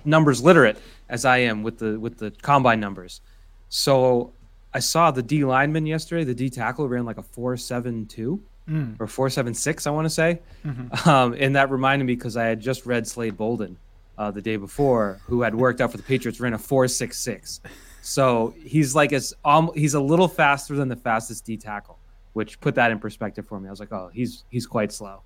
numbers 0.05 0.41
literate 0.41 0.77
as 1.09 1.25
I 1.25 1.37
am 1.39 1.63
with 1.63 1.79
the 1.79 1.99
with 1.99 2.17
the 2.17 2.31
combine 2.31 2.79
numbers. 2.79 3.21
So 3.69 4.33
I 4.73 4.79
saw 4.79 5.11
the 5.11 5.21
D 5.23 5.43
lineman 5.43 5.85
yesterday. 5.85 6.23
The 6.23 6.33
D 6.35 6.49
tackle 6.49 6.87
ran 6.87 7.05
like 7.05 7.17
a 7.17 7.23
four 7.23 7.57
seven 7.57 8.05
two 8.05 8.41
Mm. 8.71 8.95
or 9.01 9.07
four 9.07 9.29
seven 9.29 9.53
six. 9.53 9.85
I 9.85 9.89
want 9.91 10.05
to 10.05 10.09
say, 10.09 10.39
Mm-hmm. 10.65 11.09
um, 11.09 11.33
and 11.37 11.55
that 11.57 11.69
reminded 11.69 12.05
me 12.05 12.15
because 12.15 12.37
I 12.37 12.45
had 12.45 12.59
just 12.61 12.85
read 12.85 13.05
Slade 13.05 13.35
Bolden 13.35 13.77
uh, 14.17 14.31
the 14.31 14.41
day 14.41 14.55
before, 14.55 15.19
who 15.25 15.41
had 15.41 15.53
worked 15.55 15.81
out 15.81 15.91
for 15.91 15.97
the 15.97 16.03
Patriots, 16.03 16.39
ran 16.39 16.53
a 16.53 16.57
four 16.57 16.87
six 16.87 17.19
six. 17.19 17.59
So 18.01 18.53
he's 18.63 18.95
like 18.95 19.11
as 19.13 19.33
um, 19.45 19.71
he's 19.75 19.93
a 19.93 19.99
little 19.99 20.27
faster 20.27 20.75
than 20.75 20.87
the 20.87 20.95
fastest 20.95 21.45
D 21.45 21.57
tackle, 21.57 21.99
which 22.33 22.59
put 22.61 22.75
that 22.75 22.91
in 22.91 22.99
perspective 22.99 23.45
for 23.47 23.59
me. 23.59 23.67
I 23.67 23.71
was 23.71 23.79
like, 23.79 23.91
oh, 23.91 24.09
he's 24.13 24.43
he's 24.49 24.65
quite 24.67 24.91
slow. 24.91 25.21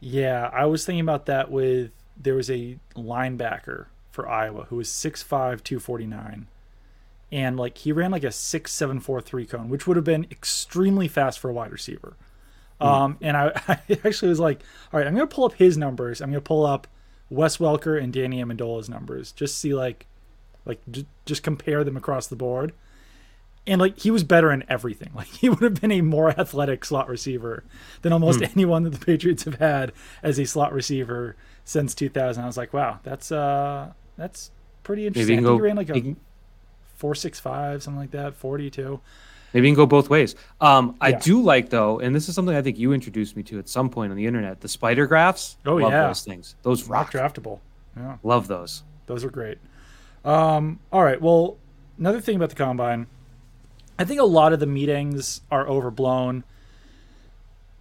Yeah, 0.00 0.48
I 0.52 0.64
was 0.66 0.84
thinking 0.86 1.00
about 1.00 1.26
that 1.26 1.50
with 1.50 1.90
there 2.16 2.34
was 2.36 2.50
a 2.50 2.78
linebacker 2.96 3.86
for 4.10 4.28
Iowa 4.28 4.64
who 4.64 4.76
was 4.76 4.88
6'5", 4.88 5.28
249. 5.62 6.46
And 7.30 7.56
like 7.58 7.78
he 7.78 7.92
ran 7.92 8.10
like 8.10 8.24
a 8.24 8.32
six 8.32 8.72
seven 8.72 9.00
four 9.00 9.20
three 9.20 9.44
cone, 9.44 9.68
which 9.68 9.86
would 9.86 9.96
have 9.96 10.04
been 10.04 10.26
extremely 10.30 11.08
fast 11.08 11.38
for 11.38 11.50
a 11.50 11.52
wide 11.52 11.70
receiver. 11.72 12.16
Um, 12.80 13.16
and 13.20 13.36
I, 13.36 13.52
I 13.68 13.78
actually 14.04 14.28
was 14.28 14.40
like, 14.40 14.62
all 14.92 14.98
right, 14.98 15.06
I'm 15.06 15.14
gonna 15.14 15.26
pull 15.26 15.44
up 15.44 15.54
his 15.54 15.76
numbers. 15.76 16.20
I'm 16.20 16.30
gonna 16.30 16.40
pull 16.40 16.64
up 16.64 16.86
Wes 17.30 17.56
Welker 17.58 18.00
and 18.02 18.12
Danny 18.12 18.42
Amendola's 18.42 18.88
numbers, 18.88 19.32
just 19.32 19.58
see 19.58 19.74
like, 19.74 20.06
like 20.64 20.80
j- 20.90 21.06
just 21.26 21.42
compare 21.42 21.82
them 21.84 21.96
across 21.96 22.26
the 22.26 22.36
board. 22.36 22.72
And 23.66 23.80
like 23.80 23.98
he 23.98 24.10
was 24.10 24.24
better 24.24 24.50
in 24.50 24.64
everything. 24.68 25.10
Like 25.14 25.26
he 25.28 25.48
would 25.48 25.60
have 25.60 25.80
been 25.80 25.92
a 25.92 26.00
more 26.00 26.30
athletic 26.30 26.84
slot 26.84 27.08
receiver 27.08 27.64
than 28.02 28.12
almost 28.12 28.40
anyone 28.54 28.84
that 28.84 28.90
the 28.90 29.04
Patriots 29.04 29.44
have 29.44 29.56
had 29.56 29.92
as 30.22 30.38
a 30.38 30.46
slot 30.46 30.72
receiver 30.72 31.36
since 31.64 31.94
2000. 31.94 32.42
I 32.42 32.46
was 32.46 32.56
like, 32.56 32.72
wow, 32.72 33.00
that's 33.02 33.30
uh, 33.32 33.92
that's 34.16 34.50
pretty 34.84 35.06
interesting. 35.06 35.34
you 35.34 35.34
I 35.34 35.42
can 35.42 35.44
think 35.44 35.58
go. 35.58 35.62
he 35.64 35.68
ran 35.68 35.76
like 35.76 35.90
a 35.90 36.16
four 36.96 37.14
six 37.14 37.38
five, 37.40 37.82
something 37.82 38.00
like 38.00 38.12
that, 38.12 38.34
42. 38.36 39.00
Maybe 39.54 39.66
you 39.68 39.72
can 39.74 39.76
go 39.82 39.86
both 39.86 40.10
ways. 40.10 40.34
Um, 40.60 40.96
I 41.00 41.08
Yeah. 41.10 41.18
do 41.20 41.42
like 41.42 41.70
though, 41.70 41.98
and 42.00 42.14
this 42.14 42.28
is 42.28 42.34
something 42.34 42.54
I 42.54 42.62
think 42.62 42.78
you 42.78 42.92
introduced 42.92 43.36
me 43.36 43.42
to 43.44 43.58
at 43.58 43.68
some 43.68 43.88
point 43.88 44.10
on 44.10 44.16
the 44.16 44.26
internet. 44.26 44.60
The 44.60 44.68
spider 44.68 45.06
graphs. 45.06 45.56
Oh, 45.64 45.76
Love 45.76 45.90
yeah. 45.92 46.06
those 46.08 46.22
things. 46.22 46.54
Those 46.62 46.88
Rock 46.88 47.14
rock. 47.14 47.34
draftable. 47.34 47.60
Yeah. 47.96 48.16
Love 48.22 48.46
those. 48.48 48.82
Those 49.06 49.24
are 49.24 49.30
great. 49.30 49.58
Um, 50.24 50.80
all 50.92 51.02
right. 51.02 51.20
Well, 51.20 51.56
another 51.98 52.20
thing 52.20 52.36
about 52.36 52.50
the 52.50 52.56
combine, 52.56 53.06
I 53.98 54.04
think 54.04 54.20
a 54.20 54.24
lot 54.24 54.52
of 54.52 54.60
the 54.60 54.66
meetings 54.66 55.40
are 55.50 55.66
overblown. 55.66 56.44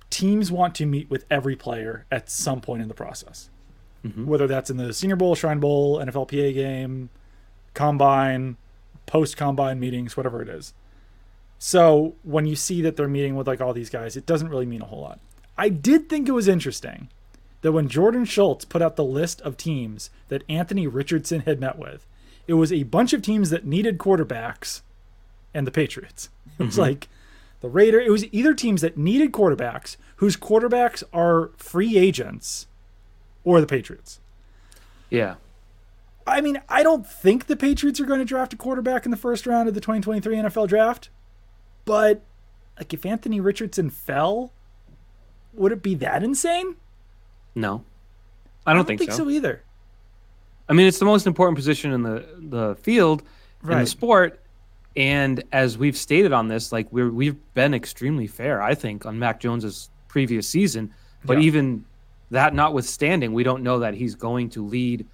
Teams 0.09 0.51
want 0.51 0.73
to 0.75 0.85
meet 0.85 1.09
with 1.09 1.25
every 1.29 1.55
player 1.55 2.05
at 2.09 2.29
some 2.29 2.61
point 2.61 2.81
in 2.81 2.87
the 2.87 2.93
process, 2.93 3.49
whether 4.15 4.47
that's 4.47 4.69
in 4.69 4.77
the 4.77 4.93
Senior 4.93 5.17
Bowl, 5.17 5.35
Shrine 5.35 5.59
Bowl, 5.59 5.97
NFLPA 5.99 6.53
game, 6.53 7.09
combine, 7.73 8.55
post 9.05 9.35
combine 9.35 9.79
meetings, 9.81 10.15
whatever 10.15 10.41
it 10.41 10.47
is. 10.47 10.73
So 11.59 12.15
when 12.23 12.45
you 12.45 12.55
see 12.55 12.81
that 12.81 12.95
they're 12.95 13.07
meeting 13.07 13.35
with 13.35 13.47
like 13.47 13.61
all 13.61 13.73
these 13.73 13.89
guys, 13.89 14.15
it 14.15 14.25
doesn't 14.25 14.49
really 14.49 14.65
mean 14.65 14.81
a 14.81 14.85
whole 14.85 15.01
lot. 15.01 15.19
I 15.57 15.69
did 15.69 16.07
think 16.07 16.27
it 16.27 16.33
was 16.33 16.47
interesting 16.47 17.09
that 17.61 17.71
when 17.71 17.87
Jordan 17.87 18.25
Schultz 18.25 18.65
put 18.65 18.81
out 18.81 18.95
the 18.95 19.03
list 19.03 19.41
of 19.41 19.57
teams 19.57 20.09
that 20.27 20.43
Anthony 20.47 20.85
Richardson 20.85 21.41
had 21.41 21.59
met 21.59 21.77
with, 21.77 22.05
it 22.45 22.53
was 22.53 22.71
a 22.71 22.83
bunch 22.83 23.13
of 23.13 23.21
teams 23.21 23.49
that 23.49 23.65
needed 23.65 23.97
quarterbacks 23.97 24.81
and 25.53 25.65
the 25.65 25.71
Patriots. 25.71 26.29
It 26.59 26.63
was 26.63 26.73
mm-hmm. 26.73 26.81
like 26.81 27.09
the 27.61 27.69
Raider. 27.69 27.99
It 27.99 28.09
was 28.09 28.25
either 28.33 28.55
teams 28.55 28.81
that 28.81 28.97
needed 28.97 29.31
quarterbacks 29.31 29.95
whose 30.15 30.35
quarterbacks 30.35 31.03
are 31.13 31.51
free 31.57 31.97
agents 31.97 32.65
or 33.43 33.61
the 33.61 33.67
Patriots. 33.67 34.19
Yeah. 35.11 35.35
I 36.25 36.41
mean, 36.41 36.61
I 36.67 36.81
don't 36.81 37.05
think 37.05 37.45
the 37.45 37.55
Patriots 37.55 37.99
are 37.99 38.05
going 38.05 38.19
to 38.19 38.25
draft 38.25 38.53
a 38.53 38.57
quarterback 38.57 39.05
in 39.05 39.11
the 39.11 39.17
first 39.17 39.45
round 39.45 39.67
of 39.67 39.75
the 39.75 39.81
2023 39.81 40.37
NFL 40.37 40.67
draft, 40.67 41.09
but 41.87 42.21
like 42.77 42.93
if 42.93 43.03
Anthony 43.05 43.39
Richardson 43.39 43.89
fell, 43.89 44.51
would 45.53 45.71
it 45.71 45.81
be 45.81 45.95
that 45.95 46.21
insane? 46.21 46.75
No, 47.55 47.83
I 48.67 48.73
don't, 48.75 48.85
think, 48.85 49.01
so. 49.11 49.29
either. 49.29 49.63
I 50.69 50.73
mean, 50.73 50.85
it's 50.85 50.99
the 50.99 51.05
most 51.05 51.25
important 51.25 51.55
position 51.55 51.91
in 51.93 52.03
the 52.03 52.23
the 52.37 52.75
field 52.75 53.23
in 53.63 53.69
the 53.79 53.85
sport. 53.87 54.39
And 54.95 55.43
as 55.51 55.77
we've 55.77 55.97
stated 55.97 56.33
on 56.33 56.47
this, 56.47 56.71
like 56.71 56.91
we're 56.91 57.09
we've 57.11 57.37
been 57.53 57.73
extremely 57.73 58.27
fair, 58.27 58.61
I 58.61 58.75
think, 58.75 59.05
on 59.05 59.17
Mac 59.17 59.39
Jones's 59.39 59.89
previous 60.07 60.47
season. 60.47 60.93
But 61.23 61.37
Yeah. 61.37 61.43
even 61.45 61.85
that 62.31 62.53
notwithstanding, 62.53 63.33
we 63.33 63.43
don't 63.43 63.63
know 63.63 63.79
that 63.79 63.93
he's 63.93 64.13
going 64.15 64.49
to 64.51 64.65
lead 64.65 65.05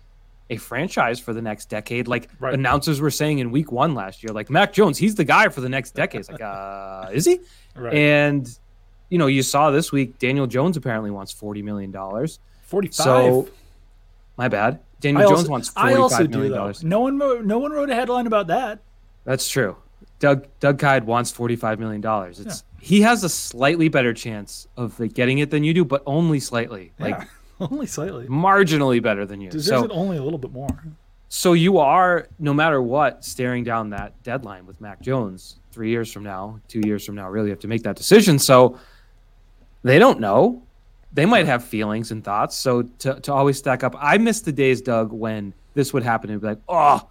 a 0.49 0.57
franchise 0.57 1.19
for 1.19 1.33
the 1.33 1.41
next 1.41 1.69
decade. 1.69 2.07
Like 2.07 2.29
Right. 2.39 2.53
announcers 2.53 2.99
were 3.01 3.11
saying 3.11 3.39
in 3.39 3.51
week 3.51 3.71
one 3.71 3.95
last 3.95 4.23
year, 4.23 4.33
like 4.33 4.49
Mac 4.49 4.73
Jones, 4.73 4.97
he's 4.97 5.15
the 5.15 5.23
guy 5.23 5.49
for 5.49 5.61
the 5.61 5.69
next 5.69 5.91
decade. 5.95 6.21
It's 6.21 6.29
like, 6.29 6.41
uh, 6.41 7.09
is 7.11 7.25
he? 7.25 7.39
Right. 7.75 7.93
And 7.93 8.59
you 9.09 9.17
know, 9.17 9.27
you 9.27 9.43
saw 9.43 9.69
this 9.71 9.91
week, 9.91 10.17
Daniel 10.19 10.47
Jones 10.47 10.75
apparently 10.77 11.11
wants 11.11 11.31
forty 11.31 11.61
million 11.61 11.91
dollars. 11.91 12.39
45. 12.63 13.03
So, 13.03 13.47
my 14.37 14.47
bad. 14.47 14.79
Daniel 14.99 15.27
I 15.27 15.29
Jones 15.35 15.49
wants 15.49 15.69
forty-five 15.69 16.29
million 16.29 16.51
do 16.51 16.55
dollars. 16.57 16.83
No 16.83 17.01
one, 17.01 17.17
no 17.19 17.59
one 17.59 17.71
wrote 17.71 17.89
a 17.89 17.95
headline 17.95 18.25
about 18.25 18.47
that. 18.47 18.79
That's 19.25 19.47
true. 19.47 19.75
Doug 20.19 20.47
Doug 20.59 20.79
Kyed 20.79 21.03
wants 21.05 21.29
forty-five 21.31 21.79
million 21.79 22.01
dollars. 22.01 22.39
It's 22.39 22.63
he 22.79 23.01
has 23.01 23.23
a 23.23 23.29
slightly 23.29 23.89
better 23.89 24.13
chance 24.13 24.67
of 24.77 24.99
like, 24.99 25.13
getting 25.13 25.39
it 25.39 25.51
than 25.51 25.63
you 25.63 25.73
do, 25.73 25.85
but 25.85 26.01
only 26.05 26.39
slightly, 26.39 26.91
like 26.99 27.15
yeah, 27.19 27.25
only 27.71 27.87
slightly. 27.87 28.27
marginally 28.27 29.01
better 29.01 29.25
than 29.25 29.41
you. 29.41 29.49
Deserves 29.49 29.81
so 29.81 29.85
it 29.85 29.91
only 29.91 30.17
a 30.17 30.23
little 30.23 30.39
bit 30.39 30.51
more. 30.51 30.83
so 31.29 31.53
you 31.53 31.77
are 31.77 32.27
no 32.39 32.53
matter 32.53 32.81
what 32.81 33.23
staring 33.23 33.63
down 33.63 33.89
that 33.91 34.21
deadline 34.23 34.65
with 34.65 34.79
Mac 34.81 35.01
Jones 35.01 35.57
three 35.71 35.89
years 35.89 36.11
from 36.11 36.23
now, 36.23 36.59
two 36.67 36.81
years 36.85 37.05
from 37.05 37.15
now. 37.15 37.29
Really 37.29 37.49
have 37.49 37.59
to 37.59 37.67
make 37.67 37.83
that 37.83 37.95
decision. 37.95 38.39
So 38.39 38.77
they 39.83 39.99
don't 39.99 40.19
know. 40.19 40.63
They 41.11 41.25
might 41.25 41.45
have 41.45 41.63
feelings 41.63 42.11
and 42.11 42.23
thoughts. 42.23 42.57
So 42.57 42.83
to, 42.99 43.19
to 43.19 43.33
always 43.33 43.57
stack 43.57 43.83
up, 43.83 43.95
I 43.99 44.17
miss 44.17 44.41
the 44.41 44.51
days, 44.51 44.81
Doug, 44.81 45.11
when 45.11 45.53
this 45.73 45.93
would 45.93 46.03
happen 46.03 46.29
and 46.31 46.41
be 46.41 46.47
like, 46.47 46.59
oh, 46.67 47.07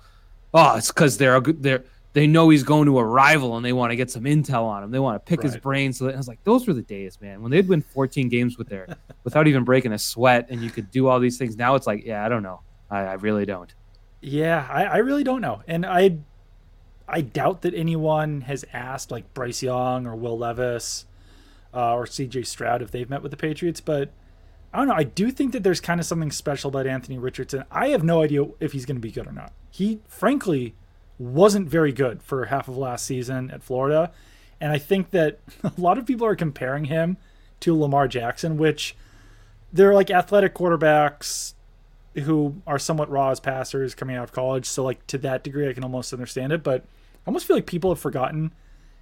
oh, 0.54 0.76
it's 0.76 0.88
because 0.88 1.18
they're 1.18 1.36
a 1.36 1.40
good, 1.40 1.62
they're 1.62 1.84
they 2.12 2.26
know 2.26 2.48
he's 2.50 2.62
going 2.62 2.86
to 2.86 2.98
a 2.98 3.04
rival 3.04 3.56
and 3.56 3.64
they 3.64 3.72
want 3.72 3.90
to 3.90 3.96
get 3.96 4.10
some 4.10 4.24
intel 4.24 4.64
on 4.64 4.82
him. 4.82 4.90
They 4.90 4.98
want 4.98 5.14
to 5.14 5.28
pick 5.28 5.42
his 5.42 5.56
brain. 5.56 5.92
So 5.92 6.04
that, 6.06 6.14
I 6.14 6.16
was 6.18 6.28
like, 6.28 6.42
those 6.44 6.66
were 6.66 6.74
the 6.74 6.82
days, 6.82 7.18
man, 7.20 7.40
when 7.40 7.50
they'd 7.50 7.66
win 7.66 7.80
14 7.80 8.28
games 8.28 8.58
with 8.58 8.68
their 8.68 8.96
without 9.24 9.46
even 9.46 9.64
breaking 9.64 9.92
a 9.92 9.98
sweat, 9.98 10.48
and 10.50 10.62
you 10.62 10.70
could 10.70 10.90
do 10.90 11.08
all 11.08 11.20
these 11.20 11.38
things. 11.38 11.56
Now 11.56 11.74
it's 11.74 11.86
like, 11.86 12.04
yeah, 12.04 12.24
I 12.24 12.28
don't 12.28 12.42
know. 12.42 12.60
I, 12.90 13.00
I 13.00 13.12
really 13.14 13.46
don't. 13.46 13.72
Yeah, 14.20 14.66
I, 14.70 14.84
I 14.84 14.96
really 14.98 15.24
don't 15.24 15.40
know, 15.40 15.62
and 15.66 15.84
I, 15.84 16.18
I 17.08 17.22
doubt 17.22 17.62
that 17.62 17.74
anyone 17.74 18.42
has 18.42 18.64
asked 18.72 19.10
like 19.10 19.34
Bryce 19.34 19.62
Young 19.62 20.06
or 20.06 20.14
Will 20.14 20.38
Levis, 20.38 21.06
uh, 21.74 21.94
or 21.94 22.06
C.J. 22.06 22.42
Stroud 22.42 22.82
if 22.82 22.90
they've 22.90 23.08
met 23.08 23.22
with 23.22 23.30
the 23.30 23.36
Patriots. 23.36 23.80
But 23.80 24.10
I 24.72 24.78
don't 24.78 24.88
know. 24.88 24.94
I 24.94 25.04
do 25.04 25.30
think 25.30 25.52
that 25.52 25.62
there's 25.62 25.80
kind 25.80 25.98
of 25.98 26.06
something 26.06 26.30
special 26.30 26.68
about 26.68 26.86
Anthony 26.86 27.18
Richardson. 27.18 27.64
I 27.70 27.88
have 27.88 28.04
no 28.04 28.22
idea 28.22 28.44
if 28.60 28.72
he's 28.72 28.86
going 28.86 28.96
to 28.96 29.00
be 29.00 29.10
good 29.10 29.26
or 29.26 29.32
not. 29.32 29.52
He 29.70 30.00
frankly 30.06 30.74
wasn't 31.22 31.68
very 31.68 31.92
good 31.92 32.22
for 32.22 32.46
half 32.46 32.68
of 32.68 32.76
last 32.76 33.06
season 33.06 33.50
at 33.50 33.62
Florida, 33.62 34.12
and 34.60 34.72
I 34.72 34.78
think 34.78 35.10
that 35.10 35.38
a 35.64 35.72
lot 35.78 35.98
of 35.98 36.06
people 36.06 36.26
are 36.26 36.36
comparing 36.36 36.86
him 36.86 37.16
to 37.60 37.78
Lamar 37.78 38.08
Jackson, 38.08 38.56
which 38.58 38.96
they're 39.72 39.94
like 39.94 40.10
athletic 40.10 40.54
quarterbacks 40.54 41.54
who 42.14 42.56
are 42.66 42.78
somewhat 42.78 43.10
raw 43.10 43.30
as 43.30 43.40
passers 43.40 43.94
coming 43.94 44.16
out 44.16 44.24
of 44.24 44.32
college. 44.32 44.66
So 44.66 44.84
like 44.84 45.06
to 45.06 45.18
that 45.18 45.42
degree, 45.42 45.68
I 45.68 45.72
can 45.72 45.84
almost 45.84 46.12
understand 46.12 46.52
it. 46.52 46.62
But 46.62 46.82
I 46.82 47.28
almost 47.28 47.46
feel 47.46 47.56
like 47.56 47.66
people 47.66 47.90
have 47.90 47.98
forgotten 48.00 48.52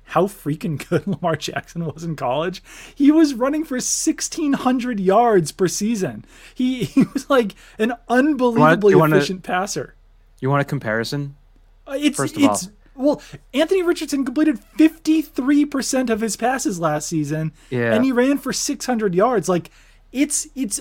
how 0.04 0.26
freaking 0.26 0.88
good 0.88 1.06
Lamar 1.06 1.36
Jackson 1.36 1.84
was 1.86 2.04
in 2.04 2.16
college. 2.16 2.62
He 2.94 3.10
was 3.10 3.34
running 3.34 3.64
for 3.64 3.76
1,600 3.76 5.00
yards 5.00 5.52
per 5.52 5.68
season. 5.68 6.24
He 6.54 6.84
he 6.84 7.04
was 7.14 7.28
like 7.28 7.54
an 7.78 7.94
unbelievably 8.08 8.92
you 8.92 8.98
wanna- 8.98 9.16
efficient 9.16 9.42
passer. 9.42 9.94
You 10.40 10.48
want 10.48 10.62
a 10.62 10.64
comparison? 10.64 11.36
Uh, 11.86 11.96
It's 11.98 12.16
First 12.16 12.36
of 12.36 12.42
it's 12.42 12.70
well, 12.96 13.22
Anthony 13.54 13.82
Richardson 13.82 14.24
completed 14.26 14.58
53% 14.76 16.10
of 16.10 16.20
his 16.20 16.36
passes 16.36 16.78
last 16.80 17.08
season 17.08 17.52
Yeah. 17.70 17.94
and 17.94 18.04
he 18.04 18.12
ran 18.12 18.38
for 18.38 18.52
600 18.52 19.14
yards. 19.14 19.48
Like 19.48 19.70
it's 20.12 20.46
it's 20.54 20.80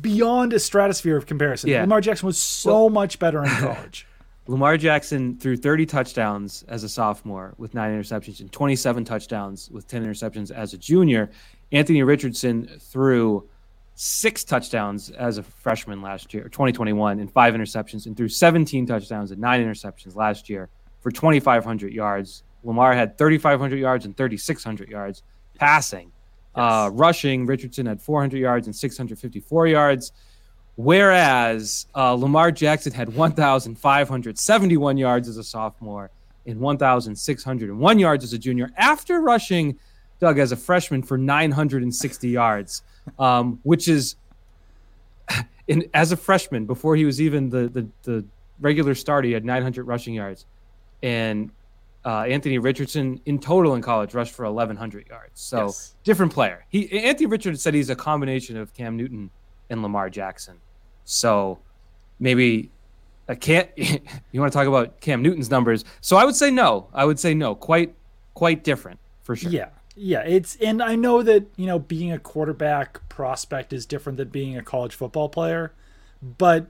beyond 0.00 0.52
a 0.52 0.58
stratosphere 0.58 1.16
of 1.16 1.26
comparison. 1.26 1.70
Yeah. 1.70 1.82
Lamar 1.82 2.00
Jackson 2.00 2.26
was 2.26 2.38
so 2.38 2.88
much 2.88 3.18
better 3.18 3.42
in 3.44 3.50
college. 3.58 4.06
Lamar 4.46 4.78
Jackson 4.78 5.36
threw 5.36 5.56
30 5.58 5.84
touchdowns 5.84 6.64
as 6.68 6.84
a 6.84 6.88
sophomore 6.88 7.54
with 7.58 7.74
nine 7.74 7.92
interceptions 8.00 8.40
and 8.40 8.50
27 8.50 9.04
touchdowns 9.04 9.68
with 9.70 9.86
10 9.88 10.06
interceptions 10.06 10.50
as 10.50 10.72
a 10.72 10.78
junior. 10.78 11.28
Anthony 11.70 12.02
Richardson 12.02 12.66
threw 12.80 13.46
six 14.00 14.44
touchdowns 14.44 15.10
as 15.10 15.38
a 15.38 15.42
freshman 15.42 16.00
last 16.00 16.32
year, 16.32 16.44
2021, 16.44 17.18
and 17.18 17.32
five 17.32 17.52
interceptions, 17.54 18.06
and 18.06 18.16
threw 18.16 18.28
17 18.28 18.86
touchdowns 18.86 19.32
and 19.32 19.40
nine 19.40 19.60
interceptions 19.60 20.14
last 20.14 20.48
year 20.48 20.68
for 21.00 21.10
2,500 21.10 21.92
yards. 21.92 22.44
Lamar 22.62 22.94
had 22.94 23.18
3,500 23.18 23.76
yards 23.76 24.04
and 24.04 24.16
3,600 24.16 24.88
yards 24.88 25.24
passing. 25.56 26.12
Uh, 26.54 26.90
rushing, 26.92 27.44
Richardson 27.44 27.86
had 27.86 28.00
400 28.00 28.38
yards 28.38 28.68
and 28.68 28.76
654 28.76 29.66
yards. 29.66 30.12
Whereas 30.76 31.88
uh, 31.96 32.12
Lamar 32.12 32.52
Jackson 32.52 32.92
had 32.92 33.12
1,571 33.12 34.96
yards 34.96 35.28
as 35.28 35.38
a 35.38 35.42
sophomore 35.42 36.12
and 36.46 36.60
1,601 36.60 37.98
yards 37.98 38.22
as 38.22 38.32
a 38.32 38.38
junior 38.38 38.70
after 38.76 39.20
rushing 39.20 39.76
Doug 40.20 40.38
as 40.38 40.52
a 40.52 40.56
freshman 40.56 41.02
for 41.02 41.16
960 41.18 42.28
yards, 42.28 42.82
um, 43.18 43.60
which 43.62 43.88
is 43.88 44.16
in, 45.66 45.88
as 45.94 46.12
a 46.12 46.16
freshman 46.16 46.64
before 46.66 46.96
he 46.96 47.04
was 47.04 47.20
even 47.20 47.50
the, 47.50 47.68
the, 47.68 47.86
the 48.02 48.24
regular 48.60 48.94
starter, 48.94 49.26
he 49.28 49.32
had 49.34 49.44
900 49.44 49.84
rushing 49.84 50.14
yards. 50.14 50.46
And 51.02 51.50
uh, 52.04 52.22
Anthony 52.22 52.58
Richardson 52.58 53.20
in 53.26 53.38
total 53.38 53.74
in 53.74 53.82
college 53.82 54.14
rushed 54.14 54.32
for 54.34 54.44
1,100 54.46 55.06
yards. 55.08 55.40
So 55.40 55.66
Yes. 55.66 55.94
different 56.04 56.32
player. 56.32 56.64
He 56.68 56.90
Anthony 57.04 57.26
Richardson 57.26 57.58
said 57.60 57.74
he's 57.74 57.90
a 57.90 57.96
combination 57.96 58.56
of 58.56 58.72
Cam 58.74 58.96
Newton 58.96 59.30
and 59.70 59.82
Lamar 59.82 60.08
Jackson. 60.08 60.56
So 61.04 61.58
maybe 62.18 62.70
I 63.28 63.34
can't. 63.34 63.68
You 64.32 64.40
want 64.40 64.52
to 64.52 64.58
talk 64.58 64.66
about 64.68 65.00
Cam 65.00 65.22
Newton's 65.22 65.50
numbers? 65.50 65.84
So 66.00 66.16
I 66.16 66.24
would 66.24 66.36
say 66.36 66.50
no. 66.50 66.88
I 66.94 67.04
would 67.04 67.18
say 67.18 67.34
no. 67.34 67.54
Quite 67.54 67.94
quite 68.34 68.64
different 68.64 68.98
for 69.22 69.36
sure. 69.36 69.50
Yeah. 69.50 69.68
Yeah, 69.98 70.20
it's 70.20 70.56
and 70.56 70.82
I 70.82 70.94
know 70.94 71.22
that, 71.22 71.46
you 71.56 71.66
know, 71.66 71.78
being 71.78 72.12
a 72.12 72.18
quarterback 72.18 73.06
prospect 73.08 73.72
is 73.72 73.84
different 73.86 74.16
than 74.16 74.28
being 74.28 74.56
a 74.56 74.62
college 74.62 74.94
football 74.94 75.28
player, 75.28 75.72
but 76.22 76.66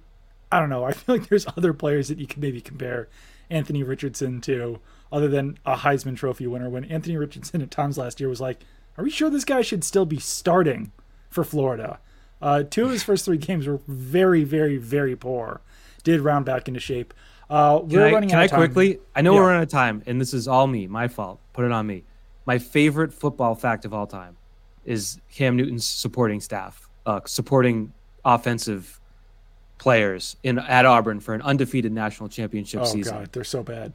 I 0.51 0.59
don't 0.59 0.71
know. 0.71 0.85
I 0.85 0.93
feel 0.95 1.17
like 1.17 1.29
there's 1.29 1.47
other 1.57 1.73
players 1.73 2.09
that 2.09 2.19
you 2.19 2.27
could 2.27 2.39
maybe 2.41 2.61
compare 2.61 3.09
Anthony 3.51 3.83
Richardson 3.83 4.41
to 4.43 4.79
other 5.13 5.29
than 5.29 5.59
a 5.67 5.77
Heisman 5.77 6.17
Trophy 6.17 6.47
winner 6.47 6.69
when 6.71 6.85
Anthony 6.85 7.17
Richardson 7.17 7.61
at 7.63 7.71
times 7.71 7.99
last 7.99 8.21
year 8.21 8.29
was 8.29 8.41
like, 8.41 8.61
"Are 8.97 9.05
we 9.05 9.11
sure 9.11 9.31
this 9.31 9.45
guy 9.45 9.63
should 9.63 9.85
still 9.85 10.07
be 10.07 10.19
starting 10.19 10.93
for 11.31 11.45
Florida?" 11.45 11.99
Uh, 12.41 12.63
two 12.63 12.85
of 12.85 12.91
his 12.91 13.03
first 13.03 13.25
three 13.25 13.37
games 13.39 13.67
were 13.67 13.81
very, 13.89 14.45
very, 14.45 14.77
very 14.77 15.17
poor. 15.17 15.61
Did 16.05 16.21
round 16.21 16.45
back 16.47 16.69
into 16.69 16.79
shape. 16.81 17.13
Uh, 17.51 17.81
we're 17.83 18.07
I, 18.07 18.13
running 18.13 18.29
can 18.29 18.39
out 18.39 18.43
I 18.43 18.45
of 18.45 18.51
time. 18.53 18.61
quickly? 18.61 19.01
I 19.17 19.23
know 19.23 19.33
Yeah. 19.35 19.41
we're 19.41 19.47
running 19.47 19.61
out 19.61 19.63
of 19.65 19.69
time, 19.71 20.03
and 20.07 20.21
this 20.21 20.33
is 20.35 20.47
all 20.47 20.67
me, 20.67 20.87
my 20.87 21.09
fault. 21.09 21.41
Put 21.53 21.65
it 21.65 21.73
on 21.73 21.87
me. 21.87 22.05
My 22.49 22.57
favorite 22.57 23.13
football 23.13 23.55
fact 23.55 23.85
of 23.85 23.93
all 23.93 24.07
time 24.07 24.39
is 24.87 25.21
Cam 25.31 25.55
Newton's 25.55 25.85
supporting 25.85 26.41
staff, 26.41 26.89
uh, 27.05 27.21
supporting 27.27 27.93
offensive 28.25 28.99
players 29.77 30.35
in 30.43 30.59
at 30.59 30.87
Auburn 30.87 31.21
for 31.21 31.35
an 31.35 31.43
undefeated 31.43 31.93
national 31.93 32.31
championship 32.31 32.87
season. 32.87 33.01
Oh 33.01 33.03
season. 33.03 33.19
god, 33.19 33.33
they're 33.33 33.45
so 33.45 33.63
bad. 33.63 33.93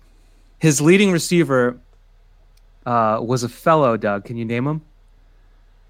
His 0.60 0.82
leading 0.82 1.12
receiver 1.12 1.80
uh, 2.86 3.18
was 3.24 3.41
a 3.41 3.49
fellow. 3.49 3.97
Doug, 3.97 4.24
can 4.24 4.38
you 4.38 4.45
name 4.45 4.68
him? 4.68 4.84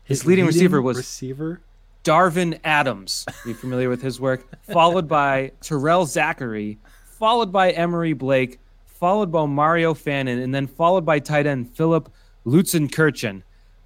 His 0.06 0.26
leading 0.26 0.46
receiver 0.46 0.82
was 0.82 0.96
receiver. 0.96 1.60
Darvin 2.06 2.62
Adams. 2.64 3.26
Are 3.28 3.50
you 3.50 3.56
familiar 3.56 3.90
with 3.90 4.02
his 4.02 4.22
work? 4.22 4.48
Followed 4.72 5.10
by 5.10 5.52
Terrell 5.60 6.06
Zachary, 6.06 6.78
followed 7.20 7.52
by 7.52 7.72
Emory 7.72 8.14
Blake, 8.14 8.62
followed 8.86 9.34
by 9.34 9.46
Mario 9.48 9.94
Fannin, 9.94 10.40
and 10.40 10.56
then 10.56 10.66
followed 10.66 11.06
by 11.06 11.20
tight 11.20 11.46
end 11.46 11.70
Philip 11.76 12.10
Lutzenkirchen. 12.46 13.44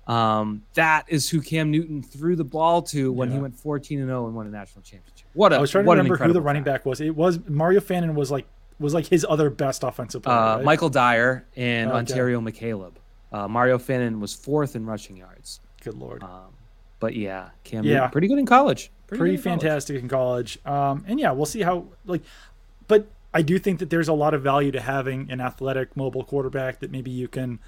Um, 0.07 0.63
that 0.75 1.05
is 1.09 1.29
who 1.29 1.41
Cam 1.41 1.69
Newton 1.69 2.01
threw 2.01 2.35
the 2.37 2.45
ball 2.45 2.81
to 2.83 3.11
when 3.11 3.29
he 3.29 3.37
went 3.39 3.55
14 3.59 3.99
and 3.99 4.07
0 4.07 4.27
and 4.27 4.35
won 4.35 4.47
a 4.47 4.49
national 4.49 4.81
championship. 4.83 5.27
What 5.33 5.51
a 5.51 5.57
I 5.57 5.59
was 5.59 5.71
trying 5.71 5.83
to 5.83 5.91
remember 5.91 6.15
who 6.17 6.31
the 6.31 6.41
running 6.41 6.63
back 6.63 6.85
was. 6.85 7.01
It 7.01 7.13
was 7.15 7.39
Mario 7.47 7.81
Fannin 7.81 8.15
was 8.15 8.31
like 8.31 8.45
was 8.79 8.93
like 8.93 9.07
his 9.07 9.25
other 9.27 9.49
best 9.49 9.83
offensive 9.83 10.21
player. 10.23 10.35
Uh, 10.37 10.55
right? 10.57 10.65
Michael 10.65 10.89
Dyer 10.89 11.45
and 11.57 11.89
Okay. 11.89 11.97
Onterio 11.97 12.39
McCalebb. 12.39 12.93
Uh, 13.33 13.47
Mario 13.49 13.77
Fannin 13.77 14.21
was 14.21 14.33
fourth 14.33 14.75
in 14.77 14.85
rushing 14.85 15.17
yards. 15.17 15.59
Good 15.83 15.95
lord, 15.95 16.23
Um, 16.23 16.53
but 17.01 17.13
yeah, 17.15 17.49
Cam 17.65 17.83
Yeah. 17.83 17.95
Newton, 17.95 18.11
pretty 18.11 18.27
good 18.29 18.39
in 18.39 18.45
college. 18.45 18.89
pretty 19.07 19.23
good 19.23 19.29
in 19.39 19.43
college. 19.43 19.61
fantastic 19.61 20.01
in 20.01 20.07
college. 20.07 20.57
Um, 20.65 21.03
and 21.07 21.19
yeah, 21.19 21.31
we'll 21.31 21.45
see 21.45 21.63
how 21.63 21.85
like, 22.05 22.21
but 22.87 23.07
I 23.33 23.41
do 23.41 23.59
think 23.59 23.79
that 23.79 23.89
there's 23.89 24.07
a 24.07 24.13
lot 24.13 24.33
of 24.33 24.41
value 24.41 24.71
to 24.71 24.79
having 24.79 25.29
an 25.31 25.41
athletic, 25.41 25.97
mobile 25.97 26.23
quarterback 26.23 26.79
that 26.79 26.91
maybe 26.91 27.11
you 27.11 27.27
can 27.27 27.59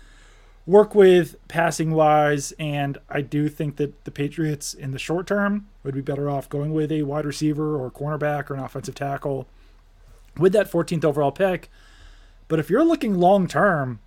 work 0.70 0.94
with 0.94 1.36
passing 1.48 1.92
wise. 1.94 2.54
And 2.60 3.00
I 3.10 3.22
do 3.22 3.50
think 3.50 3.78
that 3.78 4.04
the 4.06 4.12
Patriots 4.12 4.76
in 4.76 4.92
the 4.92 5.00
short 5.00 5.26
term 5.26 5.68
would 5.84 5.96
be 5.96 6.02
better 6.02 6.30
off 6.30 6.48
going 6.48 6.74
with 6.74 6.92
a 6.92 7.02
wide 7.02 7.26
receiver 7.26 7.76
or 7.76 7.90
cornerback 7.90 8.52
or 8.52 8.54
an 8.54 8.60
offensive 8.60 8.94
tackle 8.94 9.48
with 10.38 10.54
that 10.54 10.72
14th 10.72 11.04
overall 11.04 11.32
pick. 11.32 11.72
But 12.48 12.60
if 12.60 12.70
you're 12.70 12.84
looking 12.84 13.16
long 13.16 13.48
term, 13.48 14.00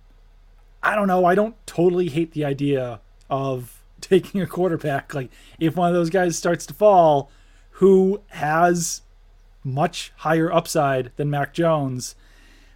I 0.81 0.95
don't 0.95 1.07
know. 1.07 1.25
I 1.25 1.35
don't 1.35 1.55
totally 1.67 2.07
hate 2.07 2.31
the 2.31 2.45
idea 2.45 3.01
of 3.29 3.83
taking 4.01 4.41
a 4.41 4.47
quarterback. 4.47 5.13
Like, 5.13 5.31
if 5.59 5.75
one 5.75 5.89
of 5.89 5.93
those 5.93 6.09
guys 6.09 6.37
starts 6.37 6.65
to 6.67 6.73
fall 6.73 7.29
who 7.77 8.21
has 8.27 9.01
much 9.65 10.13
higher 10.17 10.51
upside 10.51 11.11
than 11.17 11.29
Mac 11.29 11.53
Jones, 11.53 12.15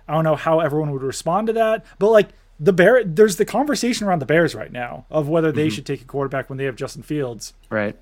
I 0.09 0.13
don't 0.13 0.25
know 0.25 0.35
how 0.35 0.59
everyone 0.59 0.91
would 0.91 1.03
respond 1.03 1.47
to 1.47 1.53
that. 1.53 1.85
But, 1.99 2.11
like, 2.11 2.29
the 2.59 2.73
bear 2.73 3.03
there's 3.03 3.37
the 3.37 3.45
conversation 3.45 4.07
around 4.07 4.19
the 4.19 4.25
bears 4.25 4.55
right 4.55 4.71
now 4.71 5.05
of 5.09 5.29
whether 5.29 5.51
they 5.51 5.67
mm-hmm. 5.67 5.75
should 5.75 5.85
take 5.85 6.01
a 6.01 6.05
quarterback 6.05 6.49
when 6.49 6.57
they 6.57 6.65
have 6.65 6.75
justin 6.75 7.03
fields 7.03 7.53
right 7.69 7.97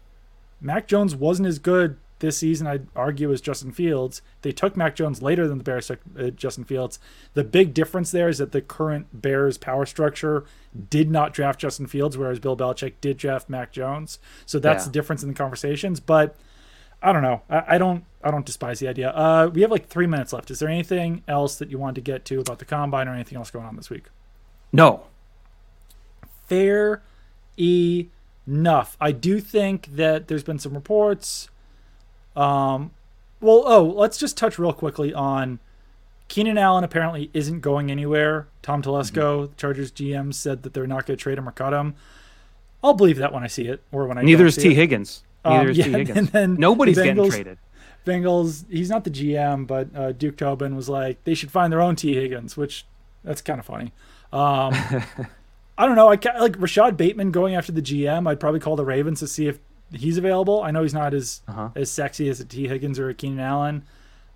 mac 0.62 0.88
jones 0.88 1.16
wasn't 1.16 1.48
as 1.48 1.60
good 1.60 1.98
this 2.20 2.38
season 2.38 2.66
i'd 2.66 2.88
argue 2.96 3.32
as 3.32 3.42
justin 3.42 3.72
fields 3.72 4.22
they 4.42 4.52
took 4.52 4.78
mac 4.78 4.96
jones 4.96 5.22
later 5.22 5.48
than 5.48 5.58
the 5.58 5.64
bears 5.64 5.88
took 5.88 6.00
uh, 6.18 6.30
justin 6.30 6.64
fields 6.64 6.98
the 7.34 7.44
big 7.44 7.74
difference 7.74 8.12
there 8.12 8.30
is 8.30 8.38
that 8.38 8.54
the 8.54 8.62
current 8.62 9.22
bears 9.22 9.58
power 9.58 9.86
structure 9.86 10.46
did 10.90 11.12
not 11.12 11.34
draft 11.34 11.60
justin 11.60 11.88
fields 11.88 12.18
whereas 12.18 12.40
bill 12.40 12.56
belichick 12.56 12.94
did 13.02 13.18
draft 13.18 13.50
mac 13.50 13.72
jones 13.72 14.20
so 14.46 14.58
that's 14.60 14.84
yeah. 14.84 14.86
the 14.86 14.92
difference 14.94 15.22
in 15.22 15.30
the 15.30 15.36
conversations 15.36 16.00
but 16.00 16.38
i 17.04 17.12
don't 17.12 17.22
know 17.22 17.42
I, 17.50 17.76
I 17.76 17.78
don't 17.78 18.06
I 18.26 18.32
don't 18.32 18.46
despise 18.46 18.80
the 18.80 18.88
idea. 18.88 19.12
Uh, 19.12 19.52
we 19.54 19.62
have 19.62 19.70
like 19.70 19.88
three 19.88 20.08
minutes 20.08 20.34
left. 20.34 20.50
Is 20.50 20.58
there 20.58 20.68
anything 20.68 21.22
else 21.28 21.58
that 21.60 21.70
you 21.70 21.78
wanted 21.78 21.96
to 21.96 22.02
get 22.02 22.26
to 22.26 22.40
about 22.40 22.58
the 22.58 22.66
combine 22.66 23.08
or 23.08 23.14
anything 23.14 23.38
else 23.38 23.52
going 23.52 23.68
on 23.68 23.76
this 23.76 23.92
week? 23.92 24.06
No. 24.76 25.04
Fair 26.48 27.02
enough. 27.58 28.98
I 29.00 29.12
do 29.12 29.40
think 29.40 29.96
that 29.96 30.28
there's 30.28 30.44
been 30.44 30.60
some 30.60 30.74
reports. 30.74 31.50
Um, 32.36 32.92
well, 33.40 33.64
oh, 33.66 33.84
let's 33.84 34.18
just 34.18 34.38
touch 34.38 34.60
real 34.60 34.74
quickly 34.74 35.14
on 35.14 35.60
Keenan 36.28 36.58
Allen. 36.58 36.84
Apparently, 36.84 37.30
isn't 37.34 37.62
going 37.62 37.90
anywhere. 37.90 38.48
Tom 38.62 38.82
Telesco, 38.82 39.46
mm-hmm. 39.46 39.56
Chargers 39.56 39.92
GM, 39.92 40.34
said 40.34 40.64
that 40.64 40.74
they're 40.74 40.88
not 40.88 41.06
going 41.06 41.18
to 41.18 41.22
trade 41.22 41.38
him 41.38 41.48
or 41.48 41.52
cut 41.52 41.74
him. 41.74 41.96
I'll 42.84 42.94
believe 42.94 43.18
that 43.18 43.34
when 43.34 43.44
I 43.44 43.48
see 43.48 43.68
it, 43.68 43.82
or 43.92 44.06
when 44.06 44.18
I 44.18 44.22
neither 44.22 44.46
is 44.46 44.56
T 44.58 44.72
it. 44.72 44.76
Higgins. 44.76 45.24
Neither 45.44 45.60
um, 45.60 45.70
is 45.70 45.78
yeah, 45.78 45.86
Tee 45.86 45.92
Higgins. 45.92 46.18
And 46.18 46.28
then 46.30 46.56
Nobody's 46.56 46.98
the 46.98 47.04
Bengals, 47.04 47.16
getting 47.16 47.32
traded. 47.32 47.58
Bengals. 48.06 48.66
He's 48.70 48.90
not 48.90 49.04
the 49.04 49.10
GM, 49.10 49.66
but 49.66 49.88
uh, 49.96 50.12
Duke 50.12 50.38
Tobin 50.38 50.76
was 50.76 50.90
like 50.90 51.24
they 51.24 51.34
should 51.34 51.52
find 51.52 51.72
their 51.72 51.82
own 51.82 51.96
Tee 51.96 52.16
Higgins, 52.16 52.56
which 52.58 52.86
that's 53.24 53.42
kind 53.42 53.60
of 53.60 53.66
funny. 53.66 53.92
Um, 54.36 54.74
I 55.78 55.86
don't 55.86 55.96
know. 55.96 56.10
I 56.10 56.18
like 56.40 56.60
Rashod 56.60 56.98
Bateman 56.98 57.32
going 57.32 57.56
after 57.56 57.72
the 57.72 57.82
GM. 57.82 58.28
I'd 58.28 58.40
probably 58.40 58.60
call 58.60 58.76
the 58.76 58.86
Ravens 58.86 59.20
to 59.20 59.28
see 59.28 59.48
if 59.48 59.60
he's 59.92 60.18
available. 60.18 60.62
I 60.62 60.72
know 60.72 60.84
he's 60.84 60.94
not 60.94 61.14
as 61.14 61.42
uh-huh. 61.48 61.70
as 61.76 61.90
sexy 61.90 62.30
as 62.30 62.40
a 62.40 62.46
Tee 62.46 62.68
Higgins 62.68 63.00
or 63.00 63.10
a 63.10 63.14
Keenan 63.14 63.40
Allen. 63.40 63.84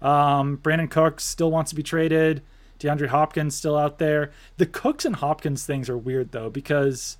Um, 0.02 0.58
Brandin 0.58 0.90
Cooks 0.90 1.26
still 1.26 1.52
wants 1.52 1.72
to 1.72 1.76
be 1.76 1.84
traded. 1.84 2.42
DeAndre 2.80 3.08
Hopkins 3.08 3.56
still 3.56 3.78
out 3.78 4.00
there. 4.00 4.32
The 4.58 4.66
Cooks 4.66 5.04
and 5.04 5.18
Hopkins 5.18 5.66
things 5.66 5.90
are 5.90 5.98
weird 5.98 6.32
though 6.32 6.50
because 6.50 7.18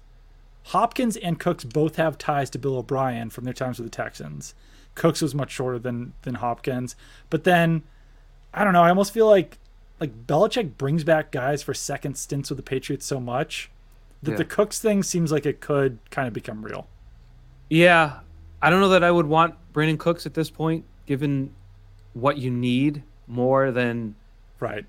Hopkins 0.68 1.18
and 1.18 1.40
Cooks 1.40 1.66
both 1.66 1.98
have 1.98 2.18
ties 2.18 2.50
to 2.52 2.60
Bill 2.60 2.78
O'Brien 2.78 3.30
from 3.30 3.44
their 3.44 3.54
times 3.54 3.80
with 3.80 3.92
the 3.92 3.96
Texans. 3.96 4.54
Cooks 4.96 5.22
was 5.22 5.36
much 5.36 5.52
shorter 5.52 5.80
than 5.80 6.14
than 6.22 6.36
Hopkins, 6.36 6.96
but 7.30 7.44
then 7.44 7.84
I 8.54 8.64
don't 8.64 8.74
know. 8.74 8.84
I 8.84 8.90
almost 8.90 9.14
feel 9.14 9.28
like 9.28 9.58
like 10.00 10.28
Belichick 10.28 10.78
brings 10.78 11.04
back 11.04 11.32
guys 11.32 11.64
for 11.64 11.74
second 11.74 12.16
stints 12.16 12.50
with 12.50 12.58
the 12.58 12.64
Patriots 12.64 13.06
so 13.06 13.20
much 13.20 13.70
that 14.24 14.32
yeah. 14.32 14.38
the 14.38 14.46
Cooks 14.46 14.80
thing 14.80 15.04
seems 15.04 15.32
like 15.32 15.46
it 15.46 15.60
could 15.60 16.00
kind 16.12 16.28
of 16.28 16.34
become 16.34 16.64
real. 16.64 16.88
Yeah, 17.70 18.20
I 18.62 18.70
don't 18.70 18.82
know 18.82 18.90
that 18.90 19.04
I 19.04 19.12
would 19.12 19.26
want 19.26 19.56
Brandin 19.74 19.98
Cooks 19.98 20.26
at 20.26 20.34
this 20.34 20.50
point, 20.50 20.86
given 21.06 21.54
what 22.14 22.38
you 22.38 22.50
need 22.52 23.04
more 23.28 23.72
than 23.72 24.16
right. 24.60 24.86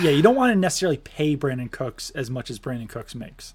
Yeah, 0.00 0.10
you 0.10 0.22
don't 0.22 0.36
want 0.36 0.52
to 0.52 0.58
necessarily 0.58 0.98
pay 0.98 1.36
Brandin 1.36 1.70
Cooks 1.70 2.10
as 2.10 2.30
much 2.30 2.50
as 2.50 2.58
Brandin 2.58 2.88
Cooks 2.88 3.14
makes. 3.14 3.54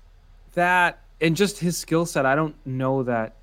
That 0.53 0.99
and 1.21 1.35
just 1.35 1.59
his 1.59 1.77
skill 1.77 2.05
set, 2.05 2.25
I 2.25 2.35
don't 2.35 2.55
know 2.65 3.03
that. 3.03 3.35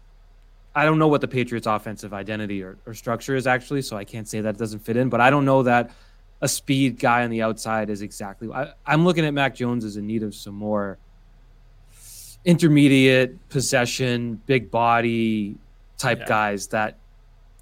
I 0.74 0.84
don't 0.84 1.01
know 1.01 1.09
what 1.09 1.20
the 1.20 1.28
Patriots' 1.28 1.66
offensive 1.66 2.14
identity 2.14 2.62
or, 2.62 2.78
or 2.86 2.95
structure 2.95 3.34
is 3.34 3.49
actually, 3.49 3.82
so 3.82 3.97
I 3.97 4.05
can't 4.05 4.28
say 4.28 4.41
that 4.41 4.55
it 4.55 4.59
doesn't 4.59 4.78
fit 4.80 4.97
in. 4.97 5.09
But 5.09 5.20
I 5.20 5.28
don't 5.28 5.45
know 5.45 5.64
that 5.64 5.91
a 6.41 6.49
speed 6.49 6.99
guy 6.99 7.24
on 7.24 7.30
the 7.30 7.43
outside 7.43 7.91
is 7.91 8.03
exactly. 8.03 8.51
I, 8.51 8.72
I'm 8.86 9.05
looking 9.05 9.24
at 9.24 9.34
Mac 9.34 9.55
Jones 9.55 9.84
as 9.84 9.97
in 9.97 10.07
need 10.07 10.22
of 10.22 10.34
some 10.34 10.55
more 10.55 10.99
intermediate 12.45 13.49
possession, 13.51 14.41
big 14.47 14.70
body 14.70 15.57
type 15.99 16.20
yeah. 16.20 16.26
guys 16.26 16.68
that 16.68 16.97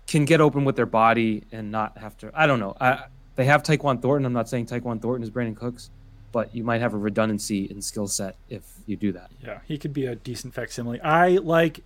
can 0.06 0.24
get 0.24 0.40
open 0.40 0.64
with 0.64 0.76
their 0.76 0.86
body 0.86 1.42
and 1.52 1.70
not 1.70 1.98
have 1.98 2.16
to. 2.18 2.30
I 2.34 2.46
don't 2.46 2.60
know. 2.60 2.76
I, 2.80 3.04
they 3.34 3.44
have 3.44 3.62
Tyquan 3.62 4.00
Thornton. 4.00 4.26
I'm 4.26 4.32
not 4.32 4.48
saying 4.48 4.66
Tyquan 4.66 5.02
Thornton 5.02 5.22
is 5.22 5.30
Brandin 5.30 5.56
Cooks, 5.56 5.90
but 6.32 6.54
you 6.54 6.64
might 6.64 6.80
have 6.80 6.94
a 6.94 6.98
redundancy 6.98 7.64
in 7.64 7.82
skill 7.82 8.06
set 8.06 8.36
if 8.48 8.62
you 8.86 8.96
do 8.96 9.12
that. 9.12 9.30
Yeah, 9.44 9.58
he 9.66 9.76
could 9.76 9.92
be 9.92 10.06
a 10.06 10.14
decent 10.14 10.54
facsimile. 10.54 11.00
I 11.00 11.36
like 11.36 11.80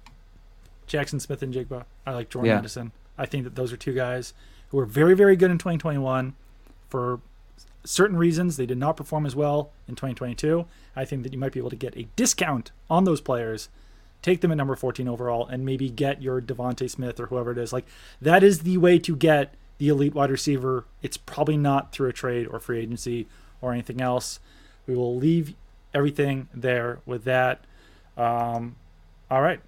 Jaxon 0.86 1.20
Smith-Njigba. 1.20 1.84
I 2.06 2.12
like 2.12 2.28
Jordan 2.28 2.50
yeah. 2.50 2.58
Addison. 2.58 2.92
I 3.16 3.26
think 3.26 3.44
that 3.44 3.54
those 3.54 3.72
are 3.72 3.76
two 3.76 3.94
guys 3.94 4.34
who 4.68 4.78
are 4.78 4.86
very, 4.86 5.14
very 5.14 5.36
good 5.36 5.50
in 5.50 5.58
2021 5.58 6.34
for 6.92 7.20
certain 7.84 8.18
reasons 8.18 8.58
they 8.58 8.66
did 8.66 8.76
not 8.76 8.98
perform 8.98 9.24
as 9.24 9.34
well 9.34 9.72
in 9.88 9.94
2022. 9.94 10.66
I 10.94 11.06
think 11.06 11.22
that 11.22 11.32
you 11.32 11.38
might 11.38 11.52
be 11.52 11.58
able 11.58 11.70
to 11.70 11.76
get 11.76 11.96
a 11.96 12.06
discount 12.16 12.70
on 12.90 13.04
those 13.04 13.22
players, 13.22 13.70
take 14.20 14.42
them 14.42 14.50
at 14.52 14.58
number 14.58 14.76
14 14.76 15.08
overall, 15.08 15.46
and 15.46 15.64
maybe 15.64 15.88
get 15.88 16.20
your 16.20 16.42
DeVonta 16.42 16.90
Smith 16.90 17.18
or 17.18 17.28
whoever 17.28 17.52
it 17.52 17.56
is. 17.56 17.72
Like 17.72 17.86
that 18.20 18.42
is 18.42 18.60
the 18.60 18.76
way 18.76 18.98
to 18.98 19.16
get 19.16 19.54
the 19.78 19.88
elite 19.88 20.14
wide 20.14 20.30
receiver. 20.30 20.84
It's 21.00 21.16
probably 21.16 21.56
not 21.56 21.92
through 21.92 22.10
a 22.10 22.12
trade 22.12 22.46
or 22.46 22.60
free 22.60 22.80
agency 22.80 23.26
or 23.62 23.72
anything 23.72 24.02
else. 24.02 24.38
We 24.86 24.94
will 24.94 25.16
leave 25.16 25.54
everything 25.94 26.48
there 26.52 27.00
with 27.06 27.24
that. 27.24 27.64
Um, 28.18 28.76
all 29.30 29.40
right. 29.40 29.60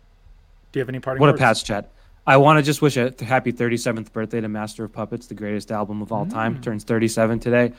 Do 0.72 0.78
you 0.78 0.82
have 0.82 0.90
any 0.90 1.00
parting? 1.00 1.22
What 1.22 1.30
words? 1.30 1.40
a 1.40 1.42
pass 1.42 1.62
chat. 1.62 1.90
I 2.26 2.38
want 2.38 2.58
to 2.58 2.62
just 2.62 2.80
wish 2.80 2.96
a 2.96 3.12
happy 3.20 3.52
37th 3.52 4.12
birthday 4.12 4.40
to 4.40 4.48
Master 4.48 4.84
of 4.84 4.92
Puppets, 4.92 5.26
the 5.26 5.34
greatest 5.34 5.70
album 5.70 6.00
of 6.00 6.10
all 6.10 6.26
time. 6.26 6.56
Mm. 6.56 6.62
Turns 6.62 6.84
37 6.84 7.38
today. 7.38 7.72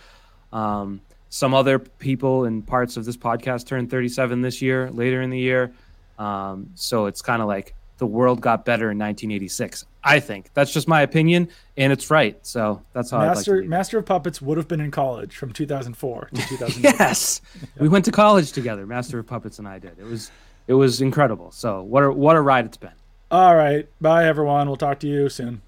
Um, 0.53 1.01
some 1.29 1.53
other 1.53 1.79
people 1.79 2.45
and 2.45 2.65
parts 2.65 2.95
of 2.95 3.05
this 3.05 3.17
podcast 3.17 3.65
turned 3.65 3.89
37 3.89 4.41
this 4.41 4.61
year, 4.61 4.89
later 4.91 5.21
in 5.21 5.31
the 5.31 5.39
year. 5.39 5.73
Um, 6.19 6.69
so 6.75 7.07
it's 7.07 7.21
kind 7.21 7.41
of 7.41 7.47
like 7.47 7.73
the 7.97 8.05
world 8.05 8.39
got 8.41 8.65
better 8.65 8.91
in 8.91 8.99
1986. 8.99 9.85
I 10.03 10.19
think 10.19 10.51
that's 10.53 10.71
just 10.71 10.87
my 10.87 11.01
opinion, 11.01 11.49
and 11.77 11.91
it's 11.91 12.11
right. 12.11 12.37
So 12.45 12.81
that's 12.93 13.09
how 13.09 13.19
Master 13.19 13.61
like 13.61 13.67
Master 13.67 13.97
of 13.97 14.05
Puppets 14.05 14.41
would 14.41 14.57
have 14.57 14.67
been 14.67 14.79
in 14.79 14.91
college 14.91 15.35
from 15.35 15.51
2004 15.51 16.29
to 16.33 16.41
2000. 16.47 16.83
yes, 16.83 17.41
we 17.79 17.89
went 17.89 18.05
to 18.05 18.11
college 18.11 18.51
together. 18.51 18.85
Master 18.85 19.17
of 19.19 19.25
Puppets 19.25 19.57
and 19.57 19.67
I 19.67 19.79
did. 19.79 19.97
It 19.97 20.05
was 20.05 20.29
it 20.67 20.73
was 20.75 21.01
incredible. 21.01 21.51
So 21.51 21.81
what 21.81 22.03
a 22.03 22.11
what 22.11 22.35
a 22.35 22.41
ride 22.41 22.65
it's 22.65 22.77
been. 22.77 22.91
All 23.35 23.53
right. 23.53 23.85
Bye, 23.99 24.23
everyone. 24.25 24.67
We'll 24.67 24.77
talk 24.77 24.97
to 25.01 25.07
you 25.07 25.27
soon. 25.27 25.61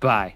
Bye. 0.00 0.34